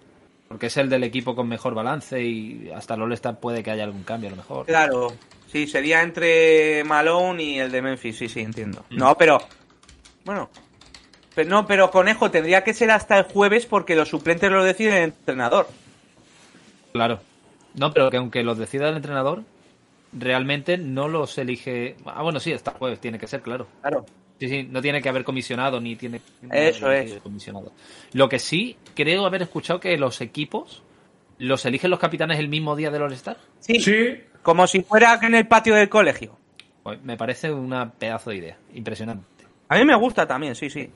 Porque 0.47 0.67
es 0.67 0.77
el 0.77 0.89
del 0.89 1.03
equipo 1.03 1.35
con 1.35 1.49
mejor 1.49 1.75
balance 1.75 2.23
y 2.23 2.71
hasta 2.73 2.95
el 2.95 3.03
All-Star 3.03 3.41
puede 3.41 3.63
que 3.65 3.73
haya 3.73 3.83
algún 3.83 4.05
cambio 4.05 4.29
a 4.29 4.31
lo 4.31 4.37
mejor. 4.37 4.67
Claro, 4.67 5.13
sí, 5.51 5.67
sería 5.67 6.03
entre 6.03 6.85
Malone 6.85 7.43
y 7.43 7.59
el 7.59 7.73
de 7.73 7.83
Memphis, 7.83 8.17
sí, 8.19 8.29
sí, 8.29 8.41
entiendo. 8.41 8.85
Mm. 8.91 8.97
No, 8.97 9.17
pero, 9.19 9.39
bueno, 10.25 10.49
pero, 11.35 11.51
no, 11.51 11.67
pero 11.67 11.91
Conejo 11.91 12.31
tendría 12.31 12.63
que 12.63 12.75
ser 12.75 12.93
hasta 12.93 13.19
el 13.19 13.25
jueves 13.25 13.67
porque 13.67 13.97
los 13.97 14.09
suplentes 14.11 14.49
lo 14.53 14.63
decide 14.63 14.99
el 14.99 15.05
entrenador. 15.05 15.67
Claro. 16.95 17.19
No, 17.75 17.93
pero 17.93 18.09
que 18.09 18.19
aunque 18.19 18.45
los 18.45 18.57
decida 18.57 18.89
el 18.89 18.95
entrenador, 18.95 19.43
realmente 20.13 20.79
no 20.79 21.09
los 21.09 21.37
elige. 21.39 21.97
Ah, 22.07 22.23
bueno, 22.23 22.39
sí, 22.39 22.53
hasta 22.53 22.71
jueves 22.71 23.01
tiene 23.01 23.19
que 23.19 23.27
ser, 23.27 23.43
claro. 23.43 23.67
Claro. 23.81 24.07
Sí, 24.39 24.49
sí, 24.49 24.69
no 24.71 24.81
tiene 24.81 25.03
que 25.03 25.09
haber 25.09 25.25
comisionado 25.25 25.81
ni 25.81 25.97
tiene. 25.97 26.21
Eso 26.53 26.87
no, 26.87 26.93
es. 26.93 27.15
Comisionado. 27.15 27.73
Lo 28.13 28.29
que 28.29 28.39
sí, 28.39 28.77
creo 28.95 29.27
haber 29.27 29.43
escuchado 29.43 29.81
que 29.81 29.97
los 29.97 30.21
equipos 30.21 30.85
los 31.39 31.65
eligen 31.67 31.91
los 31.91 31.99
capitanes 31.99 32.39
el 32.39 32.49
mismo 32.49 32.77
día 32.77 32.93
del 32.93 33.03
All-Star. 33.03 33.39
Sí, 33.59 33.81
Sí, 33.81 34.21
como 34.45 34.69
si 34.69 34.83
fuera 34.83 35.19
en 35.21 35.35
el 35.35 35.49
patio 35.49 35.75
del 35.75 35.89
colegio. 35.89 36.39
Pues 36.85 37.03
me 37.03 37.17
parece 37.17 37.51
una 37.51 37.91
pedazo 37.91 38.31
de 38.31 38.37
idea. 38.37 38.59
Impresionante. 38.73 39.47
A 39.69 39.79
mí 39.79 39.85
me 39.85 39.97
gusta 39.97 40.29
también, 40.29 40.55
sí, 40.55 40.71
sí. 40.71 40.89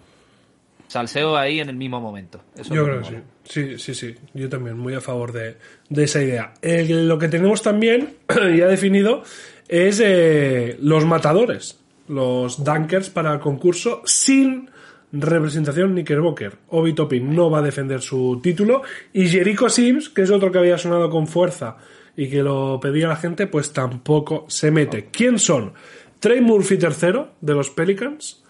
Salseo 0.88 1.36
ahí 1.36 1.60
en 1.60 1.68
el 1.68 1.76
mismo 1.76 2.00
momento. 2.00 2.40
Eso 2.56 2.74
yo 2.74 2.84
creo 2.84 3.02
que 3.02 3.08
sí. 3.08 3.14
Sí, 3.44 3.78
sí, 3.78 3.94
sí. 3.94 4.14
Yo 4.34 4.48
también, 4.48 4.76
muy 4.78 4.94
a 4.94 5.00
favor 5.00 5.32
de, 5.32 5.56
de 5.88 6.04
esa 6.04 6.22
idea. 6.22 6.54
El- 6.60 7.06
lo 7.08 7.18
que 7.18 7.28
tenemos 7.28 7.62
también, 7.62 8.14
ya 8.56 8.66
definido, 8.66 9.22
es 9.68 10.00
eh, 10.04 10.76
los 10.80 11.04
matadores. 11.04 11.78
Los 12.08 12.64
dunkers 12.64 13.10
para 13.10 13.34
el 13.34 13.38
concurso 13.40 14.02
sin 14.06 14.70
representación 15.12 15.92
Knickerbocker. 15.92 16.52
Obi 16.68 16.92
Toppin 16.94 17.34
no 17.34 17.50
va 17.50 17.58
a 17.58 17.62
defender 17.62 18.00
su 18.00 18.40
título. 18.42 18.82
Y 19.12 19.28
Jericho 19.28 19.68
Sims, 19.68 20.08
que 20.08 20.22
es 20.22 20.30
otro 20.30 20.50
que 20.50 20.58
había 20.58 20.78
sonado 20.78 21.10
con 21.10 21.26
fuerza 21.26 21.76
y 22.16 22.28
que 22.28 22.42
lo 22.42 22.80
pedía 22.80 23.08
la 23.08 23.16
gente, 23.16 23.46
pues 23.46 23.72
tampoco 23.72 24.46
se 24.48 24.70
mete. 24.70 25.08
¿Quién 25.12 25.38
son? 25.38 25.72
Trey 26.20 26.40
Murphy 26.40 26.76
tercero, 26.78 27.34
de 27.40 27.54
los 27.54 27.70
Pelicans. 27.70 28.42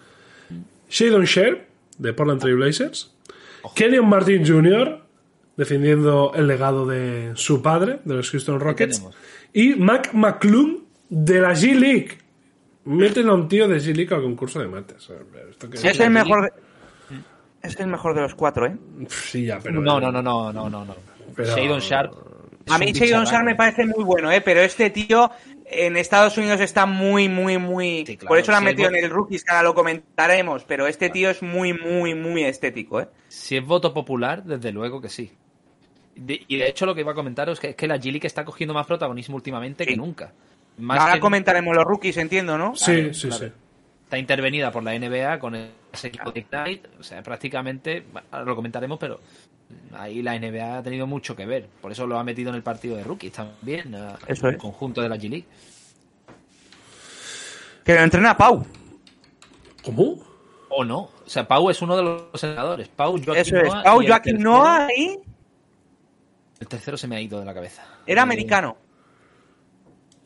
Shadon 0.89 1.25
Sharp, 1.25 1.61
de 1.99 2.13
Portland 2.13 2.41
Trail 2.41 2.55
Blazers. 2.55 3.15
Kenyon 3.75 4.09
Martin 4.09 4.45
Jr., 4.45 5.03
defendiendo 5.55 6.31
el 6.33 6.47
legado 6.47 6.87
de 6.87 7.33
su 7.35 7.61
padre, 7.61 7.99
de 8.05 8.15
los 8.15 8.31
Houston 8.31 8.59
Rockets. 8.59 9.03
Y 9.53 9.75
Mac 9.75 10.13
McClung, 10.13 10.79
de 11.09 11.41
la 11.41 11.51
G-League. 11.51 12.17
Meten 12.85 13.27
a 13.27 13.33
un 13.33 13.47
tío 13.47 13.67
de 13.67 13.77
G-League 13.77 14.13
al 14.15 14.21
concurso 14.21 14.59
de 14.59 14.67
mates. 14.67 15.09
¿esto 15.49 15.67
es 15.87 15.99
el 15.99 16.09
mejor 16.09 16.43
de... 16.43 16.51
Es 17.61 17.77
el 17.79 17.87
mejor 17.87 18.15
de 18.15 18.21
los 18.21 18.35
cuatro, 18.35 18.65
¿eh? 18.67 18.77
Sí, 19.09 19.45
ya, 19.45 19.59
pero... 19.61 19.81
No, 19.81 19.99
no, 19.99 20.11
no, 20.11 20.21
no, 20.21 20.53
no, 20.53 20.69
no, 20.69 20.85
no. 20.85 20.95
Pero- 21.35 21.55
Shadon 21.55 21.79
Sharp. 21.79 22.13
es 22.65 22.71
A 22.71 22.77
mí 22.77 22.93
Shadon. 22.93 23.25
Sharp 23.25 23.45
me 23.45 23.55
parece 23.55 23.85
muy 23.85 24.03
bueno, 24.05 24.31
¿eh? 24.31 24.39
Pero 24.39 24.61
este 24.61 24.89
tío 24.91 25.29
en 25.71 25.97
Estados 25.97 26.37
Unidos 26.37 26.59
está 26.61 26.85
muy, 26.85 27.29
muy, 27.29 27.57
muy... 27.57 28.03
Sí, 28.05 28.17
claro, 28.17 28.27
Por 28.29 28.37
eso 28.39 28.51
lo 28.51 28.57
han 28.57 28.63
sí, 28.63 28.69
metido 28.69 28.89
es 28.89 28.95
en 28.97 29.03
el 29.03 29.09
Rookies, 29.11 29.43
que 29.43 29.51
ahora 29.51 29.63
lo 29.63 29.73
comentaremos. 29.75 30.63
Pero 30.65 30.87
este 30.87 31.09
tío 31.09 31.29
es 31.29 31.41
muy, 31.43 31.73
muy, 31.73 32.15
muy 32.15 32.43
estético, 32.43 33.01
¿eh? 33.01 33.07
Si 33.27 33.55
es 33.57 33.65
voto 33.65 33.93
popular, 33.93 34.43
desde 34.43 34.71
luego 34.71 34.99
que 35.01 35.09
sí. 35.09 35.31
De- 36.15 36.43
y 36.47 36.57
de 36.57 36.67
hecho 36.67 36.85
lo 36.85 36.93
que 36.95 37.01
iba 37.01 37.11
a 37.11 37.15
comentaros 37.15 37.53
es 37.57 37.59
que, 37.61 37.67
es 37.69 37.75
que 37.75 37.87
la 37.87 37.97
G-League 37.97 38.25
está 38.27 38.43
cogiendo 38.43 38.73
más 38.73 38.85
protagonismo 38.87 39.35
últimamente 39.35 39.83
Sí. 39.85 39.91
que 39.91 39.95
nunca. 39.97 40.33
Más 40.77 40.99
ahora 40.99 41.13
que- 41.13 41.19
comentaremos 41.19 41.75
los 41.75 41.85
Rookies, 41.85 42.17
entiendo, 42.17 42.57
¿no? 42.57 42.75
Sí, 42.75 42.93
Claro, 42.95 43.13
sí, 43.13 43.27
claro. 43.29 43.45
sí. 43.47 43.51
Está 44.05 44.17
intervenida 44.17 44.71
por 44.71 44.81
la 44.83 44.95
NBA 44.95 45.37
con 45.39 45.53
ese 45.55 46.07
equipo 46.07 46.31
de 46.31 46.39
Ignite. 46.39 46.89
O 46.99 47.03
sea, 47.03 47.21
prácticamente, 47.21 48.05
ahora 48.31 48.45
lo 48.45 48.55
comentaremos, 48.55 48.97
pero 48.97 49.19
ahí 49.93 50.21
la 50.21 50.37
NBA 50.39 50.77
ha 50.77 50.83
tenido 50.83 51.05
mucho 51.07 51.35
que 51.35 51.45
ver. 51.45 51.67
Por 51.81 51.91
eso 51.91 52.05
lo 52.07 52.17
ha 52.19 52.23
metido 52.23 52.49
en 52.49 52.55
el 52.55 52.63
partido 52.63 52.95
de 52.97 53.03
rookies 53.03 53.33
también, 53.33 53.93
Eso 54.27 54.47
es. 54.47 54.53
el 54.53 54.57
conjunto 54.57 55.01
de 55.01 55.09
la 55.09 55.15
G-League. 55.17 55.45
Que 57.83 57.95
lo 57.95 58.01
entrena 58.01 58.35
Pau. 58.37 58.65
¿Cómo? 59.83 60.17
O 60.69 60.83
no. 60.83 60.99
O 60.99 61.11
sea, 61.25 61.47
Pau 61.47 61.69
es 61.69 61.81
uno 61.81 61.95
de 61.97 62.03
los 62.03 62.23
senadores. 62.39 62.87
Pau, 62.89 63.13
Joaquín 63.13 63.35
Eso 63.35 63.57
es. 63.57 63.63
Noah 63.73 63.83
Pau 63.83 64.01
el 64.01 64.07
Joaquín 64.07 64.33
tercero- 64.37 64.51
Noah 64.51 64.87
y 64.95 65.19
El 66.59 66.67
tercero 66.67 66.97
se 66.97 67.07
me 67.07 67.15
ha 67.15 67.21
ido 67.21 67.39
de 67.39 67.45
la 67.45 67.53
cabeza. 67.53 67.83
era 68.05 68.21
Eh, 68.21 68.23
americano. 68.23 68.77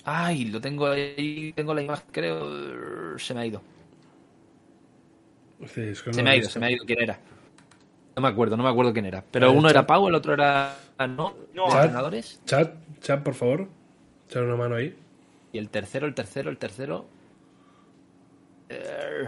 Ay, 0.05 0.45
lo 0.45 0.59
tengo 0.59 0.87
ahí, 0.87 1.53
tengo 1.55 1.73
la 1.73 1.81
imagen, 1.81 2.05
creo. 2.11 3.17
Se 3.17 3.33
me 3.33 3.41
ha 3.41 3.45
ido. 3.45 3.61
Sí, 5.73 5.79
es 5.81 6.01
que 6.01 6.09
no 6.09 6.13
Se 6.13 6.23
me 6.23 6.31
ha 6.31 6.35
ido, 6.35 6.41
visto. 6.41 6.53
se 6.53 6.59
me 6.59 6.65
ha 6.65 6.71
ido 6.71 6.83
quién 6.85 7.01
era. 7.03 7.19
No 8.15 8.21
me 8.21 8.27
acuerdo, 8.27 8.55
no 8.57 8.63
me 8.63 8.69
acuerdo 8.69 8.93
quién 8.93 9.05
era. 9.05 9.23
Pero 9.31 9.51
uno 9.51 9.63
chat. 9.63 9.71
era 9.71 9.87
Pau, 9.87 10.07
el 10.07 10.15
otro 10.15 10.33
era 10.33 10.75
no, 10.99 11.33
No. 11.53 11.65
entrenadores. 11.73 12.39
chat, 12.45 12.73
chat, 13.01 13.23
por 13.23 13.33
favor. 13.33 13.67
Echar 14.29 14.43
una 14.43 14.55
mano 14.55 14.75
ahí. 14.75 14.95
Y 15.51 15.57
el 15.57 15.69
tercero, 15.69 16.05
el 16.07 16.13
tercero, 16.13 16.49
el 16.49 16.57
tercero. 16.57 17.05
eh, 18.69 19.27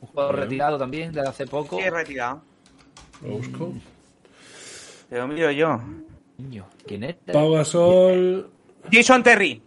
un 0.00 0.08
jugador 0.08 0.36
retirado 0.36 0.78
también, 0.78 1.12
de 1.12 1.20
hace 1.22 1.46
poco. 1.46 1.78
Sí, 1.78 1.88
retirado. 1.90 2.42
Lo 3.22 3.28
busco. 3.30 3.72
Te 5.10 5.18
lo 5.18 5.26
miro 5.28 5.50
yo. 5.50 5.80
Niño, 6.38 6.66
¿Quién 6.86 7.04
era? 7.04 7.16
Pau 7.32 7.52
Gasol. 7.52 8.48
Jason 8.92 9.22
Terry. 9.22 9.60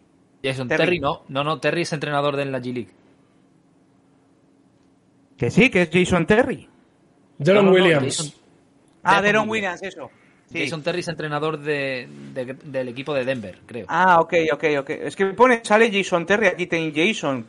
Jason 0.43 0.67
Terry. 0.67 0.83
Terry. 0.83 0.99
no. 0.99 1.23
No, 1.27 1.43
no, 1.43 1.59
Terry 1.59 1.81
es 1.81 1.93
entrenador 1.93 2.35
de 2.35 2.45
la 2.45 2.59
G 2.59 2.73
League. 2.73 2.89
Que 5.37 5.49
sí, 5.51 5.69
que 5.69 5.83
es 5.83 5.89
Jason 5.91 6.25
Terry. 6.25 6.67
Jaron 7.43 7.65
No, 7.65 7.71
no, 7.71 7.77
no, 7.77 7.83
Williams. 7.83 8.17
Jason- 8.17 8.40
Ah, 9.03 9.21
Deron 9.21 9.49
Williams. 9.49 9.81
Eso. 9.83 10.09
Sí. 10.51 10.59
Jason 10.63 10.83
Terry 10.83 10.99
es 10.99 11.07
entrenador 11.07 11.57
de, 11.59 12.07
de- 12.33 12.57
del 12.65 12.89
equipo 12.89 13.13
de 13.13 13.23
Denver, 13.23 13.57
creo. 13.65 13.85
Ah, 13.87 14.19
ok, 14.19 14.33
ok, 14.51 14.63
ok. 14.79 14.89
Es 14.89 15.15
que 15.15 15.27
pone, 15.27 15.61
sale 15.63 15.89
Jason 15.91 16.25
Terry, 16.25 16.47
aquí 16.47 16.67
tiene 16.67 16.91
Jason. 16.93 17.45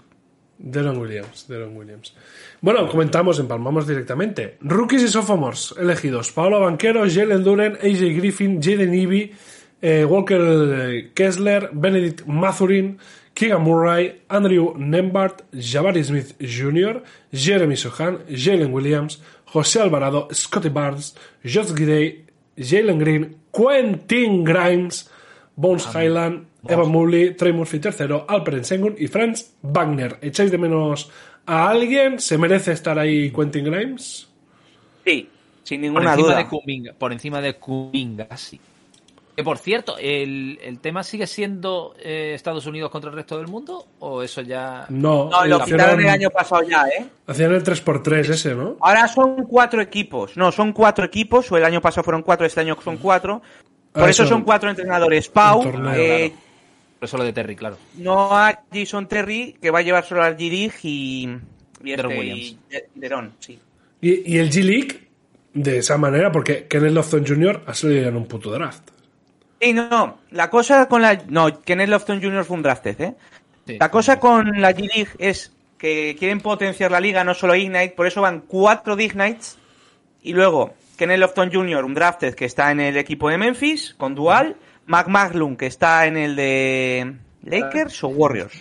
Deron 0.59 0.99
Williams, 0.99 1.49
Deron 1.49 1.77
Williams. 1.77 2.15
Bueno, 2.61 2.89
comentamos, 2.89 3.41
empalmamos 3.41 3.89
directamente. 3.89 4.57
Rookies 4.61 5.03
y 5.03 5.09
sophomores 5.09 5.75
elegidos. 5.77 6.31
Paolo 6.31 6.61
Banquero, 6.61 7.01
Jalen 7.11 7.43
Duren, 7.43 7.73
AJ 7.83 8.17
Griffin, 8.17 8.63
Jaden 8.63 8.95
Ivey, 8.95 9.33
eh, 9.81 10.05
Walker 10.05 11.11
Kessler, 11.13 11.71
Benedict 11.73 12.25
Mathurin, 12.27 12.99
Keegan 13.35 13.63
Murray, 13.63 14.21
Andrew 14.29 14.75
Nembart, 14.77 15.43
Jabari 15.53 16.05
Smith 16.05 16.37
Jr., 16.39 17.03
Jeremy 17.33 17.75
Sohan, 17.77 18.21
Jalen 18.29 18.73
Williams, 18.73 19.21
José 19.53 19.81
Alvarado, 19.81 20.29
Scotty 20.33 20.69
Barnes, 20.71 21.15
Josh 21.45 21.75
Gidey, 21.75 22.25
Jalen 22.57 22.99
Green, 22.99 23.37
Quentin 23.53 24.45
Grimes, 24.45 25.11
Bones 25.57 25.87
Highland, 25.95 26.47
Evan 26.67 26.91
Mobley, 26.91 27.35
Trey 27.35 27.53
Murphy 27.53 27.81
III, 27.85 28.25
Alperen 28.29 28.65
Sengun 28.65 28.95
y 28.99 29.09
Franz 29.09 29.55
Wagner. 29.63 30.19
¿Echáis 30.23 30.51
de 30.51 30.59
menos 30.59 31.11
a 31.45 31.69
alguien? 31.69 32.19
¿Se 32.19 32.39
merece 32.39 32.73
estar 32.73 32.99
ahí 32.99 33.31
Quentin 33.31 33.65
Grimes? 33.65 34.29
Sí, 35.05 35.29
sin 35.65 35.81
Por 35.81 35.85
ninguna 35.85 36.13
encima 36.13 36.29
duda. 36.29 36.37
de 36.39 36.47
Kuminga, 36.47 36.93
por 36.95 37.13
encima 37.13 37.41
de 37.41 37.55
Kuminga, 37.57 38.37
sí. 38.37 38.61
Que 39.35 39.43
por 39.43 39.57
cierto, 39.57 39.97
¿el, 39.99 40.59
el 40.63 40.79
tema 40.81 41.03
sigue 41.03 41.27
siendo 41.27 41.95
eh, 41.99 42.33
Estados 42.35 42.67
Unidos 42.67 42.91
contra 42.91 43.09
el 43.11 43.17
resto 43.17 43.39
del 43.39 43.49
mundo? 43.49 43.87
¿O 44.01 44.23
eso 44.23 44.43
ya.? 44.43 44.85
No, 44.91 45.31
No, 45.31 45.47
lo 45.47 45.65
quitaron 45.65 46.01
el 46.01 46.09
año 46.09 46.29
pasado 46.29 46.63
ya, 46.69 46.85
¿eh? 46.89 47.07
Hacían 47.27 47.53
el 47.55 47.65
3x3 47.65 48.29
ese, 48.29 48.55
¿no? 48.55 48.77
Ahora 48.81 49.09
son 49.09 49.45
cuatro 49.45 49.81
equipos. 49.81 50.37
No, 50.37 50.53
son 50.53 50.73
cuatro 50.75 51.05
equipos. 51.07 51.51
O 51.51 51.57
el 51.57 51.65
año 51.65 51.81
pasado 51.81 52.05
fueron 52.05 52.23
cuatro, 52.23 52.45
este 52.47 52.61
año 52.61 52.77
son 52.85 52.99
cuatro. 52.99 53.41
Por 53.93 54.03
Ah, 54.05 54.11
eso 54.11 54.23
eso, 54.25 54.33
son 54.35 54.43
cuatro 54.43 54.69
entrenadores. 54.69 55.29
Pau, 55.31 55.63
torneo, 55.63 55.95
eh, 55.95 56.33
Por 56.99 57.07
eso 57.07 57.17
lo 57.17 57.25
de 57.25 57.33
Terry, 57.33 57.57
claro. 57.57 57.79
no 57.97 58.37
a 58.37 58.65
Jason 58.73 59.09
Terry, 59.09 59.57
que 59.61 59.71
va 59.71 59.79
a 59.79 59.83
llevar 59.83 60.05
solo 60.05 60.23
al 60.23 60.37
G-League 60.37 60.75
y, 60.83 61.29
y, 61.83 61.91
Deron 61.91 62.13
este, 62.13 62.21
Williams. 62.21 62.41
y 62.43 63.37
sí. 63.39 63.59
Y, 64.03 64.35
y 64.35 64.39
el 64.39 64.51
G-League, 64.51 65.09
de 65.55 65.79
esa 65.79 65.97
manera, 65.99 66.31
porque 66.31 66.67
Kenneth 66.69 66.93
Lofton 66.93 67.27
Jr. 67.27 67.63
ha 67.67 67.75
salido 67.75 68.09
en 68.09 68.17
un 68.17 68.27
puto 68.27 68.51
draft. 68.51 68.92
Sí, 69.63 69.73
no, 69.73 70.19
la 70.33 70.51
cosa 70.51 70.87
con 70.89 71.03
la... 71.03 71.23
No, 71.29 71.61
Kenneth 71.63 71.89
Lofton 71.89 72.21
Jr. 72.21 72.45
fue 72.45 72.57
un 72.57 72.63
drafted, 72.65 73.01
¿eh? 73.01 73.15
Sí. 73.65 73.77
La 73.79 73.93
cosa 73.93 74.19
con 74.19 74.61
la 74.61 74.73
G-League 74.73 75.13
es 75.19 75.53
que 75.79 76.17
quieren 76.19 76.41
potenciar 76.41 76.91
la 76.91 76.99
liga, 76.99 77.23
no 77.23 77.33
solo 77.33 77.55
Ignite, 77.55 77.91
por 77.97 78.09
eso 78.09 78.21
van 78.21 78.41
cuatro 78.41 78.97
de 78.97 79.05
Ignites 79.05 79.59
y 80.23 80.33
luego 80.33 80.75
Kenneth 80.97 81.21
Lofton 81.21 81.53
Jr., 81.53 81.85
un 81.85 81.95
drafted 81.95 82.35
que 82.35 82.45
está 82.45 82.73
en 82.73 82.81
el 82.81 82.97
equipo 82.97 83.29
de 83.29 83.39
Memphis 83.39 83.95
con 83.97 84.17
Dual, 84.17 84.57
Mac 84.87 85.07
Maglum 85.07 85.57
que 85.57 85.67
está 85.67 86.07
en 86.07 86.17
el 86.17 86.35
de 86.35 87.15
Lakers 87.45 88.03
o 88.03 88.09
Warriors. 88.09 88.55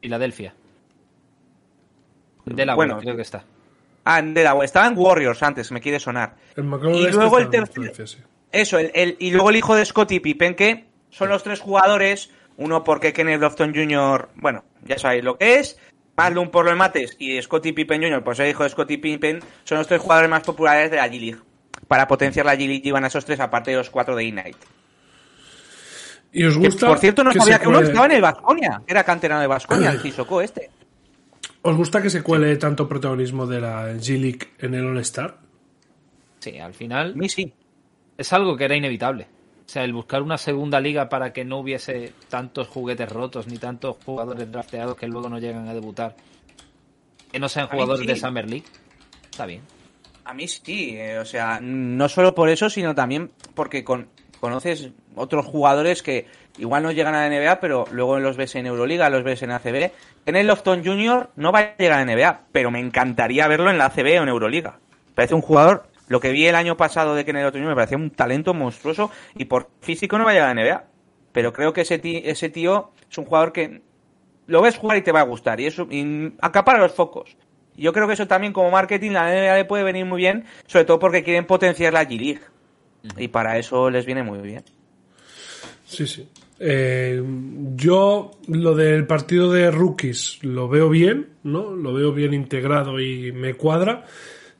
Filadelfia. 0.00 0.54
Delaware, 2.44 2.76
Bueno. 2.76 3.00
creo 3.00 3.16
que 3.16 3.22
está. 3.22 3.44
Ah, 4.04 4.18
en 4.20 4.34
Delaware, 4.34 4.66
estaba 4.66 4.86
en 4.86 4.94
Warriors 4.96 5.42
antes, 5.42 5.72
me 5.72 5.80
quiere 5.80 5.98
sonar. 5.98 6.36
El 6.54 6.64
Y 6.94 7.04
este 7.06 7.16
luego 7.16 7.38
el 7.38 7.48
Francia, 7.48 8.06
sí. 8.06 8.18
Eso, 8.54 8.78
el, 8.78 8.90
el- 8.94 9.16
y 9.18 9.30
luego 9.30 9.50
el 9.50 9.56
hijo 9.56 9.74
de 9.74 9.84
Scottie 9.84 10.20
Pippen, 10.20 10.54
que 10.54 10.84
son 11.10 11.28
los 11.28 11.42
tres 11.42 11.60
jugadores, 11.60 12.30
uno 12.56 12.84
porque 12.84 13.12
Kenneth 13.12 13.40
Lofton 13.40 13.74
Jr., 13.74 14.28
bueno, 14.36 14.64
ya 14.84 14.98
sabéis 14.98 15.24
lo 15.24 15.36
que 15.36 15.56
es, 15.58 15.78
Maglum 16.16 16.50
por 16.50 16.64
los 16.64 16.76
mates 16.76 17.16
y 17.18 17.40
Scottie 17.42 17.72
Pippen 17.72 18.00
Jr., 18.02 18.22
pues 18.22 18.38
el 18.38 18.48
hijo 18.50 18.62
de 18.62 18.70
Scottie 18.70 18.98
Pippen, 18.98 19.40
son 19.64 19.78
los 19.78 19.86
tres 19.88 20.00
jugadores 20.00 20.30
más 20.30 20.42
populares 20.44 20.90
de 20.90 20.96
la 20.98 21.08
G-League. 21.08 21.40
Para 21.88 22.06
potenciar 22.06 22.46
la 22.46 22.54
G-League 22.54 22.82
iban 22.84 23.02
a 23.04 23.08
esos 23.08 23.24
tres, 23.24 23.40
aparte 23.40 23.72
de 23.72 23.76
los 23.78 23.90
cuatro 23.90 24.14
de 24.14 24.24
Ignite. 24.24 24.56
¿Y 26.32 26.44
os 26.44 26.54
Que, 26.56 26.60
gusta? 26.66 26.86
por 26.88 26.98
cierto, 26.98 27.22
no 27.24 27.30
que 27.30 27.38
sabía 27.38 27.58
que 27.58 27.68
uno 27.68 27.80
estaba 27.80 28.06
en 28.06 28.12
el 28.12 28.22
Vasconia, 28.22 28.82
era 28.86 29.04
canterano 29.04 29.40
de 29.40 29.46
Vasconia, 29.46 29.90
el 29.90 30.00
Sissoko 30.00 30.40
este. 30.40 30.70
¿Os 31.62 31.76
gusta 31.76 32.02
que 32.02 32.10
se 32.10 32.22
cuele 32.22 32.56
tanto 32.56 32.88
protagonismo 32.88 33.46
de 33.46 33.60
la 33.60 33.92
G-League 33.94 34.50
en 34.58 34.74
el 34.74 34.86
All-Star? 34.86 35.36
Sí, 36.40 36.58
al 36.58 36.70
A 36.70 36.74
final 36.74 37.16
mí 37.16 37.28
sí. 37.28 37.52
Es 38.16 38.32
algo 38.32 38.56
que 38.56 38.64
era 38.64 38.76
inevitable. 38.76 39.26
O 39.66 39.68
sea, 39.68 39.84
el 39.84 39.92
buscar 39.92 40.22
una 40.22 40.36
segunda 40.36 40.80
liga 40.80 41.08
para 41.08 41.32
que 41.32 41.44
no 41.44 41.58
hubiese 41.58 42.12
tantos 42.28 42.68
juguetes 42.68 43.10
rotos 43.10 43.46
ni 43.46 43.56
tantos 43.56 43.96
jugadores 44.04 44.50
drafteados 44.50 44.96
que 44.96 45.06
luego 45.06 45.28
no 45.28 45.38
llegan 45.38 45.68
a 45.68 45.74
debutar. 45.74 46.14
Que 47.32 47.38
no 47.38 47.48
sean 47.48 47.68
jugadores 47.68 48.02
sí. 48.02 48.06
de 48.06 48.16
Summer 48.16 48.48
League. 48.48 48.66
Está 49.30 49.46
bien. 49.46 49.62
A 50.24 50.34
mí 50.34 50.48
sí, 50.48 50.96
eh, 50.96 51.18
o 51.18 51.24
sea, 51.24 51.58
no 51.60 52.08
solo 52.08 52.34
por 52.34 52.48
eso, 52.48 52.70
sino 52.70 52.94
también 52.94 53.30
porque 53.54 53.84
con, 53.84 54.08
conoces 54.40 54.90
otros 55.16 55.46
jugadores 55.46 56.02
que 56.02 56.26
igual 56.58 56.82
no 56.82 56.92
llegan 56.92 57.14
a 57.14 57.28
la 57.28 57.34
NBA, 57.34 57.60
pero 57.60 57.86
luego 57.90 58.18
los 58.20 58.36
ves 58.36 58.54
en 58.54 58.66
Euroliga, 58.66 59.10
los 59.10 59.24
ves 59.24 59.42
en 59.42 59.50
ACB. 59.50 59.90
En 60.26 60.36
el 60.36 60.46
Lofton 60.46 60.84
Jr. 60.84 61.30
no 61.36 61.52
va 61.52 61.60
a 61.60 61.76
llegar 61.76 61.98
a 61.98 62.04
la 62.04 62.14
NBA, 62.14 62.42
pero 62.52 62.70
me 62.70 62.80
encantaría 62.80 63.48
verlo 63.48 63.70
en 63.70 63.78
la 63.78 63.86
ACB 63.86 64.20
o 64.20 64.22
en 64.22 64.28
Euroliga. 64.28 64.78
Parece 65.14 65.34
un 65.34 65.42
jugador, 65.42 65.88
lo 66.08 66.20
que 66.20 66.32
vi 66.32 66.46
el 66.46 66.54
año 66.54 66.76
pasado 66.76 67.14
de 67.14 67.24
Kenneth 67.24 67.52
Jr. 67.52 67.68
me 67.68 67.74
parecía 67.74 67.96
un 67.96 68.10
talento 68.10 68.54
monstruoso 68.54 69.10
y 69.34 69.46
por 69.46 69.70
físico 69.80 70.18
no 70.18 70.24
va 70.24 70.30
a 70.30 70.34
llegar 70.34 70.50
a 70.50 70.54
la 70.54 70.62
NBA. 70.62 70.84
Pero 71.32 71.52
creo 71.52 71.72
que 71.72 71.80
ese 71.80 71.98
tío, 71.98 72.20
ese 72.22 72.48
tío 72.48 72.92
es 73.10 73.18
un 73.18 73.24
jugador 73.24 73.52
que 73.52 73.82
lo 74.46 74.62
ves 74.62 74.76
jugar 74.76 74.98
y 74.98 75.02
te 75.02 75.12
va 75.12 75.20
a 75.20 75.24
gustar 75.24 75.60
y 75.60 75.66
eso 75.66 75.88
y 75.90 76.32
acapara 76.40 76.78
los 76.78 76.92
focos. 76.92 77.36
Yo 77.76 77.92
creo 77.92 78.06
que 78.06 78.12
eso 78.12 78.28
también 78.28 78.52
como 78.52 78.70
marketing 78.70 79.10
la 79.10 79.24
NBA 79.24 79.56
le 79.56 79.64
puede 79.64 79.82
venir 79.82 80.04
muy 80.04 80.18
bien, 80.18 80.44
sobre 80.66 80.84
todo 80.84 80.98
porque 80.98 81.24
quieren 81.24 81.46
potenciar 81.46 81.92
la 81.92 82.04
G-League. 82.08 82.40
Y 83.18 83.28
para 83.28 83.58
eso 83.58 83.90
les 83.90 84.06
viene 84.06 84.22
muy 84.22 84.38
bien. 84.38 84.62
Sí, 85.84 86.06
sí. 86.06 86.28
Eh, 86.60 87.22
yo 87.74 88.30
lo 88.46 88.74
del 88.74 89.06
partido 89.06 89.52
de 89.52 89.70
rookies 89.70 90.38
lo 90.42 90.68
veo 90.68 90.88
bien, 90.88 91.30
¿no? 91.42 91.74
Lo 91.74 91.92
veo 91.92 92.12
bien 92.12 92.32
integrado 92.32 93.00
y 93.00 93.32
me 93.32 93.54
cuadra. 93.54 94.04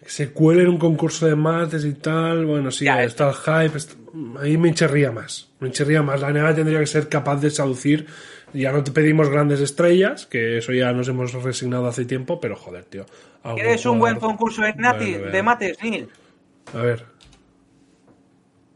Se 0.07 0.31
cuele 0.31 0.63
en 0.63 0.69
un 0.69 0.79
concurso 0.79 1.27
de 1.27 1.35
mates 1.35 1.85
y 1.85 1.95
tal, 1.95 2.45
bueno, 2.45 2.71
sí, 2.71 2.85
Ya, 2.85 3.03
está 3.03 3.29
el 3.31 3.35
hype, 3.35 3.79
está- 3.79 3.95
ahí 4.41 4.57
me 4.59 4.69
hincharía 4.69 5.11
más, 5.11 5.49
me 5.61 5.69
hincharía 5.69 6.03
más. 6.03 6.21
La 6.21 6.29
NBA 6.29 6.55
tendría 6.55 6.79
que 6.81 6.87
ser 6.87 7.09
capaz 7.09 7.37
de 7.41 7.51
seducir, 7.51 8.07
ya 8.53 8.71
no 8.71 8.85
te 8.85 8.93
pedimos 8.93 9.29
grandes 9.31 9.61
estrellas, 9.61 10.27
que 10.27 10.59
eso 10.59 10.73
ya 10.73 10.93
nos 10.93 11.09
hemos 11.09 11.33
resignado 11.33 11.87
hace 11.87 12.05
tiempo, 12.05 12.39
pero 12.41 12.55
joder, 12.55 12.85
tío. 12.85 13.07
¿Quieres 13.55 13.85
un 13.87 13.99
buen 13.99 14.19
concurso 14.21 14.63
de, 14.63 14.75
nati- 14.75 15.13
Bueno, 15.13 15.25
de 15.27 15.31
vean. 15.33 15.45
mates, 15.45 15.79
Neil? 15.83 16.09
A 16.75 16.79
ver, 16.83 17.05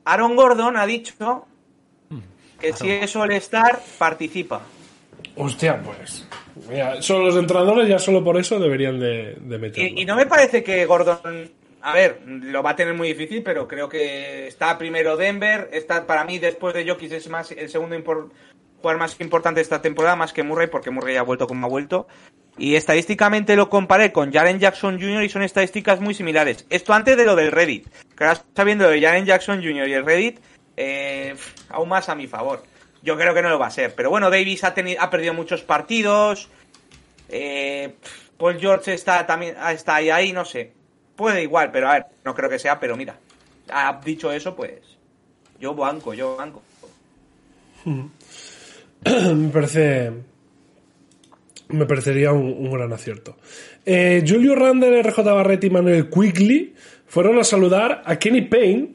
Aaron 0.05 0.35
Gordon 0.37 0.77
ha 0.77 0.87
dicho 0.87 1.47
Hmm. 2.09 2.19
que 2.59 2.73
si 2.73 2.91
es 2.91 3.15
All-Star, 3.17 3.81
participa. 3.99 4.63
hostia, 5.37 5.81
pues, 5.83 6.27
mira, 6.69 7.01
solo 7.03 7.27
los 7.27 7.37
entrenadores 7.37 7.89
ya 7.89 7.99
solo 7.99 8.23
por 8.25 8.37
eso 8.39 8.59
deberían 8.59 8.99
de, 8.99 9.37
de 9.41 9.59
meterlo. 9.59 9.89
Y, 9.89 10.03
y 10.03 10.05
no 10.05 10.17
me 10.17 10.27
parece 10.27 10.63
que 10.63 10.85
Gordon, 10.87 11.51
a 11.83 11.93
ver, 11.95 12.21
lo 12.27 12.63
va 12.63 12.71
a 12.71 12.77
tener 12.77 12.95
muy 12.95 13.09
difícil, 13.09 13.43
pero 13.43 13.69
creo 13.69 13.89
que 13.89 14.47
está 14.49 14.77
primero 14.79 15.17
Denver, 15.17 15.69
está 15.73 16.07
para 16.07 16.25
mí 16.25 16.39
después 16.39 16.75
de 16.75 16.89
Jokic 16.89 17.13
es 17.13 17.29
más 17.29 17.53
el 17.53 17.69
segundo 17.69 17.97
impor- 17.97 18.31
jugador 18.81 18.99
más 19.01 19.21
importante 19.21 19.59
de 19.59 19.63
esta 19.63 19.83
temporada, 19.83 20.17
más 20.17 20.33
que 20.33 20.43
Murray, 20.43 20.69
porque 20.69 20.91
Murray 20.91 21.15
ya 21.15 21.21
ha 21.21 21.25
vuelto 21.25 21.47
como 21.47 21.67
ha 21.67 21.71
vuelto. 21.71 22.07
Y 22.61 22.75
estadísticamente 22.75 23.55
lo 23.55 23.71
comparé 23.71 24.11
con 24.13 24.33
Jaren 24.33 24.59
Jackson 24.59 25.01
Jr. 25.01 25.23
y 25.23 25.29
son 25.29 25.43
estadísticas 25.43 26.01
muy 26.01 26.13
similares. 26.15 26.67
Esto 26.71 26.93
antes 26.93 27.17
de 27.17 27.25
lo 27.25 27.37
del 27.37 27.53
Reddit. 27.53 27.87
Que 28.17 28.25
ahora 28.25 28.43
sabiendo 28.57 28.89
de 28.89 29.01
Jaren 29.01 29.27
Jackson 29.27 29.59
Jr. 29.63 29.89
y 29.89 29.93
el 29.93 30.05
Reddit, 30.05 30.41
eh, 30.77 31.37
aún 31.71 31.89
más 31.89 32.09
a 32.09 32.17
mi 32.17 32.27
favor. 32.27 32.65
Yo 33.03 33.17
creo 33.17 33.35
que 33.35 33.43
no 33.43 33.49
lo 33.49 33.59
va 33.59 33.69
a 33.69 33.71
ser. 33.71 33.95
Pero 33.95 34.11
bueno, 34.11 34.31
Davis 34.31 34.65
ha, 34.65 34.75
tenido, 34.75 35.01
ha 35.01 35.11
perdido 35.11 35.35
muchos 35.35 35.63
partidos. 35.63 36.49
Eh, 37.29 37.95
Paul 38.37 38.59
George 38.59 38.95
está 38.95 39.27
también 39.27 39.57
está 39.71 39.97
ahí, 39.97 40.11
ahí, 40.11 40.33
no 40.33 40.45
sé. 40.45 40.73
Puede 41.17 41.43
igual, 41.43 41.71
pero 41.73 41.89
a 41.89 41.95
ver, 41.95 42.07
no 42.25 42.35
creo 42.35 42.49
que 42.49 42.59
sea, 42.59 42.79
pero 42.79 42.97
mira. 42.97 43.17
Ha 43.71 44.01
dicho 44.05 44.33
eso, 44.33 44.55
pues. 44.55 44.81
Yo 45.61 45.75
banco, 45.75 46.15
yo 46.15 46.37
banco. 46.37 46.63
me 49.05 49.49
parece. 49.49 50.13
Me 51.69 51.85
parecería 51.85 52.33
un, 52.33 52.71
gran 52.71 52.93
acierto. 52.93 53.37
Eh, 53.85 54.25
Julio 54.27 54.55
Randle, 54.55 55.03
RJ 55.03 55.23
Barrett 55.23 55.65
y 55.65 55.71
Manuel 55.71 56.09
Quigley 56.09 56.75
fueron 57.07 57.39
a 57.39 57.45
saludar 57.45 58.03
a 58.07 58.17
Kenny 58.17 58.43
Payne 58.43 58.95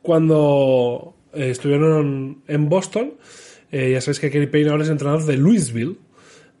cuando 0.00 1.14
eh, 1.32 1.50
estuvieron 1.50 2.42
en 2.46 2.68
Boston. 2.68 3.14
Eh, 3.70 3.92
ya 3.92 4.00
sabéis 4.00 4.20
que 4.20 4.30
Kenny 4.30 4.46
Payne 4.46 4.70
ahora 4.70 4.84
es 4.84 4.90
entrenador 4.90 5.24
de 5.24 5.36
Louisville. 5.36 5.96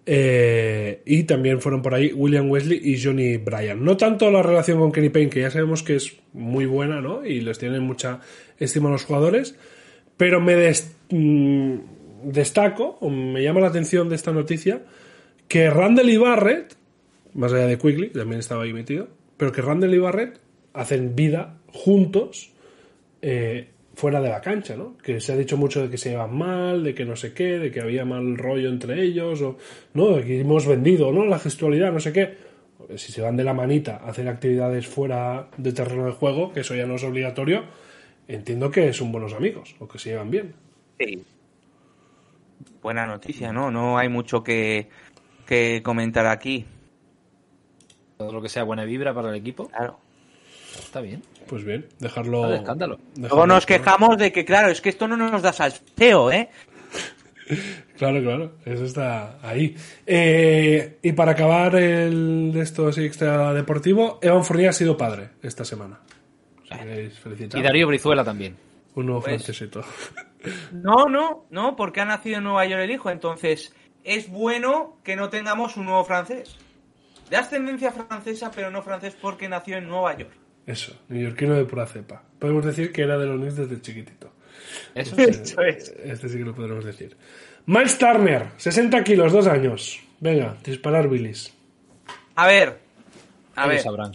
Eh, 0.04 1.02
y 1.06 1.24
también 1.24 1.60
fueron 1.60 1.80
por 1.80 1.94
ahí 1.94 2.12
William 2.12 2.50
Wesley 2.50 2.80
y 2.82 3.00
Johnny 3.00 3.36
Bryan. 3.36 3.84
No 3.84 3.96
tanto 3.96 4.30
la 4.30 4.42
relación 4.42 4.78
con 4.78 4.90
Kenny 4.90 5.10
Payne, 5.10 5.30
que 5.30 5.40
ya 5.40 5.50
sabemos 5.50 5.82
que 5.82 5.96
es 5.96 6.16
muy 6.32 6.66
buena, 6.66 7.00
¿no? 7.00 7.24
Y 7.24 7.40
les 7.40 7.58
tienen 7.58 7.82
mucha 7.82 8.20
estima 8.58 8.88
a 8.88 8.92
los 8.92 9.04
jugadores. 9.04 9.54
Pero 10.16 10.40
me 10.40 10.56
mm, 11.10 11.78
destaco, 12.24 12.98
o 13.00 13.10
me 13.10 13.42
llama 13.42 13.60
la 13.60 13.68
atención 13.68 14.08
de 14.08 14.16
esta 14.16 14.32
noticia, 14.32 14.82
que 15.48 15.70
Randall 15.70 16.10
y 16.10 16.16
Barrett, 16.16 16.74
más 17.34 17.52
allá 17.52 17.66
de 17.66 17.78
Quigley, 17.78 18.10
también 18.10 18.40
estaba 18.40 18.64
ahí 18.64 18.72
metido, 18.72 19.08
pero 19.36 19.52
que 19.52 19.62
Randall 19.62 19.94
y 19.94 19.98
Barrett 19.98 20.40
hacen 20.72 21.14
vida 21.14 21.58
juntos 21.68 22.52
eh, 23.22 23.68
fuera 24.02 24.20
de 24.20 24.28
la 24.28 24.40
cancha, 24.40 24.74
¿no? 24.76 24.96
Que 24.98 25.20
se 25.20 25.32
ha 25.32 25.36
dicho 25.36 25.56
mucho 25.56 25.80
de 25.80 25.88
que 25.88 25.96
se 25.96 26.10
llevan 26.10 26.36
mal, 26.36 26.82
de 26.82 26.92
que 26.92 27.04
no 27.04 27.14
sé 27.14 27.32
qué, 27.32 27.60
de 27.60 27.70
que 27.70 27.80
había 27.80 28.04
mal 28.04 28.36
rollo 28.36 28.68
entre 28.68 29.00
ellos, 29.00 29.40
o 29.42 29.58
no, 29.94 30.16
de 30.16 30.24
que 30.24 30.40
hemos 30.40 30.66
vendido, 30.66 31.12
¿no? 31.12 31.24
La 31.24 31.38
gestualidad, 31.38 31.92
no 31.92 32.00
sé 32.00 32.12
qué. 32.12 32.36
Si 32.96 33.12
se 33.12 33.22
van 33.22 33.36
de 33.36 33.44
la 33.44 33.54
manita 33.54 33.98
a 33.98 34.08
hacer 34.10 34.26
actividades 34.26 34.88
fuera 34.88 35.46
de 35.56 35.72
terreno 35.72 36.06
de 36.06 36.10
juego, 36.10 36.52
que 36.52 36.60
eso 36.60 36.74
ya 36.74 36.84
no 36.84 36.96
es 36.96 37.04
obligatorio, 37.04 37.62
entiendo 38.26 38.72
que 38.72 38.92
son 38.92 39.12
buenos 39.12 39.34
amigos, 39.34 39.76
o 39.78 39.86
que 39.86 40.00
se 40.00 40.10
llevan 40.10 40.32
bien. 40.32 40.52
Sí. 40.98 41.22
Buena 42.82 43.06
noticia, 43.06 43.52
¿no? 43.52 43.70
No 43.70 43.98
hay 43.98 44.08
mucho 44.08 44.42
que, 44.42 44.88
que 45.46 45.80
comentar 45.84 46.26
aquí. 46.26 46.64
Todo 48.16 48.32
lo 48.32 48.42
que 48.42 48.48
sea 48.48 48.64
buena 48.64 48.84
vibra 48.84 49.14
para 49.14 49.30
el 49.30 49.36
equipo, 49.36 49.68
Claro. 49.68 49.96
está 50.80 51.00
bien. 51.00 51.22
Pues 51.46 51.64
bien, 51.64 51.86
dejarlo. 51.98 52.42
Vale, 52.42 52.56
escándalo. 52.56 52.98
dejarlo 53.14 53.28
Luego 53.28 53.46
nos 53.46 53.66
claro. 53.66 53.82
quejamos 53.82 54.18
de 54.18 54.32
que, 54.32 54.44
claro, 54.44 54.68
es 54.68 54.80
que 54.80 54.88
esto 54.88 55.06
no 55.08 55.16
nos 55.16 55.42
da 55.42 55.52
salseo, 55.52 56.30
¿eh? 56.30 56.48
Claro, 57.98 58.20
claro, 58.22 58.52
eso 58.64 58.84
está 58.84 59.38
ahí. 59.42 59.76
Eh, 60.06 60.98
y 61.02 61.12
para 61.12 61.32
acabar 61.32 61.76
el 61.76 62.50
de 62.52 62.60
esto 62.62 62.88
así 62.88 63.04
extra 63.04 63.52
deportivo, 63.52 64.18
Evan 64.22 64.44
Fournier 64.44 64.70
ha 64.70 64.72
sido 64.72 64.96
padre 64.96 65.30
esta 65.42 65.64
semana. 65.64 66.00
Si. 66.68 67.58
Y 67.58 67.62
Darío 67.62 67.86
Brizuela 67.86 68.24
también. 68.24 68.56
Un 68.94 69.06
nuevo 69.06 69.20
Pues- 69.20 69.42
francesito. 69.42 69.82
No, 70.72 71.06
no, 71.06 71.44
no, 71.50 71.76
porque 71.76 72.00
ha 72.00 72.04
nacido 72.04 72.38
en 72.38 72.44
Nueva 72.44 72.64
York 72.66 72.82
el 72.82 72.90
hijo. 72.90 73.10
Entonces, 73.10 73.72
es 74.02 74.28
bueno 74.28 74.96
que 75.04 75.14
no 75.14 75.28
tengamos 75.28 75.76
un 75.76 75.84
nuevo 75.84 76.04
francés. 76.04 76.56
De 77.30 77.36
ascendencia 77.36 77.92
francesa, 77.92 78.50
pero 78.52 78.68
no 78.72 78.82
francés 78.82 79.16
porque 79.22 79.48
nació 79.48 79.76
en 79.76 79.86
Nueva 79.86 80.16
York. 80.18 80.32
Eso, 80.66 80.96
neoyorquino 81.08 81.54
de 81.54 81.64
pura 81.64 81.86
cepa. 81.86 82.22
Podemos 82.38 82.64
decir 82.64 82.92
que 82.92 83.02
era 83.02 83.18
de 83.18 83.26
los 83.26 83.36
Knicks 83.36 83.56
desde 83.56 83.80
chiquitito. 83.80 84.32
Eso 84.94 85.16
Eso 85.16 85.62
es. 85.62 85.88
Este 86.04 86.28
sí 86.28 86.38
que 86.38 86.44
lo 86.44 86.54
podremos 86.54 86.84
decir. 86.84 87.16
Miles 87.66 87.98
Turner, 87.98 88.48
60 88.56 89.02
kilos, 89.04 89.32
dos 89.32 89.46
años. 89.46 90.00
Venga, 90.20 90.56
disparar 90.64 91.06
Willis. 91.08 91.52
A 92.34 92.46
ver, 92.46 92.78
a 93.54 93.66
ver, 93.66 93.80
sabrán. 93.80 94.12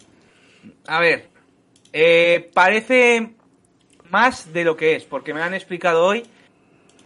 a 0.88 1.00
ver. 1.00 1.28
Eh, 1.94 2.50
parece 2.54 3.34
más 4.10 4.54
de 4.54 4.64
lo 4.64 4.76
que 4.76 4.96
es, 4.96 5.06
porque 5.06 5.34
me 5.34 5.40
lo 5.40 5.46
han 5.46 5.54
explicado 5.54 6.06
hoy. 6.06 6.24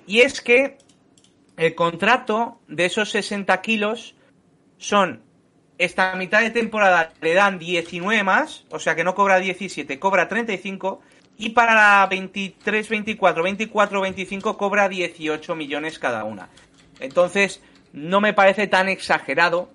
Y 0.07 0.21
es 0.21 0.41
que 0.41 0.77
el 1.57 1.75
contrato 1.75 2.59
de 2.67 2.85
esos 2.85 3.11
60 3.11 3.61
kilos 3.61 4.15
son 4.77 5.21
esta 5.81 6.15
mitad 6.15 6.41
de 6.41 6.51
temporada 6.51 7.11
le 7.21 7.33
dan 7.33 7.57
19 7.57 8.23
más, 8.23 8.65
o 8.69 8.77
sea 8.77 8.95
que 8.95 9.03
no 9.03 9.15
cobra 9.15 9.39
17, 9.39 9.97
cobra 9.97 10.27
35 10.27 11.01
y 11.37 11.49
para 11.49 11.73
la 11.73 12.05
23, 12.07 12.87
24, 12.87 13.41
24, 13.41 14.01
25 14.01 14.57
cobra 14.57 14.87
18 14.87 15.55
millones 15.55 15.97
cada 15.97 16.23
una. 16.23 16.49
Entonces, 16.99 17.63
no 17.93 18.21
me 18.21 18.33
parece 18.33 18.67
tan 18.67 18.89
exagerado. 18.89 19.71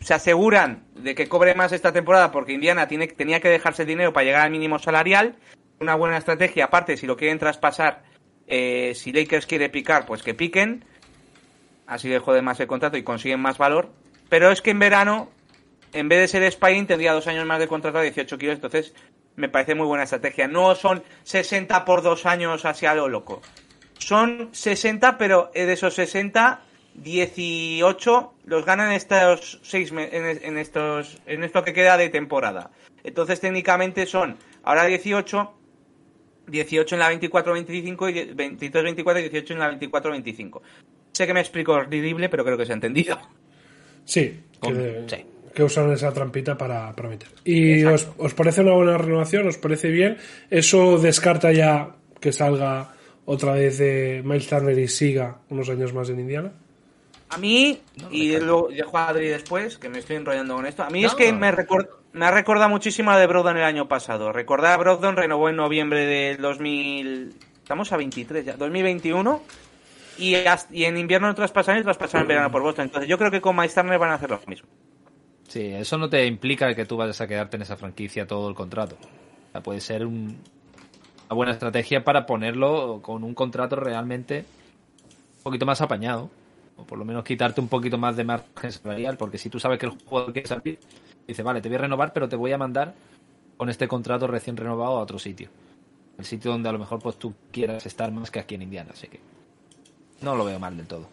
Se 0.00 0.14
aseguran 0.14 0.84
de 0.94 1.16
que 1.16 1.28
cobre 1.28 1.56
más 1.56 1.72
esta 1.72 1.92
temporada 1.92 2.30
porque 2.30 2.52
Indiana 2.52 2.86
tenía 2.86 3.40
que 3.40 3.48
dejarse 3.48 3.84
dinero 3.84 4.12
para 4.12 4.26
llegar 4.26 4.42
al 4.42 4.52
mínimo 4.52 4.78
salarial. 4.78 5.34
Una 5.80 5.96
buena 5.96 6.18
estrategia, 6.18 6.66
aparte, 6.66 6.96
si 6.96 7.08
lo 7.08 7.16
quieren 7.16 7.40
traspasar, 7.40 8.04
eh, 8.46 8.92
si 8.94 9.12
Lakers 9.12 9.46
quiere 9.46 9.70
picar, 9.70 10.06
pues 10.06 10.22
que 10.22 10.34
piquen. 10.34 10.84
Así 11.88 12.08
le 12.08 12.20
jode 12.20 12.42
más 12.42 12.60
el 12.60 12.68
contrato 12.68 12.96
y 12.96 13.02
consiguen 13.02 13.40
más 13.40 13.58
valor. 13.58 13.90
Pero 14.28 14.50
es 14.50 14.60
que 14.60 14.70
en 14.70 14.78
verano, 14.78 15.30
en 15.92 16.08
vez 16.08 16.20
de 16.20 16.28
ser 16.28 16.52
Spine, 16.52 16.86
tendría 16.86 17.12
dos 17.12 17.26
años 17.26 17.46
más 17.46 17.58
de 17.58 17.68
contrato 17.68 17.98
a 17.98 18.02
18 18.02 18.38
kilos. 18.38 18.54
Entonces, 18.56 18.94
me 19.36 19.48
parece 19.48 19.74
muy 19.74 19.86
buena 19.86 20.04
estrategia. 20.04 20.48
No 20.48 20.74
son 20.74 21.02
60 21.22 21.84
por 21.84 22.02
dos 22.02 22.26
años 22.26 22.64
hacia 22.64 22.94
lo 22.94 23.08
loco. 23.08 23.42
Son 23.98 24.50
60, 24.52 25.16
pero 25.18 25.50
de 25.54 25.72
esos 25.72 25.94
60, 25.94 26.60
18 26.94 28.34
los 28.44 28.64
ganan 28.64 28.92
estos 28.92 29.60
seis 29.62 29.92
en, 29.92 30.24
en 30.24 30.58
estos 30.58 31.20
en 31.26 31.44
esto 31.44 31.62
que 31.62 31.72
queda 31.72 31.96
de 31.96 32.08
temporada. 32.08 32.70
Entonces, 33.04 33.40
técnicamente 33.40 34.06
son 34.06 34.36
ahora 34.64 34.86
18, 34.86 35.54
18 36.48 36.94
en 36.94 36.98
la 36.98 37.12
24-25 37.12 38.10
y 38.10 38.34
23-24 38.34 39.18
y 39.18 39.28
18 39.28 39.52
en 39.52 39.58
la 39.58 39.78
24-25. 39.78 40.60
Sé 41.12 41.26
que 41.26 41.34
me 41.34 41.40
explico 41.40 41.72
horrible, 41.72 42.28
pero 42.28 42.44
creo 42.44 42.58
que 42.58 42.66
se 42.66 42.72
ha 42.72 42.74
entendido. 42.74 43.18
Sí, 44.06 44.40
que, 44.52 44.58
Con- 44.60 45.08
sí. 45.10 45.24
que 45.54 45.62
usan 45.62 45.92
esa 45.92 46.10
trampita 46.12 46.56
para, 46.56 46.94
para 46.96 47.10
meter. 47.10 47.28
¿Y 47.44 47.84
os, 47.84 48.08
os 48.16 48.32
parece 48.32 48.62
una 48.62 48.72
buena 48.72 48.96
renovación? 48.96 49.46
¿Os 49.46 49.58
parece 49.58 49.90
bien? 49.90 50.16
¿Eso 50.50 50.96
descarta 50.98 51.52
ya 51.52 51.90
que 52.20 52.32
salga 52.32 52.94
otra 53.26 53.52
vez 53.52 53.76
de 53.78 54.22
Miles 54.24 54.46
Turner 54.48 54.78
y 54.78 54.88
siga 54.88 55.38
unos 55.50 55.68
años 55.68 55.92
más 55.92 56.08
en 56.08 56.20
Indiana? 56.20 56.52
A 57.28 57.38
mí, 57.38 57.80
y 58.12 58.36
luego 58.38 58.68
dejo 58.70 58.96
a 58.96 59.08
Adri 59.08 59.26
después, 59.28 59.76
que 59.78 59.88
me 59.88 59.98
estoy 59.98 60.16
enrollando 60.16 60.54
con 60.54 60.64
esto. 60.64 60.84
A 60.84 60.90
mí 60.90 61.04
es 61.04 61.10
No. 61.12 61.18
que 61.18 61.32
me, 61.32 61.50
record- 61.52 61.88
me 62.12 62.24
ha 62.24 62.30
recordado 62.30 62.70
muchísimo 62.70 63.10
a 63.10 63.18
de 63.18 63.26
Brogdon 63.26 63.56
el 63.56 63.64
año 63.64 63.88
pasado. 63.88 64.32
Recordad, 64.32 64.74
a 64.74 64.76
Brogdon 64.76 65.16
renovó 65.16 65.48
en 65.48 65.56
noviembre 65.56 66.06
del 66.06 66.38
2000. 66.40 67.34
Estamos 67.62 67.90
a 67.92 67.96
23 67.96 68.44
ya, 68.44 68.56
2021. 68.56 69.42
Y, 70.18 70.34
hasta- 70.34 70.74
y 70.74 70.84
en 70.84 70.96
invierno 70.96 71.34
traspasaron 71.34 71.80
y 71.80 71.84
traspasaron 71.84 72.22
en 72.24 72.28
verano 72.28 72.50
por 72.50 72.62
Boston. 72.62 72.86
Entonces 72.86 73.08
yo 73.08 73.18
creo 73.18 73.30
que 73.30 73.40
con 73.40 73.56
Turner 73.56 73.98
van 73.98 74.10
a 74.10 74.14
hacer 74.14 74.30
lo 74.30 74.40
mismo. 74.46 74.68
Sí, 75.48 75.60
eso 75.66 75.96
no 75.98 76.08
te 76.08 76.26
implica 76.26 76.74
que 76.74 76.84
tú 76.84 76.96
vayas 76.96 77.20
a 77.20 77.26
quedarte 77.28 77.56
en 77.56 77.62
esa 77.62 77.76
franquicia 77.76 78.26
todo 78.26 78.48
el 78.48 78.54
contrato. 78.54 78.96
O 79.00 79.52
sea, 79.52 79.62
puede 79.62 79.80
ser 79.80 80.04
un- 80.06 80.38
una 81.28 81.34
buena 81.34 81.52
estrategia 81.52 82.02
para 82.04 82.26
ponerlo 82.26 83.00
con 83.02 83.24
un 83.24 83.34
contrato 83.34 83.76
realmente 83.76 84.44
un 85.38 85.42
poquito 85.42 85.66
más 85.66 85.80
apañado. 85.80 86.30
O 86.78 86.84
por 86.84 86.98
lo 86.98 87.04
menos 87.04 87.24
quitarte 87.24 87.60
un 87.60 87.68
poquito 87.68 87.96
más 87.96 88.16
de 88.16 88.24
margen 88.24 88.70
salarial. 88.72 89.16
Porque 89.16 89.38
si 89.38 89.48
tú 89.48 89.58
sabes 89.58 89.78
que 89.78 89.86
el 89.86 89.92
jugador 90.04 90.32
quiere 90.32 90.48
salir, 90.48 90.78
dice, 91.26 91.42
vale, 91.42 91.60
te 91.60 91.68
voy 91.68 91.76
a 91.76 91.80
renovar, 91.82 92.12
pero 92.12 92.28
te 92.28 92.36
voy 92.36 92.52
a 92.52 92.58
mandar 92.58 92.94
con 93.56 93.70
este 93.70 93.88
contrato 93.88 94.26
recién 94.26 94.56
renovado 94.56 94.96
a 94.98 95.00
otro 95.00 95.18
sitio. 95.18 95.48
El 96.18 96.24
sitio 96.24 96.50
donde 96.50 96.68
a 96.68 96.72
lo 96.72 96.78
mejor 96.78 96.98
pues 97.00 97.16
tú 97.18 97.34
quieras 97.50 97.86
estar 97.86 98.10
más 98.12 98.30
que 98.30 98.40
aquí 98.40 98.56
en 98.56 98.62
Indiana. 98.62 98.90
Así 98.92 99.06
que 99.08 99.20
no 100.22 100.36
lo 100.36 100.44
veo 100.44 100.58
mal 100.58 100.76
del 100.76 100.86
todo. 100.86 101.08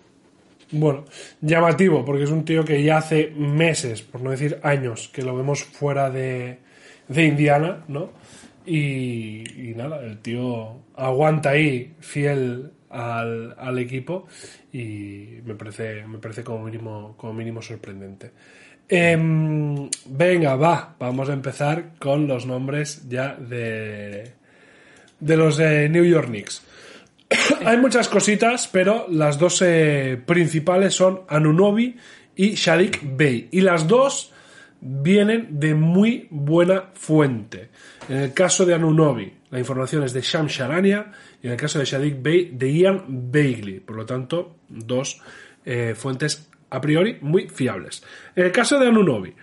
Bueno, 0.72 1.06
llamativo, 1.42 2.04
porque 2.04 2.24
es 2.24 2.32
un 2.32 2.46
tío 2.46 2.66
que 2.66 2.82
ya 2.82 2.98
hace 2.98 3.32
meses, 3.38 4.02
por 4.02 4.22
no 4.22 4.32
decir 4.32 4.60
años, 4.64 5.10
que 5.14 5.22
lo 5.22 5.36
vemos 5.36 5.64
fuera 5.64 6.10
de, 6.10 6.58
de 7.08 7.26
Indiana, 7.26 7.84
¿no? 7.88 8.10
Y, 8.66 9.74
nada, 9.76 10.02
el 10.04 10.20
tío 10.20 10.82
aguanta 10.96 11.52
ahí, 11.52 11.94
fiel 12.00 12.72
al, 12.90 13.56
al 13.58 13.78
equipo, 13.78 14.28
y 14.72 15.40
me 15.46 15.54
parece, 15.56 16.08
me 16.08 16.18
parece 16.18 16.44
como 16.44 16.64
mínimo, 16.66 17.16
como 17.18 17.34
mínimo 17.34 17.62
sorprendente. 17.62 18.32
Em, 18.90 19.90
venga, 20.06 20.56
va, 20.56 20.96
vamos 21.00 21.30
a 21.30 21.34
empezar 21.34 21.94
con 22.00 22.28
los 22.28 22.46
nombres 22.46 23.08
ya 23.08 23.36
de, 23.36 24.34
de 25.20 25.38
los 25.38 25.58
de 25.58 25.90
New 25.90 26.04
York 26.04 26.28
Knicks. 26.28 26.62
Hay 27.66 27.78
muchas 27.78 28.08
cositas, 28.10 28.68
pero 28.68 29.06
las 29.10 29.38
dos 29.38 29.62
eh, 29.62 30.22
principales 30.26 30.94
son 30.94 31.22
Anunobi 31.28 31.96
y 32.36 32.52
Shadik 32.52 33.02
Bey. 33.16 33.50
Y 33.52 33.62
las 33.62 33.88
dos 33.88 34.32
vienen 34.82 35.60
de 35.60 35.74
muy 35.74 36.28
buena 36.30 36.92
fuente. 36.94 37.70
En 38.10 38.18
el 38.18 38.34
caso 38.34 38.66
de 38.66 38.74
Anunobi, 38.74 39.34
la 39.50 39.60
información 39.60 40.04
es 40.04 40.14
de 40.14 40.22
Sham 40.22 40.48
Sharania 40.48 41.12
y 41.42 41.48
en 41.48 41.54
el 41.54 41.60
caso 41.60 41.80
de 41.80 41.86
Shadik 41.86 42.22
Bey, 42.22 42.52
de 42.54 42.72
Ian 42.72 43.32
Bagley. 43.32 43.80
Por 43.80 43.96
lo 43.96 44.06
tanto, 44.06 44.58
dos 44.68 45.22
eh, 45.66 45.94
fuentes 45.96 46.50
a 46.70 46.82
priori 46.82 47.18
muy 47.22 47.48
fiables. 47.48 48.04
En 48.36 48.46
el 48.46 48.52
caso 48.52 48.80
de 48.80 48.88
Anunobi, 48.88 49.34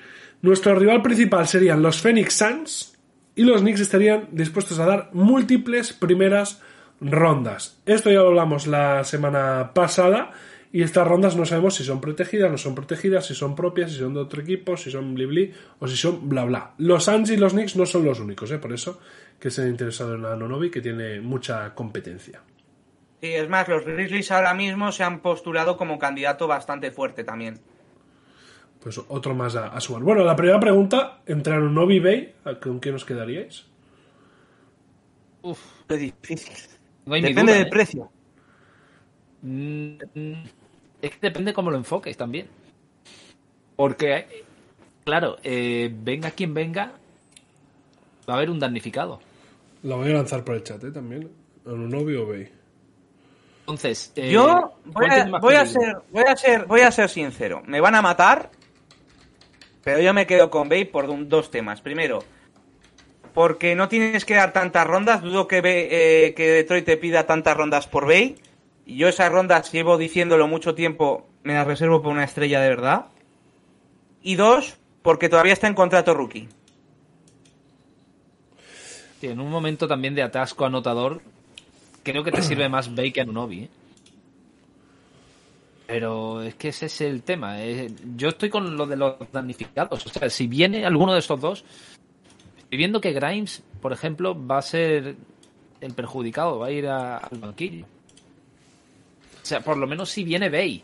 nuestro 0.43 0.75
rival 0.75 1.03
principal 1.03 1.47
serían 1.47 1.83
los 1.83 2.01
Phoenix 2.01 2.35
Suns 2.35 2.99
y 3.35 3.45
los 3.45 3.61
Knicks 3.63 3.81
estarían 3.81 4.29
dispuestos 4.33 4.79
a 4.79 4.87
dar 4.87 5.11
múltiples 5.13 5.93
primeras 5.93 6.61
rondas. 7.01 7.81
Esto 7.87 8.11
ya 8.11 8.21
lo 8.21 8.29
hablamos 8.29 8.67
la 8.67 9.05
semana 9.05 9.73
pasada 9.75 10.33
y 10.73 10.83
estas 10.83 11.07
rondas 11.07 11.37
no 11.37 11.45
sabemos 11.45 11.75
si 11.75 11.85
son 11.85 12.01
protegidas, 12.01 12.51
no 12.51 12.59
son 12.59 12.75
protegidas, 12.75 13.27
si 13.27 13.35
son 13.35 13.57
propias, 13.57 13.91
si 13.93 13.99
son 13.99 14.15
de 14.15 14.21
otro 14.21 14.43
equipo, 14.43 14.77
si 14.77 14.91
son 14.91 15.15
bli 15.15 15.27
bli 15.27 15.55
o 15.79 15.89
si 15.89 15.97
son 15.97 16.29
bla 16.29 16.45
bla. 16.45 16.75
Los 16.79 17.05
Suns 17.05 17.31
y 17.31 17.37
los 17.37 17.53
Knicks 17.53 17.77
no 17.77 17.87
son 17.87 18.05
los 18.05 18.21
únicos, 18.21 18.51
¿eh? 18.51 18.59
por 18.59 18.73
eso 18.73 19.01
que 19.39 19.51
se 19.51 19.63
han 19.63 19.69
interesado 19.69 20.15
en 20.15 20.25
Anunobi 20.25 20.71
que 20.71 20.81
tiene 20.81 21.21
mucha 21.21 21.75
competencia. 21.75 22.43
Sí, 23.21 23.29
es 23.33 23.49
más, 23.49 23.69
los 23.69 23.85
Grizzlies 23.85 24.31
ahora 24.31 24.55
mismo 24.55 24.93
se 24.93 25.03
han 25.03 25.21
postulado 25.21 25.77
como 25.77 25.99
candidato 25.99 26.47
bastante 26.47 26.91
fuerte 26.91 27.25
también. 27.25 27.61
Pues 28.83 28.99
otro 29.09 29.35
más 29.35 29.57
a, 29.57 29.69
a 29.69 29.81
sumar. 29.81 30.03
Bueno, 30.03 30.25
la 30.25 30.37
primera 30.37 30.59
pregunta, 30.59 31.21
entre 31.27 31.55
Anunobi 31.55 31.97
y 31.97 32.01
Bay, 32.01 32.35
¿con 32.63 32.81
qué 32.81 32.93
nos 32.93 33.05
quedaríais? 33.05 33.67
Uf, 35.43 35.61
Qué 35.89 35.97
difícil. 35.97 36.80
No 37.11 37.17
hay 37.17 37.23
ni 37.23 37.29
Depende 37.31 37.53
duda, 37.53 37.59
del 37.59 37.67
¿eh? 37.67 37.71
precio. 37.71 38.11
Mm, 39.43 39.95
mm, 40.15 40.45
Es 41.03 41.11
que 41.11 41.19
depende 41.21 41.53
cómo 41.53 41.71
lo 41.71 41.77
enfoques 41.77 42.17
también. 42.17 42.47
Porque, 43.77 44.15
eh, 44.17 44.45
claro, 45.05 45.39
eh, 45.43 45.91
venga 45.93 46.31
quien 46.31 46.53
venga, 46.55 46.93
va 48.29 48.35
a 48.35 48.37
haber 48.37 48.51
un 48.51 48.59
damnificado. 48.61 49.21
La 49.83 49.97
voy 49.97 50.11
a 50.11 50.15
lanzar 50.15 50.45
por 50.45 50.55
el 50.57 50.63
chat, 50.63 50.83
¿eh? 50.85 50.91
También. 50.93 51.29
Anunobi 51.67 52.15
o 52.17 52.27
Bay. 52.27 52.49
Entonces, 53.61 54.13
eh, 54.17 54.31
Yo 54.31 54.75
voy 54.85 55.09
¿cuál 55.09 55.11
a, 55.11 55.39
voy, 55.39 55.55
ser, 55.67 55.97
voy, 56.11 56.25
a 56.25 56.37
ser, 56.37 56.67
voy 56.67 56.81
a 56.81 56.91
ser 56.91 57.09
sincero. 57.09 57.63
Me 57.67 57.81
van 57.81 57.95
a 57.95 58.03
matar, 58.03 58.51
pero 59.85 60.01
yo 60.01 60.13
me 60.13 60.27
quedo 60.27 60.51
con 60.51 60.69
Bay 60.69 60.85
por 60.85 61.09
un- 61.09 61.29
dos 61.29 61.51
temas. 61.51 61.81
Primero, 61.81 62.21
porque 63.33 63.75
no 63.75 63.89
tienes 63.89 64.25
que 64.25 64.35
dar 64.35 64.53
tantas 64.53 64.87
rondas. 64.87 65.23
Dudo 65.23 65.47
que, 65.47 65.59
eh, 65.65 66.35
que 66.35 66.51
Detroit 66.51 66.85
te 66.85 66.97
pida 66.97 67.27
tantas 67.27 67.57
rondas 67.57 67.87
por 67.87 68.07
Bay. 68.07 68.37
Yo 68.87 69.09
esas 69.09 69.31
rondas 69.31 69.71
llevo 69.73 69.99
diciéndolo 69.99 70.49
mucho 70.49 70.75
tiempo, 70.75 71.29
me 71.43 71.55
las 71.55 71.67
reservo 71.67 72.03
por 72.03 72.13
una 72.13 72.25
estrella 72.25 72.61
de 72.61 72.69
verdad. 72.69 73.07
Y 74.23 74.35
dos, 74.35 74.77
porque 75.03 75.29
todavía 75.29 75.53
está 75.53 75.67
en 75.69 75.75
contrato 75.75 76.15
rookie. 76.15 76.49
Sí, 79.21 79.29
en 79.29 79.41
un 79.41 79.51
momento 79.51 79.87
también 79.87 80.15
de 80.15 80.23
atasco 80.23 80.65
anotador, 80.65 81.21
creo 82.03 82.25
que 82.25 82.33
te 82.33 82.43
sirve 82.43 82.69
más 82.69 82.95
Bay 82.95 83.13
que 83.13 83.21
Anunobi. 83.21 83.65
¿eh? 83.65 83.69
Pero 85.87 86.43
es 86.43 86.55
que 86.55 86.69
ese 86.69 86.87
es 86.87 87.01
el 87.01 87.23
tema. 87.23 87.63
eh. 87.63 87.91
Yo 88.17 88.29
estoy 88.29 88.49
con 88.49 88.77
lo 88.77 88.87
de 88.87 88.97
los 88.97 89.17
damnificados. 89.33 90.07
O 90.07 90.09
sea, 90.09 90.31
si 90.31 90.47
viene 90.47 90.87
alguno 90.87 91.13
de 91.13 91.19
estos 91.19 91.41
dos, 91.41 91.65
estoy 92.71 92.79
viendo 92.79 93.01
que 93.01 93.13
Grimes, 93.13 93.65
por 93.83 93.93
ejemplo, 93.93 94.47
va 94.47 94.59
a 94.59 94.63
ser 94.63 95.17
el 95.81 95.93
perjudicado, 95.95 96.61
va 96.61 96.69
a 96.69 96.71
ir 96.71 96.87
a- 96.87 97.17
al 97.17 97.39
banquillo. 97.39 97.85
O 99.43 99.45
sea, 99.47 99.61
por 99.61 99.77
lo 99.77 99.89
menos 99.89 100.09
si 100.09 100.23
viene 100.23 100.49
Bay. 100.49 100.81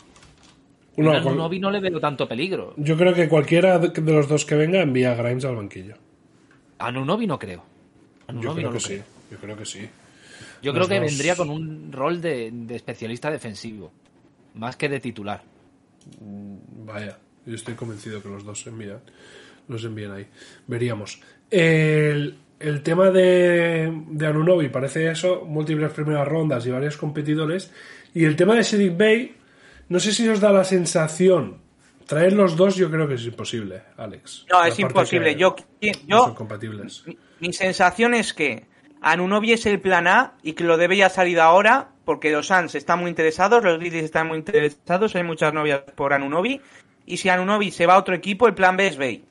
No, 0.97 1.13
a 1.13 1.23
cual- 1.23 1.61
no 1.61 1.71
le 1.71 1.79
veo 1.79 2.01
tanto 2.01 2.27
peligro. 2.27 2.75
yo 2.77 2.97
creo 2.97 3.15
que 3.15 3.29
cualquiera 3.29 3.79
de 3.79 4.13
los 4.13 4.29
dos 4.29 4.45
que 4.45 4.57
venga 4.57 4.81
envía 4.81 5.13
a 5.13 5.15
Grimes 5.15 5.45
al 5.45 5.55
banquillo. 5.57 5.95
A 6.79 6.89
Anunobi 6.89 7.27
no 7.29 7.39
creo. 7.39 7.59
Yo 7.59 8.25
Anunobi 8.29 8.57
creo 8.63 8.69
no 8.71 8.75
que 8.75 8.81
sí. 8.81 8.89
creo. 8.89 9.05
Yo 9.31 9.39
creo 9.39 9.57
que 9.57 9.65
sí. 9.65 9.81
Yo 10.63 10.73
Los 10.73 10.75
creo 10.75 10.89
que 10.89 11.05
dos. 11.05 11.11
vendría 11.13 11.37
con 11.37 11.51
un 11.51 11.93
rol 11.93 12.21
de, 12.21 12.51
de 12.51 12.75
especialista 12.75 13.31
defensivo, 13.31 13.93
más 14.55 14.75
que 14.77 14.89
de 14.89 14.99
titular. 14.99 15.43
Vaya, 16.21 17.19
yo 17.45 17.55
estoy 17.55 17.75
convencido 17.75 18.21
que 18.23 18.29
los 18.29 18.45
dos 18.45 18.61
se 18.63 18.71
envían. 18.71 19.01
Los 19.69 19.85
envían 19.85 20.13
ahí. 20.13 20.27
Veríamos. 20.67 21.21
El, 21.51 22.37
el 22.59 22.83
tema 22.83 23.11
de, 23.11 23.93
de 24.09 24.27
Anunobi 24.27 24.69
parece 24.69 25.11
eso, 25.11 25.45
múltiples 25.45 25.93
primeras 25.93 26.27
rondas 26.27 26.67
y 26.67 26.71
varios 26.71 26.97
competidores. 26.97 27.73
Y 28.15 28.25
el 28.25 28.37
tema 28.37 28.55
de 28.55 28.65
Cedric 28.65 28.97
Bay, 28.97 29.37
no 29.89 30.01
sé 30.01 30.13
si 30.13 30.29
os 30.29 30.41
da 30.41 30.53
la 30.53 30.65
sensación. 30.65 31.59
Traer 32.07 32.33
los 32.33 32.57
dos 32.57 32.77
yo 32.77 32.91
creo 32.91 33.09
que 33.09 33.15
es 33.15 33.25
imposible, 33.25 33.83
Alex. 33.97 34.47
No, 34.51 34.65
es 34.65 34.79
imposible. 34.79 35.35
que 35.35 35.41
Yo, 35.41 35.57
no 35.83 35.93
yo, 36.07 36.25
son 36.27 36.35
compatibles. 36.35 37.03
Mi, 37.07 37.19
mi 37.41 37.53
sensación 37.53 38.15
es 38.15 38.33
que 38.33 38.65
Anunobi 39.01 39.53
es 39.53 39.67
el 39.67 39.81
plan 39.81 40.07
A 40.07 40.35
y 40.43 40.53
que 40.53 40.65
lo 40.65 40.77
debe 40.77 40.97
ya 40.97 41.09
salir 41.09 41.41
ahora 41.41 41.91
porque 42.05 42.31
los 42.31 42.47
Suns 42.47 42.75
están 42.77 43.01
muy 43.01 43.11
interesados, 43.11 43.65
los 43.65 43.79
Grizzlies 43.79 44.05
están 44.05 44.29
muy 44.29 44.39
interesados, 44.39 45.17
hay 45.17 45.25
muchas 45.25 45.53
novias 45.53 45.81
por 45.95 46.13
Anunobi 46.13 46.61
y 47.05 47.17
si 47.17 47.29
Anunobi 47.29 47.71
se 47.71 47.87
va 47.87 47.95
a 47.95 47.99
otro 47.99 48.15
equipo, 48.15 48.47
el 48.47 48.55
plan 48.55 48.77
B 48.77 48.87
es 48.87 48.97
Bay. 48.97 49.25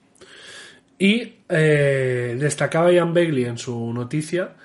Y 0.98 1.34
eh, 1.50 2.38
destacaba 2.40 2.92
Ian 2.92 3.14
Begley 3.14 3.46
en 3.46 3.58
su 3.58 3.94
noticia 3.94 4.56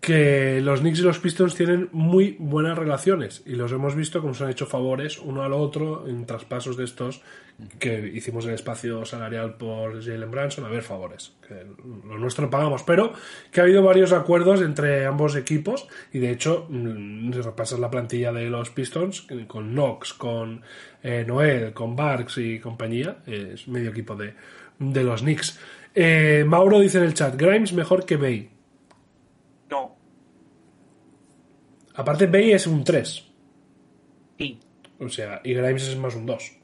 que 0.00 0.60
los 0.62 0.80
Knicks 0.80 1.00
y 1.00 1.02
los 1.02 1.18
Pistons 1.18 1.54
tienen 1.54 1.90
muy 1.92 2.36
buenas 2.38 2.76
relaciones 2.76 3.42
y 3.44 3.54
los 3.54 3.70
hemos 3.70 3.94
visto 3.94 4.22
como 4.22 4.32
se 4.32 4.44
han 4.44 4.50
hecho 4.50 4.64
favores 4.64 5.18
uno 5.18 5.42
al 5.42 5.52
otro 5.52 6.08
en 6.08 6.24
traspasos 6.24 6.76
de 6.78 6.84
estos 6.84 7.20
que 7.78 8.10
hicimos 8.14 8.46
el 8.46 8.54
espacio 8.54 9.04
salarial 9.04 9.56
por 9.56 10.02
Jalen 10.02 10.30
Branson, 10.30 10.64
a 10.64 10.68
ver 10.68 10.82
favores, 10.82 11.34
que 11.46 11.66
lo 12.08 12.18
nuestro 12.18 12.48
pagamos, 12.48 12.82
pero 12.82 13.12
que 13.52 13.60
ha 13.60 13.64
habido 13.64 13.82
varios 13.82 14.12
acuerdos 14.12 14.62
entre 14.62 15.04
ambos 15.04 15.36
equipos 15.36 15.86
y 16.14 16.18
de 16.18 16.30
hecho, 16.30 16.66
mm, 16.70 17.34
si 17.34 17.40
repasas 17.42 17.78
la 17.78 17.90
plantilla 17.90 18.32
de 18.32 18.48
los 18.48 18.70
Pistons, 18.70 19.26
con 19.46 19.72
Knox, 19.72 20.14
con 20.14 20.62
eh, 21.02 21.24
Noel, 21.26 21.74
con 21.74 21.94
Barks 21.94 22.38
y 22.38 22.58
compañía, 22.58 23.18
es 23.26 23.68
medio 23.68 23.90
equipo 23.90 24.16
de, 24.16 24.32
de 24.80 25.04
los 25.04 25.20
Knicks. 25.20 25.58
Eh, 25.94 26.44
Mauro 26.46 26.80
dice 26.80 26.98
en 26.98 27.04
el 27.04 27.14
chat, 27.14 27.36
Grimes 27.36 27.72
mejor 27.72 28.04
que 28.04 28.16
Bay. 28.16 28.50
No. 29.70 29.96
Aparte, 31.94 32.26
Bay 32.26 32.52
es 32.52 32.66
un 32.66 32.82
3. 32.82 33.24
Sí. 34.38 34.58
O 34.98 35.08
sea, 35.08 35.40
y 35.44 35.54
Grimes 35.54 35.88
es 35.88 35.96
más 35.96 36.16
un 36.16 36.26
2. 36.26 36.56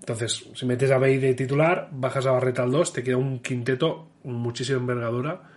Entonces, 0.00 0.48
si 0.54 0.66
metes 0.66 0.90
a 0.92 0.98
Bay 0.98 1.18
de 1.18 1.34
titular, 1.34 1.88
bajas 1.90 2.26
a 2.26 2.30
Barreta 2.30 2.62
al 2.62 2.70
2, 2.70 2.92
te 2.92 3.02
queda 3.02 3.16
un 3.16 3.40
quinteto 3.40 4.10
con 4.22 4.34
muchísima 4.34 4.78
envergadura 4.78 5.50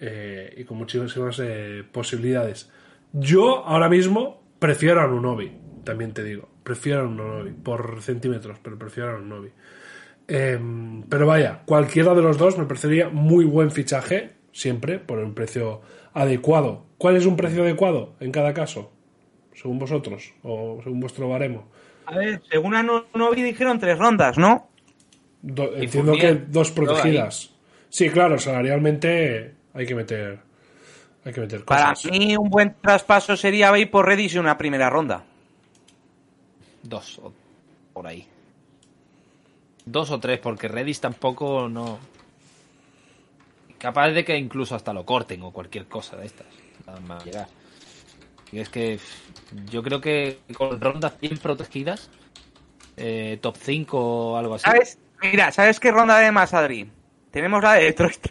eh, 0.00 0.54
y 0.56 0.64
con 0.64 0.78
muchísimas 0.78 1.38
eh, 1.40 1.84
posibilidades. 1.92 2.70
Yo 3.12 3.64
ahora 3.66 3.88
mismo 3.88 4.42
prefiero 4.58 5.02
a 5.02 5.06
Nunobi, 5.06 5.52
también 5.84 6.12
te 6.12 6.24
digo. 6.24 6.48
Prefiero 6.62 7.00
a 7.00 7.04
Nunobi, 7.04 7.50
por 7.50 8.00
centímetros, 8.00 8.58
pero 8.62 8.78
prefiero 8.78 9.16
a 9.16 9.18
Nunobi. 9.18 9.50
Eh, 10.28 10.58
pero 11.08 11.26
vaya, 11.26 11.60
cualquiera 11.66 12.14
de 12.14 12.22
los 12.22 12.38
dos 12.38 12.56
me 12.58 12.64
parecería 12.64 13.08
muy 13.08 13.44
buen 13.44 13.70
fichaje, 13.70 14.32
siempre, 14.52 14.98
por 14.98 15.18
un 15.18 15.34
precio 15.34 15.82
adecuado. 16.14 16.84
¿Cuál 16.98 17.16
es 17.16 17.26
un 17.26 17.36
precio 17.36 17.62
adecuado 17.62 18.14
en 18.20 18.32
cada 18.32 18.54
caso? 18.54 18.90
Según 19.54 19.78
vosotros, 19.78 20.32
o 20.42 20.80
según 20.82 21.00
vuestro 21.00 21.28
baremo. 21.28 21.68
A 22.06 22.16
ver, 22.16 22.42
según 22.50 22.74
Anunobi 22.74 23.42
dijeron 23.42 23.78
tres 23.78 23.98
rondas, 23.98 24.36
¿no? 24.38 24.68
Do- 25.42 25.72
Y 25.78 25.84
entiendo 25.84 26.12
que 26.14 26.34
dos 26.34 26.70
protegidas. 26.70 27.50
Sí, 27.90 28.08
claro, 28.10 28.38
salarialmente 28.38 29.54
hay 29.74 29.86
que 29.86 29.94
meter 29.94 30.38
hay 31.24 31.32
que 31.32 31.40
meter 31.40 31.64
Para 31.64 31.90
cosas. 31.94 32.10
mí 32.10 32.36
un 32.36 32.50
buen 32.50 32.74
traspaso 32.82 33.36
sería 33.36 33.70
Bay 33.70 33.86
por 33.86 34.04
Redis 34.06 34.34
en 34.34 34.40
una 34.40 34.58
primera 34.58 34.90
ronda. 34.90 35.24
Dos, 36.82 37.18
o 37.22 37.32
por 37.92 38.06
ahí. 38.06 38.26
Dos 39.86 40.10
o 40.10 40.18
tres, 40.18 40.38
porque 40.38 40.68
Redis 40.68 41.00
tampoco 41.00 41.68
no... 41.68 41.98
Capaz 43.78 44.10
de 44.10 44.24
que 44.24 44.36
incluso 44.38 44.74
hasta 44.74 44.92
lo 44.92 45.04
corten 45.04 45.42
o 45.42 45.50
cualquier 45.50 45.86
cosa 45.86 46.16
de 46.16 46.26
estas. 46.26 46.46
Nada 46.86 47.00
más 47.00 47.24
llegar. 47.24 47.48
Y 48.50 48.60
es 48.60 48.68
que 48.68 48.98
yo 49.70 49.82
creo 49.82 50.00
que 50.00 50.38
con 50.56 50.80
rondas 50.80 51.20
bien 51.20 51.36
protegidas, 51.38 52.08
eh, 52.96 53.38
top 53.42 53.56
5 53.58 53.98
o 53.98 54.36
algo 54.36 54.54
así. 54.54 54.64
¿Sabes? 54.64 54.98
Mira, 55.20 55.52
¿sabes 55.52 55.80
qué 55.80 55.90
ronda 55.90 56.18
de 56.18 56.32
más, 56.32 56.54
Adri? 56.54 56.88
Tenemos 57.30 57.62
la 57.62 57.74
de 57.74 57.84
Detroit. 57.84 58.28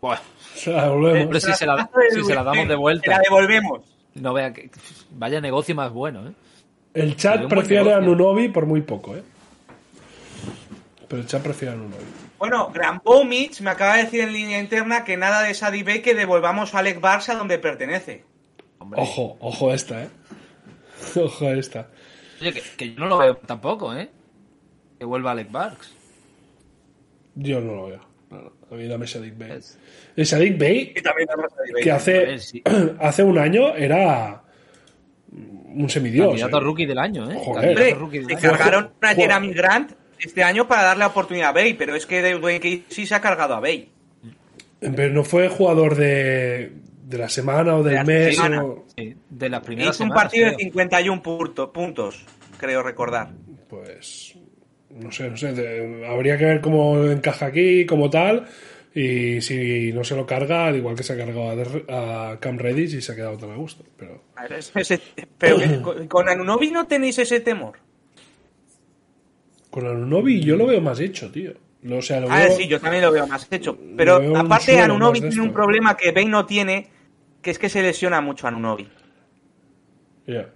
Bueno, 0.00 0.20
si 0.54 0.60
se 0.60 1.66
la, 1.66 1.90
si 2.10 2.24
se 2.24 2.34
la 2.34 2.44
damos 2.44 2.68
de 2.68 2.76
vuelta, 2.76 3.10
la 3.12 3.20
devolvemos. 3.20 3.80
no 4.14 4.32
vea 4.32 4.52
que... 4.52 4.70
Vaya 5.10 5.40
negocio 5.40 5.74
más 5.74 5.92
bueno, 5.92 6.28
¿eh? 6.28 6.32
El 6.94 7.16
chat 7.16 7.46
prefiere 7.46 7.94
a. 7.94 8.00
Nunobi 8.00 8.48
por 8.48 8.66
muy 8.66 8.82
poco, 8.82 9.16
¿eh? 9.16 9.22
Pero 11.08 11.22
el 11.22 11.28
chat 11.28 11.42
prefiere 11.42 11.74
a 11.74 11.76
Nunobi. 11.76 12.04
Bueno, 12.38 12.70
Gran 12.72 13.00
Mitch 13.26 13.60
me 13.62 13.70
acaba 13.70 13.96
de 13.96 14.04
decir 14.04 14.20
en 14.20 14.32
línea 14.32 14.60
interna 14.60 15.04
que 15.04 15.16
nada 15.16 15.42
de 15.42 15.54
Sadie 15.54 15.82
Bay 15.82 16.02
que 16.02 16.14
devolvamos 16.14 16.74
a 16.74 16.80
Alec 16.80 17.00
Barça 17.00 17.36
donde 17.36 17.58
pertenece. 17.58 18.24
Hombre, 18.78 19.00
Ojo, 19.00 19.36
ojo 19.40 19.72
esta, 19.72 20.04
¿eh? 20.04 20.08
Ojo 21.16 21.50
esta. 21.50 21.88
Oye, 22.40 22.52
que, 22.52 22.62
que 22.76 22.94
yo 22.94 23.00
no 23.00 23.06
lo 23.06 23.18
veo 23.18 23.36
tampoco, 23.38 23.94
¿eh? 23.94 24.08
Que 24.98 25.04
vuelva 25.04 25.30
Alec 25.32 25.50
Barks. 25.50 25.94
Yo 27.34 27.60
no 27.60 27.74
lo 27.74 27.86
veo. 27.86 28.00
A 28.70 28.74
mí 28.74 28.86
dame 28.86 29.06
Sadik 29.06 29.36
Bey. 29.38 29.52
Es- 29.52 29.78
El 30.14 30.26
Sadik 30.26 30.58
Bey, 30.58 30.92
Y 30.94 31.00
también 31.00 31.28
a 31.30 31.82
que 31.82 31.90
hace, 31.90 32.38
sí. 32.38 32.62
hace 33.00 33.22
un 33.22 33.38
año 33.38 33.74
era 33.74 34.42
un 35.32 35.88
semidios. 35.88 36.26
Candidato 36.28 36.56
¿eh? 36.56 36.60
a 36.60 36.62
rookie 36.62 36.86
del 36.86 36.98
año, 36.98 37.30
¿eh? 37.30 37.36
Joder. 37.42 37.64
Candidato 37.74 37.96
a 37.96 37.98
rookie 37.98 38.18
del 38.18 38.38
se 38.38 38.46
año. 38.46 38.58
cargaron 38.58 38.90
a 39.00 39.14
Jeremy 39.14 39.52
Grant 39.54 39.92
este 40.20 40.42
año 40.42 40.66
para 40.68 40.82
darle 40.82 41.04
oportunidad 41.04 41.50
a 41.50 41.52
Bay, 41.52 41.74
pero 41.74 41.94
es 41.94 42.06
que 42.06 42.20
Dwayne 42.34 42.60
Casey 42.86 43.06
se 43.06 43.14
ha 43.14 43.20
cargado 43.20 43.54
a 43.54 43.60
Bay. 43.60 43.90
Pero 44.80 45.12
no 45.12 45.24
fue 45.24 45.48
jugador 45.48 45.96
de, 45.96 46.72
de 47.04 47.18
la 47.18 47.28
semana 47.28 47.76
o 47.76 47.82
del 47.82 47.94
la 47.96 48.04
mes. 48.04 48.36
semana. 48.36 48.64
o- 48.64 48.84
Sí, 48.96 49.14
de 49.30 49.48
las 49.48 49.60
primeras 49.62 49.94
Hizo 49.96 50.04
un 50.04 50.10
semanas, 50.10 50.24
partido 50.24 50.46
de 50.46 50.54
creo. 50.56 50.66
51 50.68 51.22
punto- 51.22 51.72
puntos, 51.72 52.24
creo 52.58 52.82
recordar. 52.82 53.30
Pues 53.68 54.34
no 54.90 55.10
sé, 55.12 55.28
no 55.30 55.36
sé. 55.36 55.52
de- 55.52 56.06
habría 56.06 56.36
que 56.38 56.44
ver 56.44 56.60
cómo 56.60 57.02
encaja 57.04 57.46
aquí, 57.46 57.86
como 57.86 58.08
tal. 58.10 58.46
Y 58.94 59.40
si 59.42 59.92
no 59.92 60.02
se 60.02 60.16
lo 60.16 60.26
carga, 60.26 60.66
al 60.66 60.76
igual 60.76 60.96
que 60.96 61.02
se 61.04 61.12
ha 61.12 61.16
cargado 61.16 61.50
a, 61.50 61.54
Der- 61.54 61.84
a 61.88 62.38
Cam 62.40 62.58
Reddish 62.58 62.94
y 62.94 63.00
se 63.02 63.12
ha 63.12 63.16
quedado 63.16 63.36
tan 63.36 63.50
a 63.50 63.56
gusto. 63.56 63.84
Pero 63.96 64.24
A 64.34 64.42
ver, 64.44 64.54
es- 64.54 64.72
ese- 64.74 65.00
pero 65.38 65.58
que 65.58 65.80
con- 65.82 66.08
con 66.08 66.28
Anunobi 66.28 66.70
no 66.70 66.86
tenéis 66.86 67.18
ese 67.18 67.38
temor. 67.40 67.78
Con 69.78 69.86
Anunobi 69.86 70.40
yo 70.40 70.56
lo 70.56 70.66
veo 70.66 70.80
más 70.80 71.00
hecho, 71.00 71.30
tío. 71.30 71.52
O 71.90 72.02
sea, 72.02 72.20
lo 72.20 72.30
Ah, 72.30 72.48
sí, 72.50 72.66
yo 72.66 72.80
también 72.80 73.04
lo 73.04 73.12
veo 73.12 73.26
más 73.26 73.46
hecho. 73.50 73.78
Pero 73.96 74.36
aparte, 74.36 74.80
Anunobi 74.80 75.20
tiene 75.20 75.42
un 75.42 75.52
problema 75.52 75.96
que 75.96 76.10
Bay 76.10 76.26
no 76.26 76.44
tiene, 76.44 76.88
que 77.40 77.50
es 77.50 77.58
que 77.58 77.68
se 77.68 77.82
lesiona 77.82 78.20
mucho 78.20 78.46
a 78.46 78.50
Anunobi. 78.50 78.88
Ya. 80.26 80.50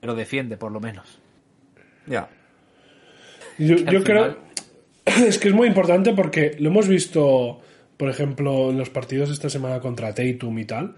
Pero 0.00 0.14
defiende, 0.14 0.56
por 0.56 0.70
lo 0.70 0.80
menos. 0.80 1.18
Ya. 2.06 2.28
Yo, 3.58 4.02
creo. 4.02 4.36
Es 5.04 5.38
que 5.38 5.48
es 5.48 5.54
muy 5.54 5.66
importante 5.66 6.12
porque 6.12 6.56
lo 6.60 6.68
hemos 6.68 6.86
visto, 6.86 7.60
por 7.96 8.08
ejemplo, 8.08 8.70
en 8.70 8.78
los 8.78 8.88
partidos 8.88 9.30
esta 9.30 9.50
semana 9.50 9.80
contra 9.80 10.14
Tatum 10.14 10.56
y 10.60 10.64
tal, 10.64 10.94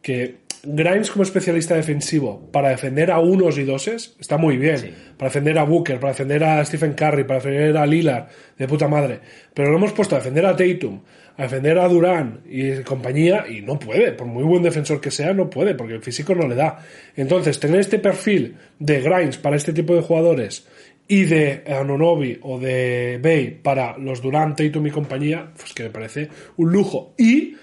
que 0.00 0.36
Grimes 0.62 1.10
como 1.10 1.22
especialista 1.22 1.74
defensivo 1.74 2.48
para 2.52 2.68
defender 2.68 3.10
a 3.10 3.18
unos 3.18 3.56
y 3.56 3.64
doses 3.64 4.14
está 4.20 4.36
muy 4.36 4.58
bien. 4.58 4.78
Sí. 4.78 4.94
Para 5.16 5.30
defender 5.30 5.58
a 5.58 5.64
Booker, 5.64 5.98
para 5.98 6.12
defender 6.12 6.44
a 6.44 6.64
Stephen 6.64 6.92
Curry, 6.92 7.24
para 7.24 7.40
defender 7.40 7.76
a 7.76 7.86
Lillard, 7.86 8.26
de 8.58 8.68
puta 8.68 8.86
madre. 8.86 9.20
Pero 9.54 9.70
lo 9.70 9.76
hemos 9.76 9.92
puesto 9.92 10.16
a 10.16 10.18
defender 10.18 10.44
a 10.44 10.54
Tatum, 10.54 11.00
a 11.36 11.42
defender 11.44 11.78
a 11.78 11.88
Durán 11.88 12.40
y 12.48 12.82
compañía 12.82 13.46
y 13.48 13.62
no 13.62 13.78
puede. 13.78 14.12
Por 14.12 14.26
muy 14.26 14.44
buen 14.44 14.62
defensor 14.62 15.00
que 15.00 15.10
sea, 15.10 15.32
no 15.32 15.48
puede 15.48 15.74
porque 15.74 15.94
el 15.94 16.02
físico 16.02 16.34
no 16.34 16.46
le 16.46 16.54
da. 16.54 16.84
Entonces, 17.16 17.58
tener 17.58 17.80
este 17.80 17.98
perfil 17.98 18.56
de 18.78 19.00
Grimes 19.00 19.38
para 19.38 19.56
este 19.56 19.72
tipo 19.72 19.94
de 19.94 20.02
jugadores 20.02 20.66
y 21.08 21.24
de 21.24 21.64
Anunobi 21.66 22.38
o 22.42 22.58
de 22.58 23.18
Bay 23.22 23.58
para 23.62 23.98
los 23.98 24.22
Durant, 24.22 24.56
Tatum 24.56 24.86
y 24.86 24.90
compañía, 24.90 25.50
pues 25.56 25.72
que 25.72 25.84
me 25.84 25.90
parece 25.90 26.28
un 26.56 26.70
lujo. 26.70 27.14
Y 27.18 27.56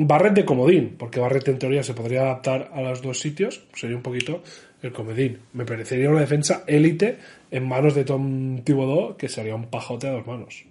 Barrett 0.00 0.34
de 0.34 0.44
comodín, 0.44 0.94
porque 0.96 1.18
Barrett 1.18 1.48
en 1.48 1.58
teoría 1.58 1.82
se 1.82 1.92
podría 1.92 2.22
adaptar 2.22 2.70
a 2.72 2.80
los 2.82 3.02
dos 3.02 3.18
sitios, 3.18 3.64
sería 3.74 3.96
un 3.96 4.02
poquito 4.02 4.44
el 4.80 4.92
comodín. 4.92 5.40
Me 5.52 5.64
parecería 5.64 6.08
una 6.08 6.20
defensa 6.20 6.62
élite 6.68 7.18
en 7.50 7.66
manos 7.66 7.96
de 7.96 8.04
Tom 8.04 8.62
Thibodeau, 8.62 9.16
que 9.16 9.28
sería 9.28 9.56
un 9.56 9.66
pajote 9.66 10.06
a 10.06 10.12
dos 10.12 10.24
manos. 10.24 10.64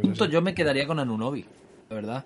Punto, 0.00 0.24
yo 0.24 0.40
me 0.40 0.54
quedaría 0.54 0.86
con 0.86 0.98
Anunobi, 0.98 1.44
la 1.90 1.94
verdad. 1.94 2.24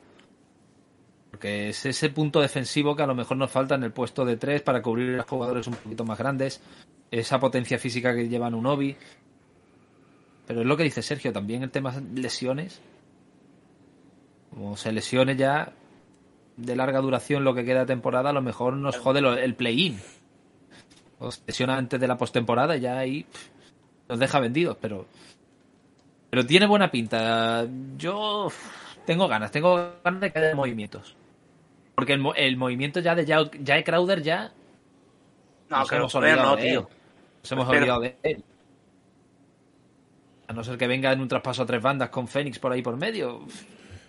Porque 1.33 1.71
es 1.71 1.85
ese 1.85 2.11
punto 2.11 2.41
defensivo 2.41 2.95
que 2.95 3.03
a 3.03 3.07
lo 3.07 3.17
mejor 3.17 3.37
nos 3.37 3.51
falta 3.51 3.75
en 3.75 3.83
el 3.83 3.91
puesto 3.91 4.25
de 4.25 4.37
tres 4.37 4.63
para 4.63 4.81
cubrir 4.81 5.19
a 5.19 5.25
jugadores 5.25 5.67
un 5.67 5.75
poquito 5.75 6.05
más 6.05 6.19
grandes. 6.19 6.63
Esa 7.11 7.41
potencia 7.41 7.81
física 7.81 8.15
que 8.15 8.29
lleva 8.29 8.47
Anunobi. 8.47 8.97
Pero 10.47 10.61
es 10.61 10.67
lo 10.67 10.77
que 10.77 10.85
dice 10.85 11.03
Sergio, 11.03 11.33
también 11.33 11.65
el 11.65 11.71
tema 11.71 11.91
de 12.01 12.23
lesiones. 12.23 12.81
Como 14.51 14.77
se 14.77 14.93
lesione 14.93 15.37
ya 15.37 15.73
de 16.57 16.77
larga 16.77 17.01
duración 17.01 17.45
lo 17.45 17.55
que 17.55 17.65
queda 17.65 17.81
de 17.81 17.87
temporada, 17.87 18.31
a 18.31 18.33
lo 18.33 18.43
mejor 18.43 18.75
nos 18.75 18.97
jode 18.99 19.21
lo- 19.21 19.35
el 19.37 19.55
play-in. 19.55 19.99
O 21.21 21.31
se 21.31 21.41
lesiona 21.47 21.77
antes 21.77 22.01
de 22.01 22.09
la 22.09 22.17
postemporada 22.17 22.77
y 22.77 22.81
ya 22.81 22.99
ahí 22.99 23.25
pff, 23.25 23.49
nos 24.09 24.19
deja 24.19 24.41
vendidos, 24.41 24.77
pero 24.81 25.07
pero 26.31 26.45
tiene 26.47 26.67
buena 26.67 26.91
pinta. 26.91 27.67
Yo 27.97 28.49
tengo 29.07 29.29
ganas, 29.29 29.51
tengo 29.51 29.93
ganas 30.05 30.21
de 30.21 30.31
que 30.33 30.39
haya 30.39 30.55
movimientos. 30.55 31.17
Porque 31.95 32.13
el, 32.13 32.21
mo- 32.21 32.35
el 32.35 32.57
movimiento 32.57 33.01
ya 33.01 33.15
de 33.15 33.27
Jae 33.65 33.83
Crowder 33.85 34.23
ya 34.23 34.53
No, 35.71 35.79
nos 35.81 35.89
que 35.91 35.97
hemos 35.97 36.15
olvidado 36.15 36.43
no, 36.51 36.57
de 36.57 36.63
él. 36.63 36.69
tío. 36.71 36.89
Nos 37.43 37.53
hemos 37.53 37.67
Pero- 37.69 37.79
olvidado 37.79 38.01
de 38.01 38.17
él. 38.23 38.45
A 40.49 40.53
no 40.53 40.65
ser 40.65 40.79
que 40.79 40.87
venga 40.87 41.13
en 41.13 41.21
un 41.21 41.29
traspaso 41.29 41.63
a 41.63 41.67
tres 41.67 41.83
bandas 41.83 42.09
con 42.11 42.27
Fénix 42.29 42.59
por 42.59 42.73
ahí 42.73 42.83
por 42.83 42.97
medio. 42.97 43.41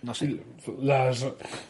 No 0.02 0.14
sé. 0.14 0.36
Las- 0.80 1.26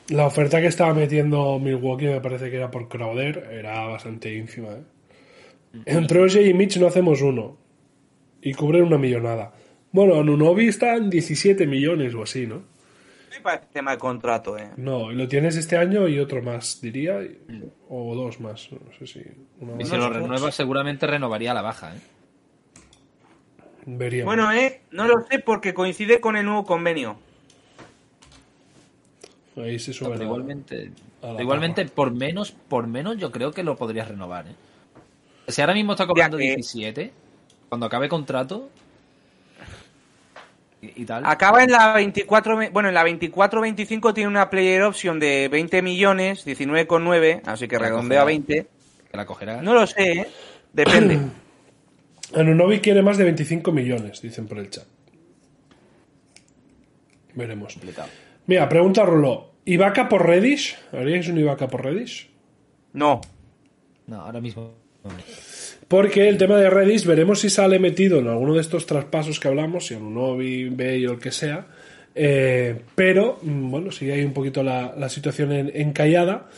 la 0.08 0.26
oferta 0.26 0.60
que 0.60 0.68
estaba 0.68 0.94
metiendo 0.94 1.58
Milwaukee 1.58 2.06
me 2.06 2.20
parece 2.20 2.50
que 2.50 2.56
era 2.56 2.70
por 2.70 2.88
Crowder, 2.88 3.48
era 3.52 3.86
bastante 3.88 4.32
ínfima. 4.34 4.68
¿eh? 4.68 4.82
Entre 5.86 6.20
Oje 6.20 6.42
y 6.46 6.54
Mitch 6.54 6.76
no 6.78 6.86
hacemos 6.86 7.22
uno. 7.22 7.56
Y 8.42 8.54
cubren 8.54 8.84
una 8.84 8.98
millonada. 8.98 9.52
Bueno, 9.92 10.14
Anunobi 10.20 10.68
está 10.68 10.96
en 10.96 11.10
17 11.10 11.66
millones 11.66 12.14
o 12.14 12.22
así, 12.22 12.46
¿no? 12.46 12.62
Me 13.30 13.40
parece 13.40 13.82
mal 13.82 13.98
contrato, 13.98 14.56
eh. 14.58 14.70
No, 14.76 15.10
y 15.12 15.14
lo 15.14 15.26
tienes 15.28 15.56
este 15.56 15.76
año 15.76 16.06
y 16.08 16.18
otro 16.18 16.42
más, 16.42 16.80
diría. 16.80 17.18
O 17.88 18.14
dos 18.14 18.40
más, 18.40 18.70
no 18.72 18.78
sé 18.98 19.06
si. 19.06 19.22
uno 19.60 19.76
Y 19.78 19.84
si 19.84 19.96
lo 19.96 20.08
renueva, 20.10 20.50
seguramente 20.52 21.06
renovaría 21.06 21.52
la 21.54 21.62
baja. 21.62 21.94
¿eh? 21.96 22.00
Veríamos. 23.86 24.34
Bueno, 24.34 24.52
eh, 24.52 24.82
no 24.90 25.06
lo 25.06 25.24
sé 25.30 25.38
porque 25.38 25.74
coincide 25.74 26.20
con 26.20 26.36
el 26.36 26.44
nuevo 26.44 26.64
convenio. 26.64 27.18
Ahí 29.56 29.78
se 29.78 29.92
sube 29.92 30.10
Pero 30.10 30.24
igualmente, 30.24 30.92
igualmente 31.38 31.84
por 31.86 32.12
menos, 32.12 32.52
por 32.52 32.86
menos 32.86 33.16
yo 33.18 33.30
creo 33.32 33.50
que 33.52 33.62
lo 33.62 33.76
podrías 33.76 34.08
renovar. 34.08 34.46
¿eh? 34.46 34.54
Si 35.48 35.60
ahora 35.60 35.74
mismo 35.74 35.92
está 35.92 36.06
cobrando 36.06 36.38
que- 36.38 36.44
17, 36.44 37.12
cuando 37.68 37.86
acabe 37.86 38.08
contrato 38.08 38.70
y, 40.82 41.04
tal, 41.04 41.26
Acaba 41.26 41.62
en 41.62 41.72
la 41.72 41.92
24, 41.92 42.56
ve- 42.56 42.70
bueno, 42.70 42.88
en 42.88 42.94
la 42.94 43.04
24-25 43.04 44.14
tiene 44.14 44.28
una 44.28 44.48
player 44.48 44.82
option 44.82 45.18
de 45.20 45.48
20 45.48 45.82
millones, 45.82 46.46
19,9, 46.46 47.42
así 47.44 47.68
que 47.68 47.78
redondea 47.78 48.20
a 48.20 48.24
cogerá. 48.24 48.24
20. 48.24 48.66
que 49.10 49.16
la 49.16 49.26
cogerá. 49.26 49.60
No 49.62 49.74
lo 49.74 49.86
sé, 49.86 50.12
eh. 50.12 50.26
Depende. 50.72 51.18
Anunobi 52.34 52.78
quiere 52.80 53.02
más 53.02 53.18
de 53.18 53.24
25 53.24 53.72
millones, 53.72 54.22
dicen 54.22 54.46
por 54.46 54.58
el 54.58 54.70
chat. 54.70 54.86
Veremos. 57.34 57.72
complicado. 57.74 58.08
Mira, 58.50 58.68
pregunta 58.68 59.04
Rulo. 59.04 59.52
¿Ibaka 59.64 60.08
por 60.08 60.26
Reddish? 60.26 60.76
¿Haríais 60.92 61.28
un 61.28 61.38
Ibaka 61.38 61.68
por 61.68 61.84
Reddish? 61.84 62.28
No. 62.94 63.20
No, 64.08 64.22
ahora 64.22 64.40
mismo. 64.40 64.74
no. 65.04 65.10
Porque 65.86 66.28
el 66.28 66.36
tema 66.36 66.56
de 66.56 66.68
Redis, 66.68 67.06
veremos 67.06 67.38
si 67.40 67.48
sale 67.48 67.78
metido 67.78 68.18
en 68.18 68.26
alguno 68.26 68.54
de 68.54 68.60
estos 68.60 68.86
traspasos 68.86 69.38
que 69.38 69.46
hablamos, 69.46 69.86
si 69.86 69.94
Anunobi, 69.94 70.68
Bay 70.68 71.06
o 71.06 71.12
el 71.12 71.18
que 71.20 71.30
sea. 71.30 71.68
Eh, 72.12 72.74
pero, 72.96 73.38
mm, 73.40 73.70
bueno, 73.70 73.92
sigue 73.92 74.14
ahí 74.14 74.24
un 74.24 74.32
poquito 74.32 74.64
la, 74.64 74.94
la 74.98 75.08
situación 75.08 75.52
en- 75.52 75.70
encallada. 75.72 76.48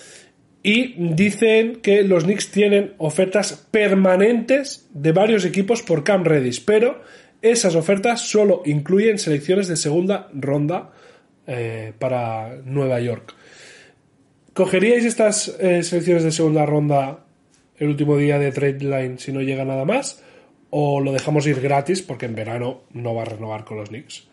Y 0.63 0.95
dicen 1.15 1.77
que 1.83 2.05
los 2.05 2.25
Knicks 2.25 2.51
tienen 2.53 2.95
ofertas 2.97 3.69
permanentes 3.71 4.89
de 4.95 5.13
varios 5.13 5.45
equipos 5.45 5.83
por 5.83 6.05
Cam 6.05 6.25
Redis, 6.25 6.61
pero 6.61 7.03
esas 7.43 7.75
ofertas 7.75 8.23
solo 8.31 8.63
incluyen 8.65 9.19
selecciones 9.19 9.69
de 9.69 9.77
segunda 9.77 10.29
ronda 10.33 10.93
eh, 11.47 11.93
para 11.99 12.57
Nueva 12.65 13.01
York. 13.01 13.35
¿Cogeríais 14.55 15.05
estas 15.05 15.49
eh, 15.61 15.83
selecciones 15.83 16.25
de 16.25 16.33
segunda 16.33 16.67
ronda 16.67 17.25
el 17.77 17.89
último 17.89 18.17
día 18.17 18.39
de 18.39 18.53
trade 18.53 18.81
line 18.81 19.19
si 19.19 19.33
no 19.33 19.41
llega 19.41 19.65
nada 19.65 19.85
más? 19.85 20.23
¿O 20.71 21.01
lo 21.01 21.13
dejamos 21.13 21.47
ir 21.47 21.61
gratis 21.61 22.03
porque 22.03 22.27
en 22.27 22.35
verano 22.35 22.83
no 22.93 23.15
va 23.15 23.23
a 23.23 23.27
renovar 23.27 23.65
con 23.65 23.79
los 23.79 23.89
Knicks 23.89 24.29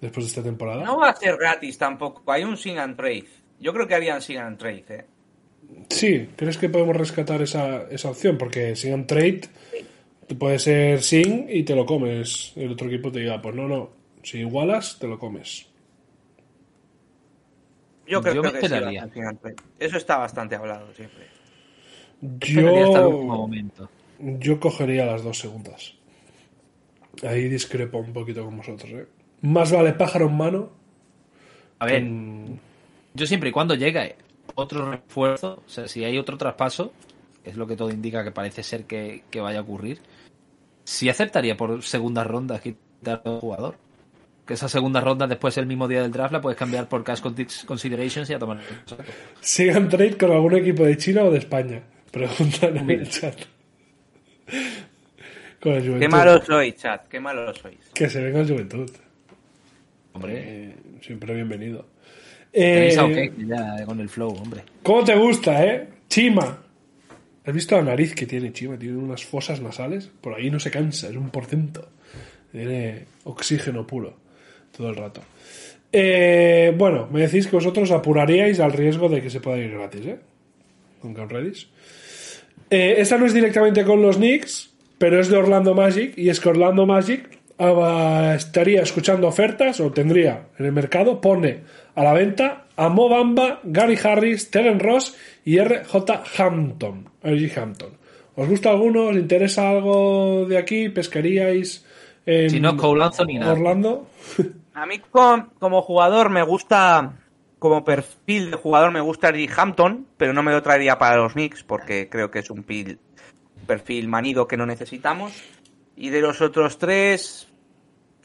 después 0.00 0.26
de 0.26 0.28
esta 0.28 0.42
temporada? 0.42 0.84
No 0.84 0.98
va 0.98 1.10
a 1.10 1.16
ser 1.16 1.36
gratis 1.36 1.78
tampoco. 1.78 2.30
Hay 2.32 2.44
un 2.44 2.56
sing 2.56 2.78
and 2.78 2.96
trade. 2.96 3.26
Yo 3.60 3.72
creo 3.72 3.86
que 3.86 3.94
harían 3.94 4.20
sing 4.20 4.38
and 4.38 4.58
trade, 4.58 4.84
eh. 4.88 5.04
Sí, 5.88 6.28
¿crees 6.36 6.58
que 6.58 6.68
podemos 6.68 6.96
rescatar 6.96 7.42
esa, 7.42 7.82
esa 7.90 8.10
opción? 8.10 8.38
Porque 8.38 8.74
si 8.74 8.88
en 8.88 9.06
trade 9.06 9.42
te 10.26 10.34
puede 10.34 10.58
ser 10.58 11.02
sin 11.02 11.46
y 11.48 11.64
te 11.64 11.74
lo 11.74 11.86
comes. 11.86 12.52
El 12.56 12.72
otro 12.72 12.88
equipo 12.88 13.10
te 13.10 13.20
diga, 13.20 13.40
pues 13.42 13.54
no, 13.54 13.66
no, 13.66 13.90
si 14.22 14.38
igualas, 14.38 14.98
te 14.98 15.08
lo 15.08 15.18
comes. 15.18 15.69
Yo 18.10 18.20
creo 18.20 18.34
Yo 18.34 18.42
me 18.42 18.50
que 18.50 18.58
esperaría. 18.58 19.08
Eso 19.78 19.96
está 19.96 20.18
bastante 20.18 20.56
hablado 20.56 20.92
siempre. 20.94 21.26
Yo, 22.20 23.10
momento. 23.22 23.88
yo 24.18 24.58
cogería 24.58 25.06
las 25.06 25.22
dos 25.22 25.38
segundas. 25.38 25.94
Ahí 27.22 27.48
discrepo 27.48 27.98
un 27.98 28.12
poquito 28.12 28.44
con 28.44 28.56
vosotros. 28.56 28.90
¿eh? 28.90 29.06
Más 29.42 29.70
vale 29.70 29.92
pájaro 29.92 30.26
en 30.26 30.36
mano. 30.36 30.70
A 31.78 31.86
ver, 31.86 32.04
yo 33.14 33.26
siempre 33.26 33.50
y 33.50 33.52
cuando 33.52 33.74
llegue 33.74 34.16
otro 34.54 34.90
refuerzo, 34.90 35.62
o 35.64 35.68
sea, 35.68 35.88
si 35.88 36.04
hay 36.04 36.18
otro 36.18 36.36
traspaso, 36.36 36.92
que 37.42 37.50
es 37.50 37.56
lo 37.56 37.66
que 37.66 37.76
todo 37.76 37.90
indica 37.90 38.24
que 38.24 38.32
parece 38.32 38.62
ser 38.62 38.84
que, 38.84 39.22
que 39.30 39.40
vaya 39.40 39.60
a 39.60 39.62
ocurrir, 39.62 40.00
sí 40.84 41.08
aceptaría 41.08 41.56
por 41.56 41.82
segunda 41.82 42.24
ronda 42.24 42.60
quitar 42.60 43.22
a 43.24 43.30
un 43.30 43.40
jugador. 43.40 43.76
Que 44.50 44.54
esa 44.54 44.68
segunda 44.68 45.00
ronda, 45.00 45.28
después 45.28 45.56
el 45.58 45.66
mismo 45.66 45.86
día 45.86 46.02
del 46.02 46.10
draft, 46.10 46.32
la 46.32 46.40
puedes 46.40 46.58
cambiar 46.58 46.88
por 46.88 47.04
cash 47.04 47.20
considerations 47.20 48.28
y 48.30 48.34
a 48.34 48.38
tomar. 48.40 48.58
¿Sigan 49.40 49.88
trade 49.88 50.16
con 50.16 50.32
algún 50.32 50.56
equipo 50.56 50.82
de 50.82 50.96
China 50.96 51.22
o 51.22 51.30
de 51.30 51.38
España? 51.38 51.82
Preguntan 52.10 52.76
en 52.78 52.90
el 52.90 53.08
chat. 53.08 53.36
Con 55.60 55.74
el 55.74 55.82
Juventud. 55.82 56.00
Qué 56.00 56.08
malo 56.08 56.44
sois, 56.44 56.74
chat, 56.74 57.06
qué 57.06 57.20
malo 57.20 57.54
sois. 57.54 57.78
Que 57.94 58.10
se 58.10 58.20
venga 58.20 58.40
el 58.40 58.48
Juventud. 58.48 58.90
Hombre, 60.14 60.34
Eh, 60.36 60.74
siempre 61.00 61.32
bienvenido. 61.32 61.86
Eh, 62.52 62.92
ya 63.46 63.86
con 63.86 64.00
el 64.00 64.08
flow, 64.08 64.30
hombre. 64.34 64.64
¿Cómo 64.82 65.04
te 65.04 65.14
gusta, 65.14 65.64
eh? 65.64 65.88
Chima. 66.08 66.58
¿Has 67.46 67.54
visto 67.54 67.76
la 67.76 67.82
nariz 67.82 68.16
que 68.16 68.26
tiene 68.26 68.52
Chima? 68.52 68.76
Tiene 68.76 68.96
unas 68.96 69.24
fosas 69.24 69.60
nasales. 69.60 70.10
Por 70.20 70.34
ahí 70.34 70.50
no 70.50 70.58
se 70.58 70.72
cansa, 70.72 71.08
es 71.08 71.14
un 71.14 71.30
porcento. 71.30 71.88
Tiene 72.50 73.04
oxígeno 73.22 73.86
puro 73.86 74.28
todo 74.76 74.90
el 74.90 74.96
rato. 74.96 75.20
Eh, 75.92 76.72
bueno, 76.76 77.08
me 77.10 77.20
decís 77.20 77.46
que 77.46 77.56
vosotros 77.56 77.90
apuraríais 77.90 78.60
al 78.60 78.72
riesgo 78.72 79.08
de 79.08 79.22
que 79.22 79.30
se 79.30 79.40
pueda 79.40 79.58
ir 79.58 79.72
gratis, 79.72 80.06
¿eh? 80.06 80.18
Con 81.00 81.14
Cam 81.14 81.28
Reddish. 81.28 81.68
Eh, 82.70 82.96
esta 82.98 83.18
no 83.18 83.26
es 83.26 83.34
directamente 83.34 83.84
con 83.84 84.00
los 84.00 84.16
Knicks, 84.16 84.70
pero 84.98 85.20
es 85.20 85.28
de 85.28 85.36
Orlando 85.36 85.74
Magic. 85.74 86.16
Y 86.16 86.28
es 86.28 86.38
que 86.38 86.48
Orlando 86.48 86.86
Magic 86.86 87.40
estaría 88.36 88.82
escuchando 88.82 89.26
ofertas, 89.26 89.80
o 89.80 89.90
tendría 89.90 90.46
en 90.58 90.66
el 90.66 90.72
mercado, 90.72 91.20
pone 91.20 91.60
a 91.94 92.04
la 92.04 92.14
venta 92.14 92.66
a 92.76 92.88
Mo 92.88 93.08
Bamba, 93.08 93.60
Gary 93.64 93.98
Harris, 94.02 94.50
Terren 94.50 94.80
Ross 94.80 95.16
y 95.44 95.58
RJ 95.58 95.94
Hampton. 96.38 97.10
RG 97.22 97.58
Hampton. 97.58 97.90
¿Os 98.36 98.48
gusta 98.48 98.70
alguno? 98.70 99.08
¿Os 99.08 99.16
interesa 99.16 99.68
algo 99.68 100.46
de 100.48 100.56
aquí? 100.56 100.88
¿Pescaríais 100.88 101.84
en 102.24 102.50
Si 102.50 102.60
no. 102.60 102.76
Orlando? 103.50 104.06
A 104.80 104.86
mí 104.86 104.98
com- 104.98 105.50
como 105.58 105.82
jugador 105.82 106.30
me 106.30 106.42
gusta, 106.42 107.12
como 107.58 107.84
perfil 107.84 108.50
de 108.52 108.56
jugador 108.56 108.90
me 108.92 109.00
gusta 109.02 109.30
Rick 109.30 109.52
Hampton, 109.58 110.06
pero 110.16 110.32
no 110.32 110.42
me 110.42 110.52
lo 110.52 110.62
traería 110.62 110.98
para 110.98 111.16
los 111.18 111.34
Knicks 111.34 111.62
porque 111.64 112.08
creo 112.08 112.30
que 112.30 112.38
es 112.38 112.48
un 112.50 112.64
pil- 112.64 112.98
perfil 113.66 114.08
manido 114.08 114.48
que 114.48 114.56
no 114.56 114.64
necesitamos. 114.64 115.32
Y 115.96 116.08
de 116.08 116.22
los 116.22 116.40
otros 116.40 116.78
tres, 116.78 117.48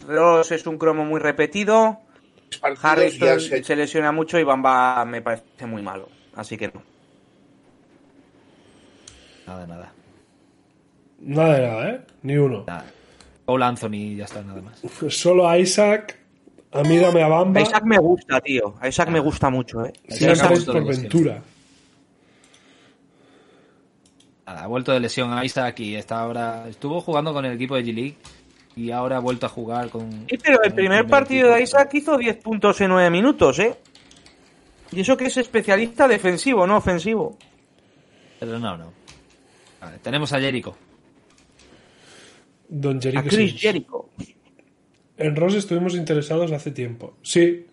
Ross 0.07 0.53
es 0.53 0.65
un 0.65 0.77
cromo 0.77 1.03
muy 1.03 1.19
repetido, 1.19 1.99
Partidos 2.61 2.85
Harris 2.85 3.19
ya 3.19 3.37
se... 3.39 3.61
se- 3.63 3.75
lesiona 3.75 4.13
mucho 4.13 4.39
y 4.39 4.43
Bamba 4.43 5.03
me 5.03 5.21
parece 5.21 5.65
muy 5.65 5.81
malo, 5.81 6.07
así 6.35 6.55
que 6.55 6.69
no. 6.69 6.81
Nada, 9.45 9.67
nada. 9.67 9.91
Nada 11.19 11.53
de 11.55 11.67
nada, 11.67 11.89
¿eh? 11.89 12.01
Ni 12.23 12.37
uno. 12.37 12.63
nada. 12.65 12.85
Cole 13.45 13.65
Anthony 13.65 14.15
ya 14.15 14.23
está, 14.25 14.41
nada 14.41 14.61
más. 14.61 14.81
Solo 15.13 15.47
a 15.49 15.57
Isaac. 15.59 16.17
A 16.75 16.83
mí 16.83 16.97
dame 16.97 17.23
a 17.23 17.27
Bamba. 17.27 17.59
A 17.59 17.63
Isaac 17.63 17.83
me 17.85 17.97
gusta, 17.97 18.41
tío. 18.41 18.75
A 18.79 18.87
Isaac 18.87 19.09
me 19.09 19.19
gusta 19.19 19.49
mucho, 19.49 19.85
eh. 19.85 19.93
Si 20.09 20.25
Isaac 20.25 20.49
vuelto 20.49 20.73
por 20.73 20.81
de 20.81 20.87
lesión. 20.87 21.03
Ventura. 21.03 21.43
Nada, 24.45 24.63
ha 24.63 24.67
vuelto 24.67 24.91
de 24.91 24.99
lesión 24.99 25.33
a 25.33 25.45
Isaac 25.45 25.79
y 25.79 25.95
está 25.95 26.19
ahora. 26.19 26.67
Estuvo 26.67 27.01
jugando 27.01 27.33
con 27.33 27.45
el 27.45 27.53
equipo 27.53 27.75
de 27.75 27.83
G-League 27.83 28.17
y 28.75 28.91
ahora 28.91 29.17
ha 29.17 29.19
vuelto 29.19 29.45
a 29.45 29.49
jugar 29.49 29.89
con. 29.89 30.11
Sí, 30.29 30.37
pero 30.37 30.61
el 30.63 30.69
con 30.69 30.75
primer 30.75 31.07
partido 31.07 31.47
equipo. 31.47 31.55
de 31.55 31.63
Isaac 31.63 31.93
hizo 31.93 32.17
10 32.17 32.37
puntos 32.37 32.81
en 32.81 32.89
9 32.89 33.09
minutos, 33.09 33.57
¿eh? 33.59 33.77
Y 34.91 34.99
eso 34.99 35.17
que 35.17 35.25
es 35.25 35.37
especialista 35.37 36.07
defensivo, 36.07 36.67
no 36.67 36.77
ofensivo. 36.77 37.37
Pero 38.39 38.59
no, 38.59 38.77
no. 38.77 38.93
Vale, 39.81 39.97
tenemos 39.99 40.31
a 40.33 40.39
Jericho. 40.39 40.75
Don 42.67 42.97
A 42.97 43.01
Jericho 43.01 43.29
Chris 43.29 43.49
Sims. 43.51 43.61
Jericho. 43.61 44.09
En 45.17 45.35
Ross 45.35 45.55
estuvimos 45.55 45.95
interesados 45.95 46.51
hace 46.51 46.71
tiempo. 46.71 47.15
Sí. 47.21 47.65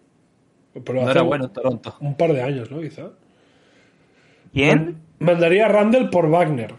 Pero 0.84 0.95
No 0.95 1.03
hace 1.03 1.11
era 1.12 1.22
un- 1.22 1.28
bueno 1.28 1.45
en 1.47 1.53
Toronto. 1.53 1.97
Un 2.01 2.16
par 2.16 2.32
de 2.32 2.43
años, 2.43 2.70
¿no? 2.70 2.80
Quizá. 2.80 3.11
¿Quién? 4.53 4.97
Mandaría 5.18 5.66
a 5.66 5.68
Randall 5.68 6.11
por 6.11 6.28
Wagner. 6.28 6.74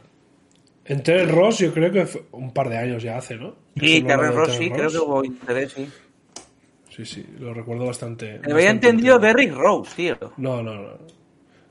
Entre 0.86 1.22
el 1.22 1.30
Ross, 1.30 1.60
yo 1.60 1.74
creo 1.74 1.92
que 1.92 2.06
fue 2.06 2.24
un 2.34 2.52
par 2.54 2.70
de 2.70 2.78
años 2.78 3.02
ya 3.04 3.18
hace, 3.18 3.36
¿no? 3.38 3.56
Sí, 3.80 4.02
de 4.02 4.16
Ross, 4.18 4.54
sí, 4.54 4.70
creo 4.70 4.90
que 4.90 4.98
hubo 4.98 5.24
interés, 5.24 5.72
sí. 5.72 5.88
Sí, 6.90 7.06
sí, 7.06 7.26
lo 7.40 7.54
recuerdo 7.54 7.86
bastante. 7.88 8.26
Me 8.26 8.32
bastante 8.34 8.54
había 8.54 8.70
entendido. 8.70 9.18
Derrick 9.18 9.54
Rose, 9.54 9.92
tío. 9.96 10.18
No, 10.38 10.62
no, 10.62 10.76
no. 10.76 10.90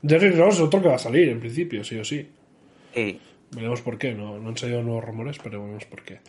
Derrick 0.00 0.36
Ross 0.36 0.54
es 0.56 0.60
otro 0.62 0.82
que 0.82 0.88
va 0.88 0.94
a 0.96 0.98
salir, 0.98 1.28
en 1.28 1.38
principio, 1.38 1.84
sí 1.84 1.98
o 1.98 2.04
sí. 2.04 2.26
Sí. 2.94 3.20
Veremos 3.54 3.82
por 3.82 3.98
qué, 3.98 4.12
no, 4.14 4.38
no 4.38 4.48
han 4.48 4.56
salido 4.56 4.82
nuevos 4.82 5.04
rumores, 5.04 5.38
pero 5.42 5.60
veremos 5.60 5.84
por 5.84 6.02
qué. 6.02 6.20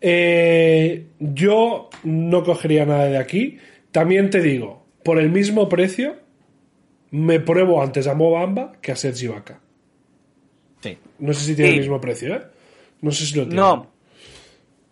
Eh, 0.00 1.06
yo 1.20 1.88
no 2.02 2.42
cogería 2.42 2.84
nada 2.84 3.04
de 3.06 3.16
aquí. 3.18 3.58
También 3.92 4.28
te 4.30 4.40
digo, 4.40 4.84
por 5.04 5.18
el 5.18 5.30
mismo 5.30 5.68
precio, 5.68 6.16
me 7.12 7.38
pruebo 7.38 7.80
antes 7.80 8.06
a 8.08 8.14
Mobamba 8.14 8.72
que 8.82 8.90
a 8.92 8.96
Sergi 8.96 9.28
Vaca. 9.28 9.60
Sí. 10.80 10.98
No 11.20 11.32
sé 11.32 11.44
si 11.44 11.54
tiene 11.54 11.70
Sí. 11.70 11.74
el 11.76 11.80
mismo 11.82 12.00
precio, 12.00 12.34
¿eh? 12.34 12.42
No 13.02 13.10
sé 13.12 13.24
si 13.26 13.36
lo 13.36 13.42
tiene. 13.44 13.56
No. 13.56 13.86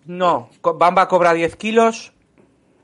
No. 0.07 0.51
Bamba 0.63 1.09
cobra 1.09 1.35
10 1.35 1.57
kilos. 1.57 2.13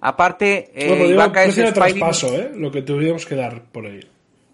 Aparte, 0.00 0.70
eh, 0.74 0.86
No, 0.88 0.92
pero 0.94 1.04
digo, 1.04 1.14
Ibaka 1.14 1.44
es 1.44 1.56
Spidey- 1.58 1.72
traspaso, 1.72 2.34
¿eh? 2.36 2.50
Lo 2.54 2.70
que 2.70 2.82
tendríamos 2.82 3.26
que 3.26 3.34
dar 3.36 3.62
por 3.64 3.86
ahí. 3.86 4.00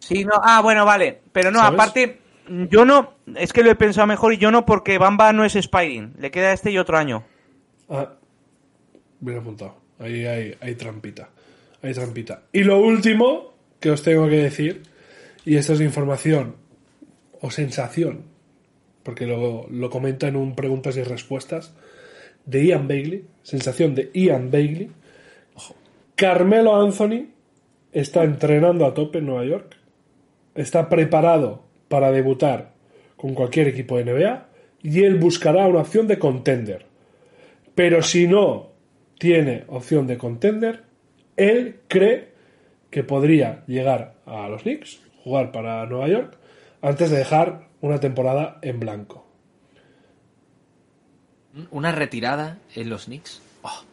Sí, 0.01 0.25
no. 0.25 0.33
Ah, 0.43 0.61
bueno, 0.63 0.85
vale. 0.85 1.21
Pero 1.33 1.51
no, 1.51 1.59
¿Sabes? 1.61 1.75
aparte, 1.75 2.19
yo 2.49 2.85
no. 2.85 3.15
Es 3.37 3.53
que 3.53 3.63
lo 3.63 3.71
he 3.71 3.77
pensado 3.77 4.07
mejor 4.07 4.33
y 4.33 4.39
yo 4.39 4.51
no 4.51 4.67
porque 4.67 4.99
Bamba 4.99 5.33
no 5.33 5.45
es 5.45 5.55
Spiding. 5.55 6.15
Le 6.19 6.31
queda 6.31 6.53
este 6.53 6.71
y 6.71 6.79
otro 6.79 6.97
año. 6.97 7.25
Ah, 7.89 8.15
bien 9.21 9.39
apuntado. 9.39 9.77
Ahí 9.99 10.27
hay, 10.27 10.55
hay 10.61 10.75
trampita. 10.75 11.31
Hay 11.83 11.93
trampita. 11.95 12.43
Y 12.53 12.65
lo 12.65 12.81
último 12.81 13.55
que 13.81 13.91
os 13.91 14.03
tengo 14.03 14.29
que 14.29 14.37
decir, 14.37 14.83
y 15.45 15.57
esto 15.57 15.75
es 15.75 15.81
información 15.81 16.57
o 17.41 17.51
sensación, 17.51 18.23
porque 19.03 19.27
lo, 19.27 19.67
lo 19.69 19.91
comenta 19.91 20.29
en 20.29 20.37
un 20.37 20.55
preguntas 20.55 20.97
y 20.97 21.03
respuestas, 21.03 21.75
de 22.47 22.67
Ian 22.67 22.89
Bailey, 22.89 23.27
sensación 23.43 23.95
de 23.95 24.11
Ian 24.15 24.51
Bailey. 24.51 24.91
Carmelo 26.15 26.77
Anthony 26.81 27.27
está 27.93 28.25
entrenando 28.25 28.87
a 28.87 28.95
tope 28.95 29.19
en 29.19 29.27
Nueva 29.27 29.45
York, 29.45 29.77
está 30.55 30.89
preparado 30.89 31.65
para 31.95 32.11
debutar 32.11 32.73
con 33.17 33.35
cualquier 33.35 33.69
equipo 33.69 33.97
de 33.97 34.05
NBA 34.05 34.49
y 34.83 35.05
él 35.05 35.15
buscará 35.15 35.69
una 35.69 35.83
opción 35.83 36.09
de 36.09 36.19
contender. 36.19 36.87
Pero 37.77 38.03
si 38.03 38.27
no 38.27 38.73
tiene 39.17 39.63
opción 39.69 40.09
de 40.09 40.19
contender, 40.19 40.83
él 41.37 41.77
cree 41.87 42.31
que 42.91 43.05
podría 43.05 43.63
llegar 43.69 44.15
a 44.27 44.49
los 44.49 44.63
Knicks, 44.63 45.03
jugar 45.23 45.53
para 45.53 45.87
Nueva 45.87 46.09
York, 46.09 46.37
antes 46.83 47.13
de 47.13 47.19
dejar 47.19 47.69
una 47.81 48.01
temporada 48.01 48.59
en 48.63 48.81
blanco. 48.81 49.25
Una 51.71 51.93
retirada 51.93 52.59
en 52.75 52.91
los 52.91 53.05
Knicks. 53.05 53.41
Oh, 53.63 53.85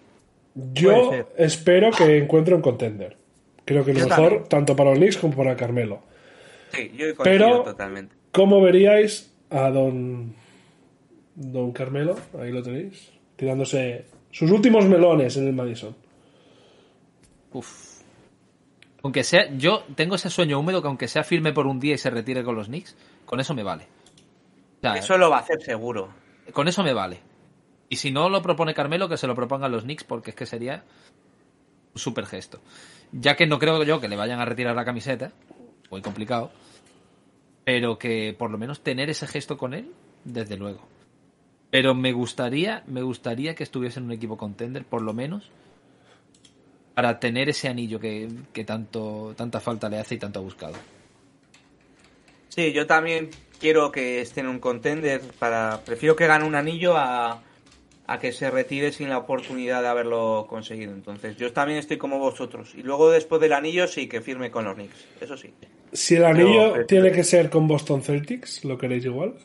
Yo 0.74 1.12
espero 1.38 1.92
que 1.92 2.18
encuentre 2.18 2.56
un 2.56 2.64
contender. 2.64 3.16
Creo 3.64 3.86
que 3.86 3.94
lo 3.94 4.00
Yo 4.00 4.08
mejor, 4.08 4.24
también. 4.24 4.50
tanto 4.50 4.76
para 4.76 4.90
los 4.90 4.98
Knicks 4.98 5.18
como 5.18 5.36
para 5.36 5.56
Carmelo. 5.56 6.10
Sí, 6.74 6.92
yo 6.96 7.16
coincido 7.16 7.24
Pero- 7.24 7.64
totalmente. 7.64 8.16
¿Cómo 8.32 8.62
veríais 8.62 9.34
a 9.50 9.70
don, 9.70 10.34
don 11.36 11.72
Carmelo? 11.74 12.16
Ahí 12.40 12.52
lo 12.52 12.64
tenéis. 12.64 13.12
Tirándose 13.36 14.06
sus 14.32 14.50
últimos 14.52 14.86
melones 14.86 15.36
en 15.38 15.48
el 15.48 15.54
Madison. 15.54 15.96
uf. 17.54 17.92
Aunque 19.04 19.24
sea, 19.24 19.50
yo 19.58 19.84
tengo 19.96 20.16
ese 20.16 20.30
sueño 20.30 20.60
húmedo 20.60 20.82
que 20.82 20.88
aunque 20.88 21.08
sea 21.08 21.24
firme 21.24 21.54
por 21.54 21.66
un 21.66 21.80
día 21.80 21.96
y 21.96 21.98
se 21.98 22.12
retire 22.12 22.44
con 22.44 22.56
los 22.56 22.68
Knicks, 22.68 22.96
con 23.26 23.40
eso 23.40 23.54
me 23.56 23.64
vale. 23.64 23.86
O 24.78 24.82
sea, 24.82 24.94
Eso 24.96 25.18
lo 25.18 25.30
va 25.30 25.38
a 25.38 25.40
hacer 25.42 25.60
seguro. 25.62 26.10
con 26.54 26.68
eso 26.68 26.84
me 26.84 26.94
vale. 26.94 27.20
Y 27.90 27.96
si 27.98 28.12
no 28.12 28.30
lo 28.30 28.42
propone 28.44 28.74
Carmelo, 28.76 29.10
que 29.10 29.18
se 29.18 29.26
lo 29.28 29.34
propongan 29.36 29.72
los 29.72 29.84
Knicks, 29.84 30.04
porque 30.04 30.30
es 30.30 30.36
que 30.36 30.46
sería 30.46 30.84
un 31.96 32.00
super 32.00 32.26
gesto. 32.28 32.62
Ya 33.12 33.36
que 33.36 33.48
no 33.48 33.58
creo 33.60 33.84
yo 33.84 34.00
que 34.00 34.08
le 34.08 34.16
vayan 34.16 34.40
a 34.40 34.46
retirar 34.46 34.76
la 34.76 34.86
camiseta, 34.86 35.32
muy 35.92 36.02
complicado, 36.02 36.52
pero 37.64 38.00
que 38.00 38.36
por 38.38 38.50
lo 38.50 38.58
menos 38.58 38.82
tener 38.82 39.10
ese 39.10 39.28
gesto 39.28 39.58
con 39.58 39.74
él, 39.74 39.92
desde 40.24 40.58
luego. 40.58 40.88
Pero 41.70 41.94
me 41.94 42.12
gustaría, 42.12 42.84
me 42.88 43.02
gustaría 43.02 43.56
que 43.56 43.64
estuviese 43.64 44.00
en 44.00 44.06
un 44.06 44.12
equipo 44.12 44.38
contender, 44.38 44.84
por 44.86 45.02
lo 45.02 45.14
menos, 45.14 45.52
para 46.96 47.20
tener 47.20 47.50
ese 47.50 47.68
anillo 47.68 48.00
que, 48.00 48.30
que 48.52 48.64
tanto, 48.64 49.34
tanta 49.38 49.60
falta 49.60 49.90
le 49.90 50.00
hace 50.00 50.16
y 50.16 50.18
tanto 50.18 50.40
ha 50.40 50.44
buscado. 50.44 50.74
Sí, 52.50 52.74
yo 52.74 52.86
también 52.86 53.30
quiero 53.60 53.92
que 53.92 54.20
esté 54.20 54.42
en 54.42 54.48
un 54.48 54.60
contender 54.60 55.22
para. 55.40 55.82
Prefiero 55.86 56.18
que 56.18 56.28
gane 56.28 56.46
un 56.46 56.56
anillo 56.56 56.98
a, 56.98 57.42
a 58.08 58.20
que 58.20 58.34
se 58.34 58.52
retire 58.52 58.92
sin 58.92 59.08
la 59.08 59.20
oportunidad 59.20 59.82
de 59.82 59.88
haberlo 59.88 60.46
conseguido. 60.50 60.92
Entonces, 60.92 61.38
yo 61.38 61.54
también 61.54 61.80
estoy 61.80 61.98
como 61.98 62.20
vosotros. 62.20 62.74
Y 62.76 62.84
luego 62.84 63.10
después 63.10 63.40
del 63.40 63.54
anillo 63.54 63.88
sí 63.88 64.08
que 64.08 64.20
firme 64.20 64.52
con 64.52 64.66
los 64.66 64.76
Knicks. 64.76 65.08
Eso 65.22 65.38
sí. 65.38 65.54
Si 65.94 66.16
el 66.16 66.26
anillo 66.26 66.74
Pero- 66.74 66.86
tiene 66.86 67.12
que 67.12 67.24
ser 67.24 67.50
con 67.50 67.68
Boston 67.68 68.02
Celtics, 68.02 68.64
¿lo 68.66 68.78
queréis 68.78 69.06
igual? 69.06 69.36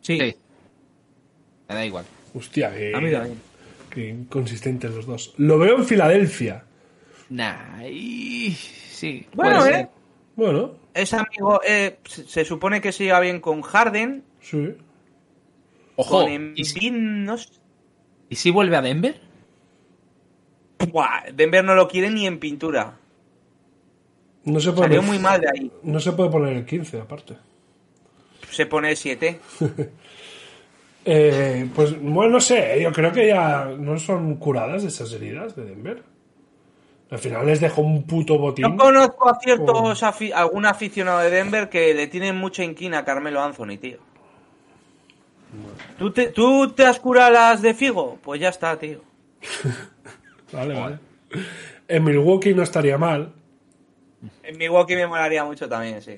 Sí. 0.00 0.18
Me 1.68 1.74
da 1.74 1.84
igual. 1.86 2.04
Hostia, 2.34 2.74
que, 2.74 2.94
A 2.94 3.00
mí 3.00 3.12
también. 3.12 3.38
que 3.90 4.08
inconsistentes 4.08 4.90
los 4.90 5.06
dos. 5.06 5.34
Lo 5.38 5.58
veo 5.58 5.76
en 5.76 5.84
Filadelfia. 5.84 6.64
Nah, 7.30 7.86
y... 7.86 8.50
sí. 8.52 9.26
Bueno, 9.34 9.58
puede 9.58 9.70
eh. 9.70 9.74
ser. 9.74 9.88
Bueno, 10.34 10.74
Es 10.94 11.12
amigo, 11.14 11.60
eh, 11.66 11.98
se 12.04 12.24
se 12.26 12.44
supone 12.44 12.80
que 12.80 12.90
se 12.92 13.04
lleva 13.04 13.20
bien 13.20 13.40
con 13.40 13.62
Harden, 13.62 14.24
sí. 14.40 14.74
Ojo, 15.96 16.22
con 16.22 16.52
¿y 16.56 16.64
si, 16.64 16.86
Embiid, 16.88 16.92
no 17.26 17.36
sé. 17.38 17.50
y 18.30 18.36
si 18.36 18.50
vuelve 18.50 18.76
a 18.76 18.82
Denver? 18.82 19.20
Buah, 20.90 21.30
Denver 21.34 21.62
no 21.64 21.74
lo 21.74 21.86
quiere 21.88 22.10
ni 22.10 22.26
en 22.26 22.38
pintura. 22.40 22.98
No 24.44 24.58
se 24.60 24.72
puede, 24.72 24.88
Salió 24.88 25.02
muy 25.02 25.18
mal 25.18 25.40
de 25.40 25.48
ahí. 25.48 25.72
no 25.84 26.00
se 26.00 26.12
puede 26.12 26.30
poner 26.30 26.56
el 26.56 26.64
15, 26.66 27.00
aparte. 27.00 27.36
Se 28.50 28.66
pone 28.66 28.90
el 28.90 28.96
7. 28.96 29.40
Eh, 31.04 31.68
pues 31.74 32.00
bueno, 32.00 32.34
no 32.34 32.40
sé, 32.40 32.80
yo 32.80 32.92
creo 32.92 33.10
que 33.12 33.26
ya 33.26 33.64
no 33.76 33.98
son 33.98 34.36
curadas 34.36 34.84
esas 34.84 35.12
heridas 35.12 35.56
de 35.56 35.64
Denver. 35.64 36.00
Al 37.10 37.18
final 37.18 37.44
les 37.44 37.60
dejó 37.60 37.82
un 37.82 38.04
puto 38.04 38.38
botín. 38.38 38.64
Yo 38.70 38.76
conozco 38.76 39.28
a 39.28 39.36
ciertos 39.40 40.00
afi- 40.04 40.32
algún 40.32 40.64
aficionado 40.64 41.18
de 41.18 41.30
Denver 41.30 41.68
que 41.68 41.92
le 41.92 42.06
tienen 42.06 42.36
mucha 42.36 42.62
inquina 42.62 42.98
a 42.98 43.04
Carmelo 43.04 43.42
Anthony, 43.42 43.78
tío. 43.80 43.98
¿Tú 45.98 46.12
te, 46.12 46.28
¿Tú 46.28 46.70
te 46.70 46.86
has 46.86 47.00
curado 47.00 47.32
las 47.32 47.60
de 47.62 47.74
Figo? 47.74 48.18
Pues 48.22 48.40
ya 48.40 48.50
está, 48.50 48.78
tío. 48.78 49.00
Vale, 50.52 50.78
vale. 50.78 50.98
En 51.88 52.04
Milwaukee 52.04 52.54
no 52.54 52.62
estaría 52.62 52.96
mal. 52.96 53.32
En 54.42 54.58
Milwaukee 54.58 54.94
me 54.96 55.06
molaría 55.06 55.44
mucho 55.44 55.68
también, 55.68 56.00
sí. 56.02 56.16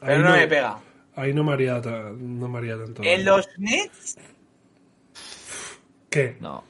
Pero 0.00 0.12
Ahí 0.14 0.18
no, 0.22 0.30
me 0.32 0.46
pega. 0.46 0.78
Ahí 1.16 1.34
no 1.34 1.44
me 1.44 1.52
haría, 1.52 1.80
ta- 1.80 2.10
no 2.16 2.48
me 2.48 2.58
haría 2.58 2.76
tanto. 2.78 3.02
En 3.02 3.24
los 3.24 3.48
Nets, 3.58 4.16
¿Qué? 6.10 6.36
No. 6.40 6.62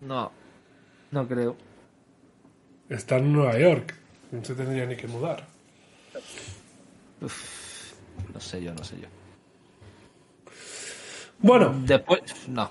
No. 0.00 0.32
No 1.10 1.26
creo. 1.28 1.56
Está 2.88 3.16
en 3.18 3.32
Nueva 3.32 3.58
York. 3.58 3.94
No 4.32 4.44
se 4.44 4.54
tendría 4.54 4.84
ni 4.86 4.96
que 4.96 5.06
mudar. 5.06 5.46
No 7.20 8.40
sé 8.40 8.62
yo, 8.62 8.74
no 8.74 8.84
sé 8.84 9.00
yo. 9.00 9.08
Bueno, 11.38 11.74
Después, 11.84 12.20
no. 12.48 12.70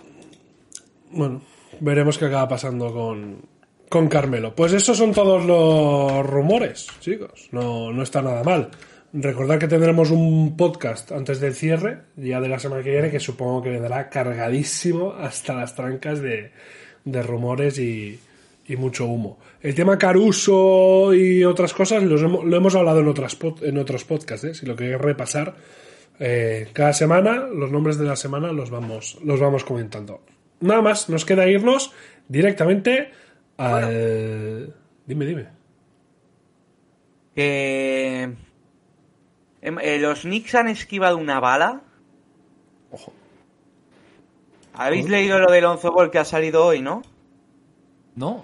bueno, 1.12 1.42
veremos 1.80 2.18
qué 2.18 2.26
acaba 2.26 2.48
pasando 2.48 2.92
con, 2.94 3.42
con 3.96 4.10
Carmelo. 4.10 4.54
Pues 4.54 4.74
esos 4.74 4.98
son 4.98 5.14
todos 5.14 5.46
los 5.46 6.26
rumores, 6.26 6.88
chicos. 7.00 7.48
No, 7.54 7.93
no 7.93 8.04
está 8.04 8.22
nada 8.22 8.43
mal. 8.43 8.70
Recordad 9.14 9.58
que 9.58 9.70
tendremos 9.70 10.12
un 10.12 10.58
podcast 10.58 11.14
antes 11.14 11.39
del 11.39 11.54
cierre, 11.54 12.00
ya 12.18 12.41
de 12.41 12.50
la 12.50 12.60
semana 12.60 12.84
que 12.84 12.91
viene, 12.91 13.10
que 13.10 13.22
supongo 13.22 13.64
que 13.64 13.70
vendrá 13.70 14.10
cargadísimo 14.10 15.14
hasta 15.14 15.54
las 15.54 15.76
trancas 15.76 16.20
de, 16.20 16.52
de 17.06 17.24
rumores 17.24 17.80
y, 17.80 18.20
mucho 18.78 19.06
humo. 19.06 19.39
El 19.62 19.74
tema 19.74 19.98
Caruso 19.98 21.14
y 21.14 21.46
otras 21.46 21.74
cosas 21.74 22.04
lo 22.04 22.58
hemos 22.58 22.76
hablado 22.76 23.00
en, 23.00 23.08
otras 23.08 23.38
en 23.62 23.78
otros 23.78 24.04
podcasts, 24.04 24.43
¿eh? 24.43 24.54
si 24.56 24.66
lo 24.66 24.76
queréis 24.76 25.00
repasar. 25.00 25.56
eh, 26.20 26.68
cada 26.74 26.91
semana, 26.91 27.48
los 27.48 27.72
nombres 27.72 27.98
de 27.98 28.04
la 28.04 28.18
semana 28.18 28.52
los 28.52 28.70
vamos, 28.70 29.18
los 29.24 29.39
vamos 29.39 29.64
comentando. 29.64 30.22
Nada 30.60 30.82
más, 30.82 31.08
nos 31.08 31.24
queda 31.24 31.48
irnos 31.48 31.93
directamente 32.28 33.12
al... 33.58 34.74
Dime, 35.06 35.26
dime. 35.26 35.47
que 37.36 38.34
em, 39.62 39.80
eh, 39.80 39.99
los 39.99 40.22
Knicks 40.22 40.56
han 40.56 40.70
esquivado 40.70 41.18
una 41.18 41.39
bala. 41.39 41.82
Ojo. 42.91 43.14
¿Habéis 44.74 45.10
leído 45.10 45.39
lo 45.39 45.51
del 45.51 45.66
Onzo 45.66 45.91
Ball 45.91 46.12
que 46.12 46.20
ha 46.20 46.26
salido 46.26 46.66
hoy, 46.66 46.82
no? 46.82 47.01
No. 48.16 48.43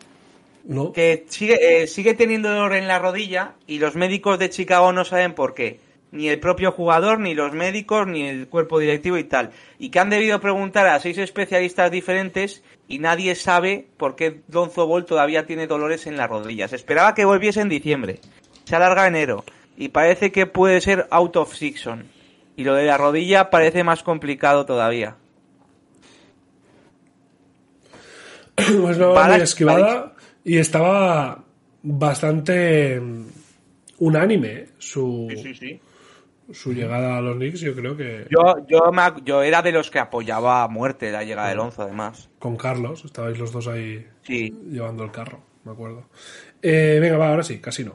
No. 0.63 0.91
Que 0.91 1.25
sigue, 1.27 1.83
eh, 1.83 1.87
sigue 1.87 2.13
teniendo 2.13 2.49
dolor 2.49 2.73
en 2.73 2.87
la 2.87 2.99
rodilla 2.99 3.55
y 3.65 3.79
los 3.79 3.95
médicos 3.95 4.37
de 4.39 4.49
Chicago 4.49 4.93
no 4.93 5.05
saben 5.05 5.33
por 5.33 5.53
qué. 5.53 5.79
Ni 6.11 6.27
el 6.27 6.39
propio 6.39 6.73
jugador, 6.73 7.19
ni 7.19 7.33
los 7.33 7.53
médicos, 7.53 8.05
ni 8.05 8.27
el 8.27 8.47
cuerpo 8.49 8.79
directivo 8.79 9.17
y 9.17 9.23
tal. 9.23 9.51
Y 9.79 9.89
que 9.89 9.99
han 9.99 10.09
debido 10.09 10.41
preguntar 10.41 10.87
a 10.87 10.99
seis 10.99 11.17
especialistas 11.17 11.89
diferentes 11.89 12.63
y 12.91 12.99
nadie 12.99 13.35
sabe 13.35 13.87
por 13.95 14.17
qué 14.17 14.41
Lonzo 14.51 14.85
Ball 14.85 15.05
todavía 15.05 15.45
tiene 15.45 15.65
dolores 15.65 16.07
en 16.07 16.17
las 16.17 16.29
rodillas. 16.29 16.71
Se 16.71 16.75
esperaba 16.75 17.15
que 17.15 17.23
volviese 17.23 17.61
en 17.61 17.69
diciembre. 17.69 18.19
Se 18.65 18.75
alarga 18.75 19.07
enero. 19.07 19.45
Y 19.77 19.89
parece 19.89 20.33
que 20.33 20.45
puede 20.45 20.81
ser 20.81 21.07
out 21.09 21.37
of 21.37 21.55
season. 21.55 22.09
Y 22.57 22.65
lo 22.65 22.75
de 22.75 22.83
la 22.83 22.97
rodilla 22.97 23.49
parece 23.49 23.85
más 23.85 24.03
complicado 24.03 24.65
todavía. 24.65 25.15
Pues 28.81 28.97
no, 28.97 29.15
muy 29.15 29.41
esquivada 29.41 30.13
y 30.43 30.57
estaba 30.57 31.43
bastante 31.81 32.99
mm, 32.99 33.25
unánime 33.99 34.47
¿eh? 34.47 34.69
su, 34.77 35.27
su 36.53 36.73
llegada 36.73 37.17
a 37.17 37.21
los 37.21 37.35
Knicks. 37.35 37.61
Yo 37.61 37.75
creo 37.75 37.95
que 37.97 38.27
Yo, 38.29 38.55
yo, 38.67 38.91
me 38.91 39.01
yo 39.23 39.41
era 39.43 39.61
de 39.61 39.71
los 39.71 39.89
que 39.91 39.99
apoyaba 39.99 40.63
a 40.63 40.67
muerte 40.67 41.11
la 41.11 41.23
llegada 41.23 41.49
del 41.49 41.57
Lonzo, 41.57 41.83
además. 41.83 42.29
con 42.39 42.57
Carlos 42.57 43.03
estabais 43.05 43.37
los 43.37 43.51
dos 43.51 43.67
ahí 43.67 44.05
Sí. 44.23 44.55
llevando 44.69 45.03
el 45.03 45.11
carro, 45.11 45.41
me 45.63 45.71
acuerdo. 45.71 46.05
Eh, 46.61 46.99
venga, 47.01 47.17
va, 47.17 47.29
ahora 47.29 47.43
sí, 47.43 47.59
casi 47.59 47.83
no. 47.83 47.93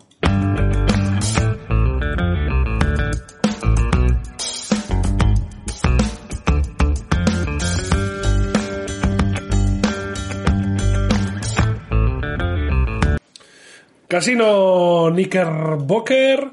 Casino 14.08 15.08
Knickerbocker 15.12 16.50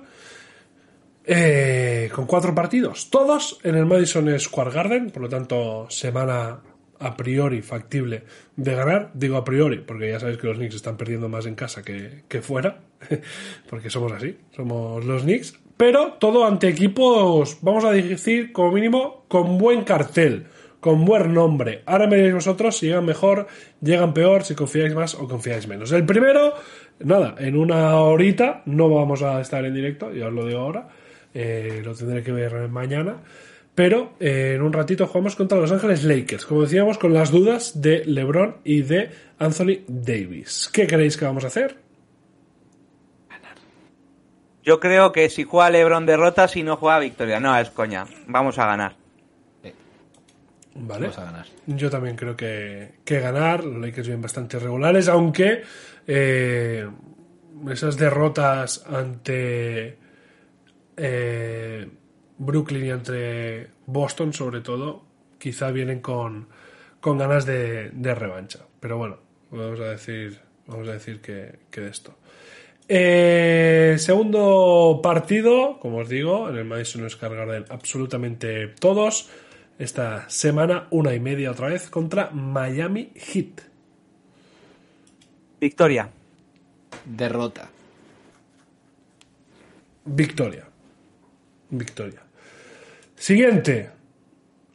eh, 1.26 2.10
con 2.14 2.26
cuatro 2.26 2.54
partidos, 2.54 3.10
todos 3.10 3.60
en 3.64 3.76
el 3.76 3.86
Madison 3.86 4.40
Square 4.40 4.72
Garden, 4.72 5.10
por 5.10 5.22
lo 5.22 5.30
tanto, 5.30 5.88
semana 5.90 6.60
a 7.00 7.18
priori 7.18 7.62
factible 7.62 8.24
de 8.56 8.76
ganar. 8.76 9.12
Digo 9.14 9.38
a 9.38 9.44
priori, 9.44 9.80
porque 9.80 10.10
ya 10.10 10.20
sabéis 10.20 10.38
que 10.38 10.48
los 10.48 10.58
Knicks 10.58 10.76
están 10.76 10.98
perdiendo 10.98 11.30
más 11.30 11.46
en 11.46 11.56
casa 11.56 11.84
que, 11.84 12.24
que 12.28 12.42
fuera, 12.42 12.80
porque 13.70 13.90
somos 13.90 14.12
así, 14.12 14.38
somos 14.56 15.04
los 15.06 15.24
Knicks. 15.24 15.60
Pero 15.76 16.14
todo 16.14 16.46
ante 16.46 16.68
equipos, 16.68 17.58
vamos 17.62 17.84
a 17.84 17.92
decir, 17.92 18.54
como 18.54 18.72
mínimo, 18.72 19.26
con 19.28 19.58
buen 19.58 19.84
cartel, 19.84 20.46
con 20.80 21.04
buen 21.04 21.34
nombre. 21.34 21.82
Ahora 21.86 22.08
me 22.08 22.18
diréis 22.18 22.36
vosotros 22.36 22.78
si 22.78 22.88
llegan 22.88 23.06
mejor, 23.06 23.48
llegan 23.82 24.14
peor, 24.14 24.44
si 24.44 24.56
confiáis 24.56 24.94
más 24.94 25.16
o 25.16 25.28
confiáis 25.28 25.68
menos. 25.68 25.92
El 25.92 26.06
primero, 26.06 26.54
nada, 27.00 27.36
en 27.40 27.58
una 27.58 27.96
horita, 27.96 28.62
no 28.66 28.90
vamos 28.90 29.24
a 29.24 29.42
estar 29.42 29.66
en 29.66 29.74
directo, 29.74 30.14
ya 30.14 30.28
os 30.28 30.34
lo 30.34 30.46
digo 30.46 30.60
ahora, 30.60 30.90
eh, 31.34 31.82
lo 31.84 31.94
tendré 31.94 32.24
que 32.24 32.32
ver 32.32 32.68
mañana. 32.70 33.18
Pero 33.76 34.14
eh, 34.20 34.54
en 34.56 34.62
un 34.62 34.72
ratito 34.72 35.08
jugamos 35.08 35.36
contra 35.36 35.58
Los 35.58 35.72
Ángeles 35.72 36.04
Lakers, 36.04 36.46
como 36.46 36.62
decíamos, 36.62 37.00
con 37.00 37.14
las 37.14 37.32
dudas 37.32 37.82
de 37.82 38.06
LeBron 38.06 38.58
y 38.64 38.84
de 38.84 39.10
Anthony 39.40 39.80
Davis. 39.88 40.70
¿Qué 40.72 40.86
creéis 40.86 41.18
que 41.18 41.26
vamos 41.26 41.44
a 41.44 41.48
hacer? 41.48 41.78
Yo 44.64 44.80
creo 44.80 45.12
que 45.12 45.30
si 45.30 45.44
juega 45.44 45.70
LeBron 45.72 46.06
derrota, 46.06 46.48
si 46.48 46.64
no 46.64 46.78
juega 46.78 47.00
victoria. 47.00 47.40
No, 47.40 47.58
es 47.58 47.70
coña. 47.72 48.06
Vamos 48.28 48.58
a 48.60 48.66
ganar. 48.68 48.96
Vale. 50.76 51.08
Vamos 51.08 51.18
a 51.18 51.26
ganar. 51.26 51.46
Yo 51.66 51.90
también 51.90 52.16
creo 52.16 52.36
que, 52.36 52.94
que 53.04 53.20
ganar. 53.20 53.64
Los 53.64 53.82
Lakers 53.82 54.08
vienen 54.08 54.22
bastante 54.22 54.60
regulares, 54.60 55.10
aunque 55.10 55.64
eh, 56.08 56.88
esas 57.72 57.98
derrotas 57.98 58.86
ante 58.88 59.98
eh, 60.98 61.88
Brooklyn 62.38 62.86
y 62.86 62.90
entre 62.90 63.70
Boston, 63.86 64.34
sobre 64.34 64.62
todo, 64.62 65.04
quizá 65.40 65.72
vienen 65.72 66.02
con, 66.02 66.48
con 67.00 67.18
ganas 67.18 67.46
de, 67.46 67.90
de 67.92 68.16
revancha. 68.16 68.60
Pero 68.80 68.98
bueno, 68.98 69.18
vamos 69.52 69.80
a 69.80 69.90
decir, 69.90 70.40
vamos 70.68 70.88
a 70.88 70.94
decir 70.94 71.22
que, 71.22 71.60
que 71.70 71.82
de 71.82 71.90
esto. 71.90 72.16
Eh, 72.88 73.96
segundo 73.98 75.00
partido, 75.02 75.80
como 75.80 76.00
os 76.00 76.10
digo, 76.10 76.50
en 76.50 76.58
el 76.58 76.66
Madison 76.66 77.10
Square 77.10 77.36
Garden, 77.36 77.66
absolutamente 77.70 78.68
todos. 78.68 79.30
Esta 79.80 80.30
semana, 80.30 80.88
una 80.92 81.16
y 81.16 81.20
media 81.20 81.52
otra 81.52 81.70
vez 81.70 81.90
contra 81.90 82.30
Miami 82.30 83.12
Heat. 83.16 83.62
Victoria. 85.60 86.10
Derrota. 87.06 87.70
Victoria. 90.06 90.68
Victoria. 91.78 92.22
Siguiente. 93.16 93.90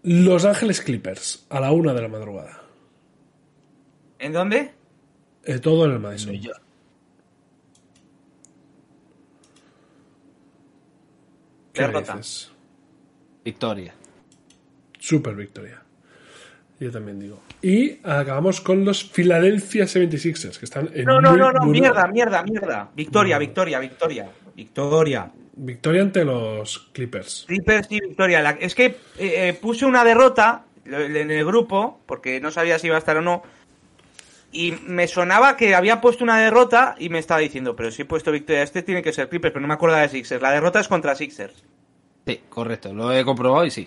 Los 0.02 0.44
Ángeles 0.44 0.80
Clippers, 0.80 1.46
a 1.50 1.60
la 1.60 1.72
una 1.72 1.92
de 1.92 2.02
la 2.02 2.08
madrugada. 2.08 2.62
¿En 4.18 4.32
dónde? 4.32 4.72
Eh, 5.44 5.58
todo 5.58 5.84
en 5.86 5.92
el 5.92 5.98
Madison. 5.98 6.32
¿Qué 11.72 11.82
Derrota. 11.82 12.16
dices? 12.16 12.50
Victoria. 13.44 13.94
Super 14.98 15.34
victoria. 15.34 15.82
Yo 16.80 16.90
también 16.92 17.18
digo. 17.18 17.40
Y 17.60 17.98
acabamos 18.04 18.60
con 18.60 18.84
los 18.84 19.04
Philadelphia 19.04 19.84
76ers, 19.84 20.58
que 20.58 20.64
están 20.64 20.90
en 20.94 21.04
No, 21.04 21.20
no, 21.20 21.36
no, 21.36 21.52
no, 21.52 21.66
mierda, 21.66 22.06
mierda, 22.06 22.42
mierda. 22.44 22.90
Victoria, 22.94 23.38
victoria, 23.38 23.78
victoria. 23.80 24.30
Victoria. 24.58 25.30
Victoria 25.54 26.02
ante 26.02 26.24
los 26.24 26.90
Clippers. 26.92 27.44
Clippers 27.46 27.86
y 27.90 28.00
victoria. 28.00 28.40
La- 28.42 28.50
es 28.50 28.74
que 28.74 28.86
eh, 28.86 28.96
eh, 29.18 29.58
puse 29.60 29.86
una 29.86 30.02
derrota 30.04 30.64
en 30.84 31.30
el 31.30 31.44
grupo, 31.44 32.00
porque 32.06 32.40
no 32.40 32.50
sabía 32.50 32.76
si 32.80 32.88
iba 32.88 32.96
a 32.96 32.98
estar 32.98 33.16
o 33.16 33.22
no. 33.22 33.42
Y 34.50 34.72
me 34.86 35.06
sonaba 35.06 35.56
que 35.56 35.74
había 35.76 36.00
puesto 36.00 36.24
una 36.24 36.40
derrota 36.40 36.96
y 36.98 37.08
me 37.08 37.18
estaba 37.20 37.38
diciendo, 37.40 37.76
pero 37.76 37.90
si 37.92 38.02
he 38.02 38.04
puesto 38.04 38.32
victoria, 38.32 38.62
este 38.64 38.82
tiene 38.82 39.00
que 39.02 39.12
ser 39.12 39.28
Clippers, 39.28 39.52
pero 39.52 39.60
no 39.60 39.68
me 39.68 39.74
acuerdo 39.74 39.96
de 39.96 40.08
Sixers. 40.08 40.42
La 40.42 40.50
derrota 40.50 40.80
es 40.80 40.88
contra 40.88 41.14
Sixers. 41.14 41.54
Sí, 42.26 42.40
correcto. 42.48 42.92
Lo 42.92 43.12
he 43.12 43.24
comprobado 43.24 43.64
y 43.64 43.70
sí. 43.70 43.86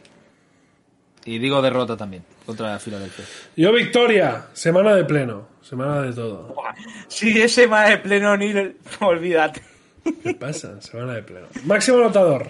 Y 1.26 1.38
digo 1.38 1.62
derrota 1.62 1.98
también 1.98 2.24
contra 2.46 2.80
Filadelfia. 2.80 3.26
Yo 3.58 3.74
Victoria, 3.74 4.46
semana 4.54 4.96
de 4.96 5.04
pleno, 5.04 5.48
semana 5.62 6.02
de 6.04 6.14
todo. 6.14 6.56
Si 7.10 7.42
es 7.42 7.54
semana 7.54 7.90
de 7.90 7.98
pleno, 7.98 8.38
ni 8.38 8.54
olvídate. 9.02 9.62
¿Qué 10.24 10.34
pasa? 10.34 10.82
Semana 10.82 11.14
de 11.14 11.24
pleno. 11.24 11.48
Máximo 11.66 11.98
anotador. 11.98 12.48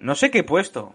No 0.00 0.14
sé 0.14 0.30
qué 0.30 0.38
he 0.38 0.44
puesto. 0.44 0.94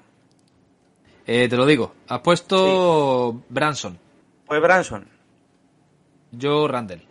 Eh, 1.27 1.47
te 1.49 1.57
lo 1.57 1.65
digo. 1.65 1.93
Has 2.07 2.21
puesto 2.21 3.43
Branson. 3.49 3.97
Fue 4.45 4.59
Branson. 4.59 5.05
Yo 6.31 6.67
Randall. 6.67 7.01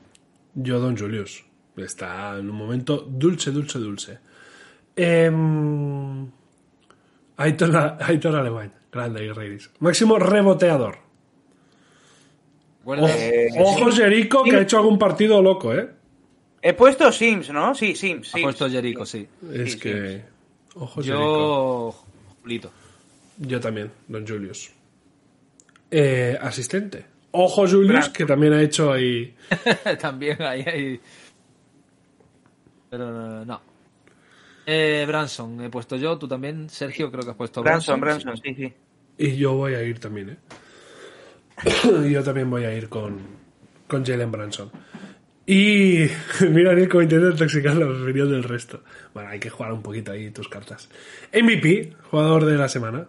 Yo, 0.54 0.80
Don 0.80 0.96
Julius. 0.96 1.44
Está 1.76 2.36
en 2.38 2.50
un 2.50 2.56
momento 2.56 2.98
dulce, 3.08 3.50
dulce, 3.50 3.78
dulce. 3.78 4.18
Em, 4.96 6.30
Aitor, 7.36 7.96
Aitor 8.00 8.36
Alemán. 8.36 8.72
Grande 8.92 9.24
y 9.24 9.32
Reiris. 9.32 9.70
Máximo 9.80 10.18
reboteador. 10.18 10.98
Recuerda- 12.80 13.04
Ojo, 13.04 13.14
Eh, 13.16 13.48
ojo 13.58 13.90
Jericho, 13.90 14.42
que 14.44 14.56
ha 14.56 14.60
hecho 14.60 14.76
algún 14.76 14.98
partido 14.98 15.40
loco, 15.40 15.72
¿eh? 15.72 15.88
He 16.62 16.72
puesto 16.74 17.10
Sims, 17.10 17.50
¿no? 17.50 17.74
Sí, 17.74 17.96
Sims. 17.96 18.28
Sims. 18.28 18.42
puesto 18.42 18.70
Jericho, 18.70 19.04
sí. 19.04 19.26
Es 19.52 19.72
Sí, 19.72 19.78
que. 19.80 20.22
Ojo 20.76 21.02
Jericho. 21.02 21.18
Yo 21.18 22.04
Julito. 22.40 22.72
Yo 23.38 23.60
también, 23.60 23.90
Don 24.06 24.26
Julius. 24.26 24.70
Eh, 25.90 26.38
asistente. 26.40 27.04
Ojo 27.32 27.66
Julius, 27.66 28.10
que 28.10 28.24
también 28.24 28.52
ha 28.52 28.62
hecho 28.62 28.92
ahí. 28.92 29.34
También 30.00 30.40
ahí 30.42 30.62
hay. 30.62 31.00
Pero 32.90 33.10
no. 33.10 33.44
no. 33.44 33.60
Eh, 34.66 35.04
Branson, 35.06 35.60
he 35.62 35.70
puesto 35.70 35.96
yo, 35.96 36.18
tú 36.18 36.28
también, 36.28 36.68
Sergio, 36.68 37.10
creo 37.10 37.24
que 37.24 37.30
has 37.30 37.36
puesto 37.36 37.62
Branson, 37.62 38.00
Branson. 38.00 38.32
Branson, 38.32 38.54
sí, 38.54 38.54
sí. 38.54 38.72
Y 39.18 39.36
yo 39.36 39.54
voy 39.54 39.74
a 39.74 39.82
ir 39.82 39.98
también, 39.98 40.30
¿eh? 40.30 40.36
yo 42.10 42.22
también 42.22 42.48
voy 42.48 42.64
a 42.64 42.74
ir 42.74 42.88
con, 42.88 43.18
con 43.88 44.04
Jalen 44.04 44.30
Branson. 44.30 44.70
Y 45.52 46.08
mira, 46.48 46.72
Nico 46.72 47.02
intenta 47.02 47.28
intoxicar 47.28 47.76
la 47.76 47.84
opinión 47.84 48.30
del 48.30 48.42
resto. 48.42 48.82
Bueno, 49.12 49.28
hay 49.28 49.38
que 49.38 49.50
jugar 49.50 49.74
un 49.74 49.82
poquito 49.82 50.10
ahí 50.10 50.30
tus 50.30 50.48
cartas. 50.48 50.88
MVP, 51.30 51.92
jugador 52.10 52.46
de 52.46 52.56
la 52.56 52.70
semana. 52.70 53.06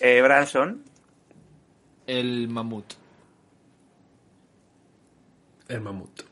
Eh, 0.00 0.20
Branson. 0.22 0.82
El 2.04 2.48
Mamut. 2.48 2.94
El 5.68 5.80
mamut. 5.82 6.22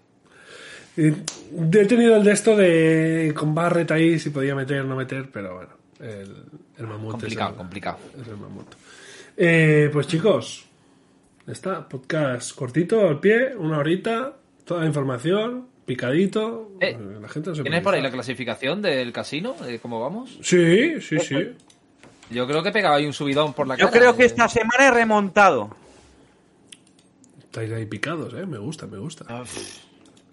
Y 0.97 1.09
he 1.09 1.87
tenido 1.87 2.17
el 2.17 2.25
de 2.25 2.33
esto 2.33 2.57
de 2.57 3.33
con 3.37 3.55
Barrett 3.55 3.93
ahí, 3.93 4.19
si 4.19 4.31
podía 4.31 4.57
meter, 4.57 4.85
no 4.85 4.97
meter, 4.97 5.31
pero 5.33 5.55
bueno, 5.55 5.75
el, 6.01 6.45
el 6.77 6.87
mamut 6.87 7.13
Complicado, 7.13 7.51
es 7.51 7.53
el, 7.53 7.59
complicado. 7.59 7.99
es 8.21 8.29
el 8.29 8.37
mamut. 8.37 8.67
Eh, 9.37 9.91
pues 9.93 10.09
chicos, 10.09 10.67
está, 11.47 11.89
podcast 11.89 12.53
cortito 12.55 13.09
al 13.09 13.19
pie, 13.19 13.57
una 13.57 13.79
horita, 13.79 14.37
toda 14.65 14.81
la 14.81 14.87
información, 14.87 15.67
picadito. 15.87 16.73
Eh, 16.81 16.97
la 17.21 17.29
gente 17.29 17.51
no 17.51 17.57
se 17.57 17.63
¿Tienes 17.63 17.83
por 17.83 17.95
ahí 17.95 18.03
la 18.03 18.11
clasificación 18.11 18.83
del 18.83 19.13
casino? 19.13 19.55
¿De 19.65 19.79
¿Cómo 19.79 20.01
vamos? 20.01 20.39
Sí, 20.43 21.01
sí, 21.01 21.19
sí. 21.19 21.37
Yo 22.31 22.47
creo 22.47 22.63
que 22.63 22.73
pegaba 22.73 22.97
ahí 22.97 23.07
un 23.07 23.13
subidón 23.13 23.53
por 23.53 23.67
la 23.69 23.77
Yo 23.77 23.87
cara. 23.87 23.99
creo 24.01 24.17
que 24.17 24.23
eh. 24.23 24.27
esta 24.27 24.49
semana 24.49 24.89
he 24.89 24.91
remontado. 24.91 25.77
Estáis 27.39 27.71
ahí 27.73 27.87
picados, 27.87 28.33
eh. 28.35 28.47
Me 28.47 28.59
gusta, 28.59 28.87
me 28.87 28.99
gusta. 28.99 29.25
Ah, 29.29 29.45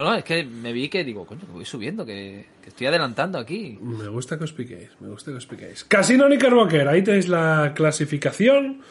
No, 0.00 0.14
es 0.14 0.24
que 0.24 0.42
me 0.44 0.72
vi 0.72 0.88
que 0.88 1.04
digo, 1.04 1.24
coño, 1.24 1.42
que 1.42 1.52
voy 1.52 1.64
subiendo, 1.64 2.04
que, 2.04 2.46
que 2.62 2.70
estoy 2.70 2.88
adelantando 2.88 3.38
aquí. 3.38 3.78
Me 3.80 4.08
gusta 4.08 4.36
que 4.38 4.44
os 4.44 4.52
piquéis, 4.52 4.88
me 5.00 5.08
gusta 5.08 5.30
que 5.30 5.36
os 5.36 5.46
piquéis. 5.46 5.84
Casino 5.84 6.26
Knickerbocker, 6.26 6.88
ahí 6.88 7.02
tenéis 7.02 7.28
la 7.28 7.72
clasificación. 7.76 8.82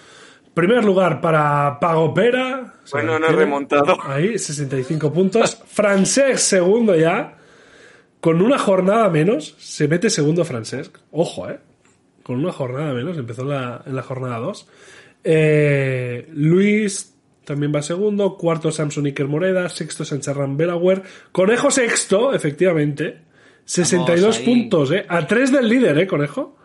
Primer 0.54 0.84
lugar 0.84 1.22
para 1.22 1.80
Pagopera. 1.80 2.74
se 2.84 2.98
Bueno, 2.98 3.18
no 3.20 3.28
he 3.28 3.32
remontado. 3.32 3.98
Ahí, 4.04 4.38
65 4.38 5.14
puntos. 5.14 5.58
Francesc, 5.66 6.38
segundo 6.38 6.96
ya. 6.96 7.38
Con 8.20 8.42
una 8.42 8.60
jornada 8.60 9.10
menos, 9.10 9.56
se 9.58 9.88
mete 9.88 10.10
segundo 10.10 10.44
Francesc. 10.46 10.98
Ojo, 11.12 11.50
eh. 11.50 11.60
Con 12.24 12.38
una 12.40 12.52
jornada 12.52 12.94
menos, 12.94 13.18
empezó 13.18 13.42
en 13.44 13.50
la, 13.50 13.82
en 13.86 13.96
la 13.96 14.04
jornada 14.04 14.38
2. 14.38 14.68
Eh, 15.24 16.28
Luis 16.34 17.16
también 17.46 17.72
va 17.74 17.82
segundo. 17.82 18.38
Cuarto 18.38 18.72
Samson 18.72 19.06
Iker 19.06 19.28
Moreda. 19.28 19.70
Sexto 19.70 20.06
Sancharran 20.06 20.58
Belaware. 20.58 21.02
Conejo 21.32 21.72
sexto, 21.72 22.34
efectivamente. 22.34 23.22
62 23.66 24.22
Vamos 24.22 24.38
ahí. 24.38 24.46
puntos, 24.46 24.92
eh. 24.92 25.06
A 25.08 25.26
3 25.26 25.52
del 25.52 25.70
líder, 25.70 25.98
eh, 25.98 26.08
Conejo. 26.08 26.58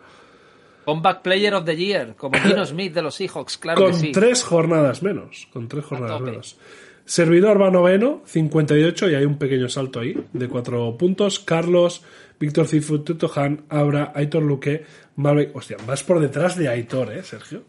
Comeback 0.87 1.21
Player 1.21 1.53
of 1.53 1.65
the 1.65 1.75
Year, 1.75 2.15
como 2.15 2.39
Dino 2.45 2.65
Smith 2.65 2.93
de 2.93 3.01
los 3.01 3.15
Seahawks, 3.15 3.57
claro 3.57 3.81
Con 3.83 3.91
que 3.91 3.97
sí. 3.97 4.11
tres 4.13 4.41
jornadas 4.41 5.03
menos. 5.03 5.49
Con 5.51 5.67
tres 5.67 5.83
jornadas 5.83 6.21
menos. 6.21 6.57
Servidor 7.03 7.61
va 7.61 7.69
noveno, 7.69 8.21
58, 8.25 9.09
y 9.09 9.15
hay 9.15 9.25
un 9.25 9.37
pequeño 9.37 9.67
salto 9.67 9.99
ahí 9.99 10.15
de 10.31 10.47
cuatro 10.47 10.97
puntos. 10.97 11.39
Carlos, 11.41 12.03
Víctor 12.39 12.67
Cifu, 12.67 12.99
Tuto 12.99 13.29
Han, 13.35 13.65
Abra, 13.69 14.13
Aitor 14.15 14.43
Luque, 14.43 14.85
Malbec. 15.17 15.53
Hostia, 15.55 15.75
vas 15.85 16.03
por 16.03 16.21
detrás 16.21 16.55
de 16.55 16.69
Aitor, 16.69 17.11
¿eh, 17.11 17.23
Sergio? 17.23 17.63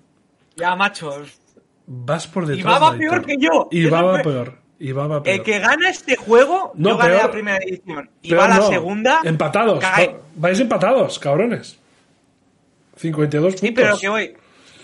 Ya, 0.57 0.77
machos. 0.77 1.39
Vas 1.87 2.29
por 2.29 2.47
detrás 2.47 2.81
va 2.81 2.93
de 2.93 2.99
peor 2.99 3.15
Aitor. 3.15 3.27
que 3.27 3.37
yo. 3.41 3.69
Y 3.73 3.87
va, 3.87 4.23
peor. 4.23 4.59
Y 4.79 4.93
va, 4.93 5.09
va 5.09 5.23
peor. 5.25 5.37
El 5.39 5.43
que 5.43 5.59
gana 5.59 5.91
este 5.91 6.15
juego 6.15 6.71
No, 6.77 6.91
no, 6.91 6.97
gana 6.99 7.11
peor. 7.11 7.23
la 7.25 7.31
primera 7.33 7.59
edición. 7.59 8.11
Y 8.23 8.31
Peor 8.31 8.43
va 8.43 8.49
la 8.49 8.57
no. 8.59 8.69
segunda. 8.69 9.21
Empatados. 9.25 9.81
cae. 9.81 10.17
Vais 10.37 10.61
empatados, 10.61 11.19
cabrones. 11.19 11.79
52 12.99 13.55
puntos. 13.55 13.61
Sí, 13.61 13.71
pero 13.73 13.99
que 13.99 14.09
voy. 14.09 14.37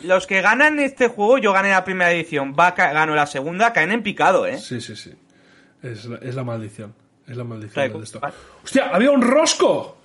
Los 0.02 0.26
que 0.26 0.40
ganan 0.42 0.78
este 0.80 1.08
juego, 1.08 1.38
yo 1.38 1.52
gané 1.52 1.70
la 1.70 1.84
primera 1.84 2.12
edición, 2.12 2.54
va 2.58 2.72
gano 2.72 3.14
la 3.14 3.26
segunda, 3.26 3.72
caen 3.72 3.90
en 3.90 4.02
picado, 4.02 4.46
¿eh? 4.46 4.58
Sí, 4.58 4.80
sí, 4.80 4.96
sí. 4.96 5.14
Es 5.82 6.04
la, 6.06 6.16
es 6.18 6.34
la 6.34 6.44
maldición. 6.44 6.94
Es 7.26 7.36
la 7.36 7.44
maldición 7.44 7.92
de 7.92 8.04
esto. 8.04 8.20
¡Hostia! 8.62 8.90
¡Había 8.92 9.10
un 9.10 9.22
rosco! 9.22 9.96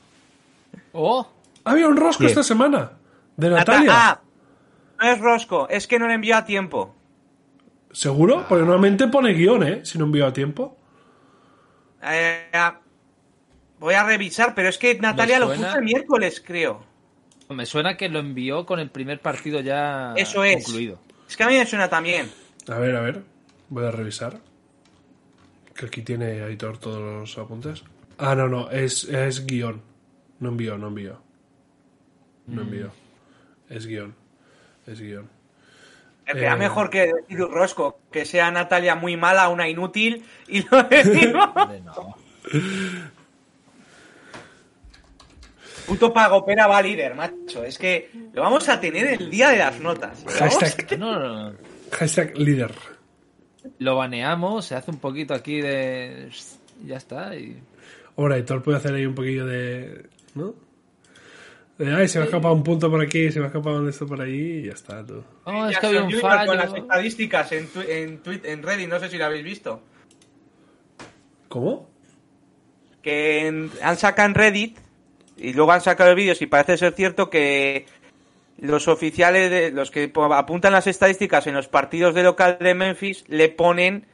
Oh, 0.94 1.28
Había 1.66 1.88
un 1.88 1.98
rosco 1.98 2.26
esta 2.26 2.44
semana. 2.44 2.92
De 3.36 3.50
Natalia. 3.50 3.92
Ah, 3.92 4.22
no 5.00 5.10
es 5.10 5.20
Rosco, 5.20 5.68
es 5.70 5.88
que 5.88 5.98
no 5.98 6.08
le 6.08 6.16
envió 6.16 6.36
a 6.36 6.46
tiempo. 6.46 6.96
¿Seguro? 7.92 8.46
Porque 8.48 8.64
normalmente 8.64 9.08
pone 9.08 9.34
guion, 9.34 9.64
¿eh? 9.64 9.82
Si 9.86 9.98
no 9.98 10.06
envío 10.06 10.26
a 10.26 10.34
tiempo. 10.34 10.78
Eh, 12.04 12.50
ah, 12.54 12.80
voy 13.80 13.94
a 13.94 14.04
revisar, 14.04 14.54
pero 14.54 14.70
es 14.70 14.78
que 14.78 14.96
Natalia 15.00 15.40
lo 15.40 15.54
puso 15.54 15.76
el 15.76 15.84
miércoles, 15.84 16.44
creo. 16.46 16.86
Me 17.50 17.66
suena 17.66 17.98
que 17.98 18.10
lo 18.10 18.20
envió 18.20 18.66
con 18.66 18.80
el 18.80 18.90
primer 18.90 19.20
partido 19.22 19.60
ya 19.62 20.14
Eso 20.16 20.44
es. 20.44 20.64
concluido. 20.64 21.00
Es 21.28 21.36
que 21.38 21.44
a 21.44 21.48
mí 21.48 21.58
me 21.58 21.66
suena 21.66 21.90
también. 21.90 22.30
A 22.68 22.78
ver, 22.80 22.96
a 22.96 23.02
ver. 23.02 23.24
Voy 23.70 23.86
a 23.86 23.92
revisar. 23.92 24.40
Que 25.76 25.86
aquí 25.88 26.02
tiene 26.02 26.42
Aitor 26.44 26.78
todos 26.78 27.00
los 27.02 27.38
apuntes. 27.38 27.84
Ah, 28.18 28.36
no, 28.36 28.48
no. 28.48 28.70
Es, 28.70 29.04
es 29.06 29.46
guion. 29.46 29.82
No 30.40 30.50
envío, 30.50 30.78
no 30.78 30.88
envío. 30.88 31.22
No 32.48 32.62
envío. 32.64 32.92
Es 33.70 33.86
guion. 33.86 34.16
Es 34.88 35.00
guion. 35.00 35.30
Era 36.26 36.54
Eh. 36.54 36.58
mejor 36.58 36.90
que 36.90 37.12
decir 37.14 37.42
un 37.42 37.52
Rosco, 37.52 38.02
que 38.12 38.26
sea 38.26 38.52
Natalia 38.52 38.96
muy 38.96 39.18
mala, 39.18 39.50
una 39.50 39.68
inútil, 39.70 40.24
y 40.48 40.62
lo 40.70 40.84
decimos. 40.90 41.50
No. 41.86 42.16
Puto 45.90 46.14
Pagopera 46.14 46.68
va 46.68 46.82
líder, 46.82 47.16
macho. 47.16 47.64
Es 47.66 47.78
que 47.78 48.10
lo 48.34 48.42
vamos 48.44 48.70
a 48.70 48.80
tener 48.80 49.08
el 49.08 49.30
día 49.30 49.50
de 49.50 49.58
las 49.58 49.80
notas. 49.80 50.24
Hashtag, 50.28 50.98
No, 51.00 51.20
no, 51.20 51.50
no. 51.52 51.58
hashtag 51.92 52.38
líder. 52.38 52.72
Lo 53.80 53.96
baneamos, 53.98 54.66
se 54.66 54.76
hace 54.76 54.92
un 54.92 55.00
poquito 55.00 55.34
aquí 55.34 55.60
de... 55.62 56.30
Ya 56.86 56.98
está. 56.98 57.36
Y... 57.36 57.60
Ahora, 58.16 58.36
Aitor 58.36 58.62
puede 58.64 58.78
hacer 58.78 58.94
ahí 58.94 59.06
un 59.06 59.16
poquillo 59.16 59.46
de. 59.46 60.08
¿No? 60.36 60.54
De, 61.78 61.94
ay, 61.94 62.08
se 62.08 62.20
me 62.20 62.24
ha 62.24 62.26
escapado 62.26 62.54
un 62.54 62.64
punto 62.64 62.90
por 62.90 63.02
aquí, 63.02 63.32
se 63.32 63.40
me 63.40 63.46
ha 63.46 63.48
escapado 63.48 63.80
un 63.80 63.90
esto 63.90 64.06
por 64.06 64.22
ahí 64.22 64.60
y 64.60 64.64
ya 64.68 64.74
está, 64.74 65.06
tú. 65.06 65.24
Oh, 65.46 65.66
es 65.68 65.78
que 65.80 65.88
había 65.88 66.02
un 66.04 66.08
olvida 66.14 66.46
Con 66.46 66.58
las 66.58 66.70
fallo. 66.70 66.82
estadísticas 66.84 67.52
en, 67.54 67.68
tu- 67.68 67.82
en, 67.82 68.18
tweet, 68.20 68.42
en 68.44 68.62
Reddit, 68.64 68.90
no 68.90 69.00
sé 69.00 69.10
si 69.10 69.18
lo 69.18 69.26
habéis 69.26 69.44
visto. 69.46 69.82
¿Cómo? 71.48 71.90
Que 73.02 73.48
en- 73.48 73.72
han 73.82 73.98
sacado 73.98 74.28
en 74.28 74.36
Reddit 74.36 74.78
y 75.40 75.54
luego 75.54 75.72
han 75.72 75.82
sacado 75.82 76.14
vídeos 76.16 76.42
y 76.42 76.48
parece 76.48 76.78
ser 76.78 76.94
cierto 76.94 77.30
que 77.30 77.86
los 78.60 78.88
oficiales, 78.88 79.50
de, 79.50 79.72
los 79.72 79.92
que 79.92 80.12
apuntan 80.32 80.74
las 80.74 80.88
estadísticas 80.88 81.48
en 81.48 81.54
los 81.54 81.68
partidos 81.68 82.14
de 82.14 82.24
local 82.24 82.58
de 82.60 82.74
Memphis, 82.74 83.24
le 83.28 83.50
ponen 83.50 84.06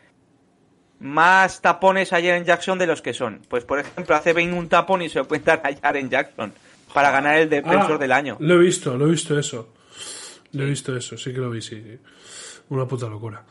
más 1.00 1.62
tapones 1.62 2.14
ayer 2.14 2.36
en 2.36 2.46
Jackson 2.46 2.78
de 2.78 2.88
los 2.88 3.02
que 3.02 3.14
son. 3.14 3.42
Pues, 3.50 3.64
por 3.64 3.80
ejemplo, 3.80 4.16
hace 4.16 4.34
21 4.34 4.68
tapón 4.68 5.02
y 5.02 5.10
se 5.10 5.20
lo 5.20 5.28
cuentan 5.28 5.62
ayer 5.64 5.98
en 5.98 6.10
Jackson 6.10 6.54
para 6.94 7.12
ganar 7.12 7.38
el 7.38 7.50
defensor 7.50 7.94
Ah, 7.94 7.98
del 7.98 8.12
año. 8.12 8.38
Lo 8.40 8.56
he 8.56 8.60
visto, 8.60 8.96
lo 8.98 9.08
he 9.08 9.12
visto 9.12 9.38
eso. 9.38 9.74
Lo 10.54 10.64
he 10.64 10.68
visto 10.68 10.96
eso, 10.96 11.18
sí 11.18 11.34
que 11.34 11.40
lo 11.40 11.50
vi, 11.50 11.62
sí. 11.62 11.84
Una 12.70 12.88
puta 12.88 13.08
locura. 13.08 13.44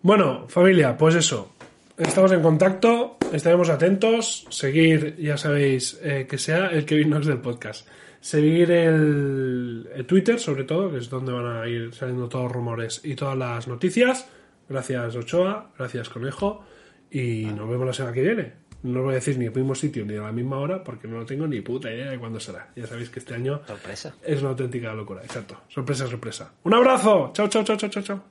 Bueno, 0.00 0.46
familia, 0.48 0.96
pues 0.96 1.16
eso. 1.16 1.55
Estamos 1.98 2.30
en 2.32 2.42
contacto, 2.42 3.16
estaremos 3.32 3.70
atentos. 3.70 4.46
Seguir, 4.50 5.16
ya 5.16 5.36
sabéis, 5.38 5.98
eh, 6.02 6.26
que 6.28 6.36
sea 6.36 6.66
el 6.66 6.84
Kevin 6.84 7.08
Knox 7.08 7.26
del 7.26 7.38
podcast. 7.38 7.88
Seguir 8.20 8.70
el, 8.70 9.88
el 9.94 10.04
Twitter, 10.06 10.38
sobre 10.38 10.64
todo, 10.64 10.90
que 10.90 10.98
es 10.98 11.08
donde 11.08 11.32
van 11.32 11.46
a 11.46 11.66
ir 11.68 11.94
saliendo 11.94 12.28
todos 12.28 12.44
los 12.44 12.52
rumores 12.52 13.00
y 13.04 13.14
todas 13.14 13.36
las 13.38 13.66
noticias. 13.66 14.28
Gracias, 14.68 15.16
Ochoa. 15.16 15.70
Gracias, 15.78 16.08
Conejo. 16.10 16.64
Y 17.10 17.44
nos 17.44 17.68
vemos 17.70 17.86
la 17.86 17.92
semana 17.94 18.12
que 18.14 18.22
viene. 18.22 18.52
No 18.82 18.98
os 19.00 19.04
voy 19.06 19.12
a 19.12 19.14
decir 19.16 19.38
ni 19.38 19.46
al 19.46 19.54
mismo 19.54 19.74
sitio 19.74 20.04
ni 20.04 20.16
a 20.16 20.22
la 20.22 20.32
misma 20.32 20.58
hora 20.58 20.84
porque 20.84 21.08
no 21.08 21.18
lo 21.18 21.24
tengo 21.24 21.46
ni 21.46 21.60
puta 21.60 21.90
idea 21.90 22.10
de 22.10 22.18
cuándo 22.18 22.38
será. 22.40 22.68
Ya 22.76 22.86
sabéis 22.86 23.08
que 23.08 23.20
este 23.20 23.34
año 23.34 23.62
Sorpresa. 23.66 24.14
es 24.22 24.40
una 24.40 24.50
auténtica 24.50 24.92
locura, 24.92 25.22
exacto. 25.22 25.62
Sorpresa, 25.68 26.06
sorpresa. 26.06 26.52
Un 26.64 26.74
abrazo. 26.74 27.30
Chao, 27.32 27.48
chao, 27.48 27.64
chao, 27.64 27.76
chao, 27.76 27.88
chao, 27.88 28.02
chao. 28.02 28.24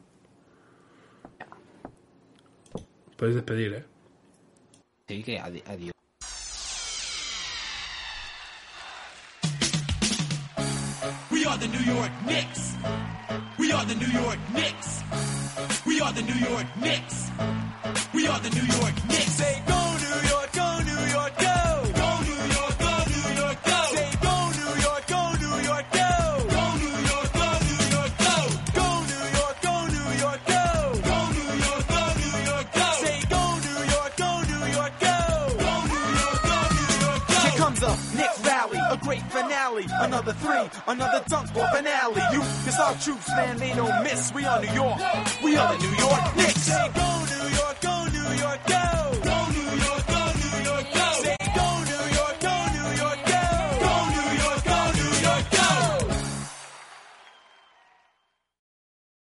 Podéis 3.17 3.35
despedir, 3.35 3.73
¿eh? 3.73 3.85
Sí, 5.07 5.23
que 5.23 5.39
adi- 5.39 5.63
adiós. 5.65 5.93
We 11.31 11.45
are 11.45 11.57
the 11.57 11.67
New 11.67 11.93
York 11.93 12.11
Knicks. 12.25 12.75
We 13.57 13.71
are 13.71 13.85
the 13.85 13.95
New 13.95 14.07
York 14.21 14.39
Knicks. 14.53 15.01
We 15.85 15.99
are 16.01 16.11
the 16.13 16.21
New 16.23 16.39
York 16.49 16.67
Knicks. 16.81 17.29
We 18.13 18.27
are 18.27 18.39
the 18.39 18.49
New 18.49 18.65
York 18.79 18.95
Knicks. 19.07 19.31
Say 19.41 19.63
go 19.67 19.79
New 20.03 20.04
alley. 39.75 39.85
Another 39.99 40.33
three, 40.33 40.81
another 40.87 41.23
dunk 41.27 41.47
for 41.49 41.67
finale. 41.73 42.21
You, 42.31 42.41
it's 42.65 42.79
our 42.79 42.93
troops, 42.95 43.29
man, 43.29 43.57
they 43.57 43.73
don't 43.73 44.03
miss. 44.03 44.33
We 44.33 44.45
are 44.45 44.61
New 44.61 44.71
York, 44.71 44.99
we 45.43 45.57
are 45.57 45.73
the 45.75 45.83
New 45.83 45.95
York 45.95 46.35
Knicks. 46.35 46.69
Go 46.69 47.25
New 47.25 47.55
York, 47.55 47.81
go 47.81 48.05
New 48.11 48.41
York, 48.41 48.59
go. 48.67 49.19
go 49.23 49.54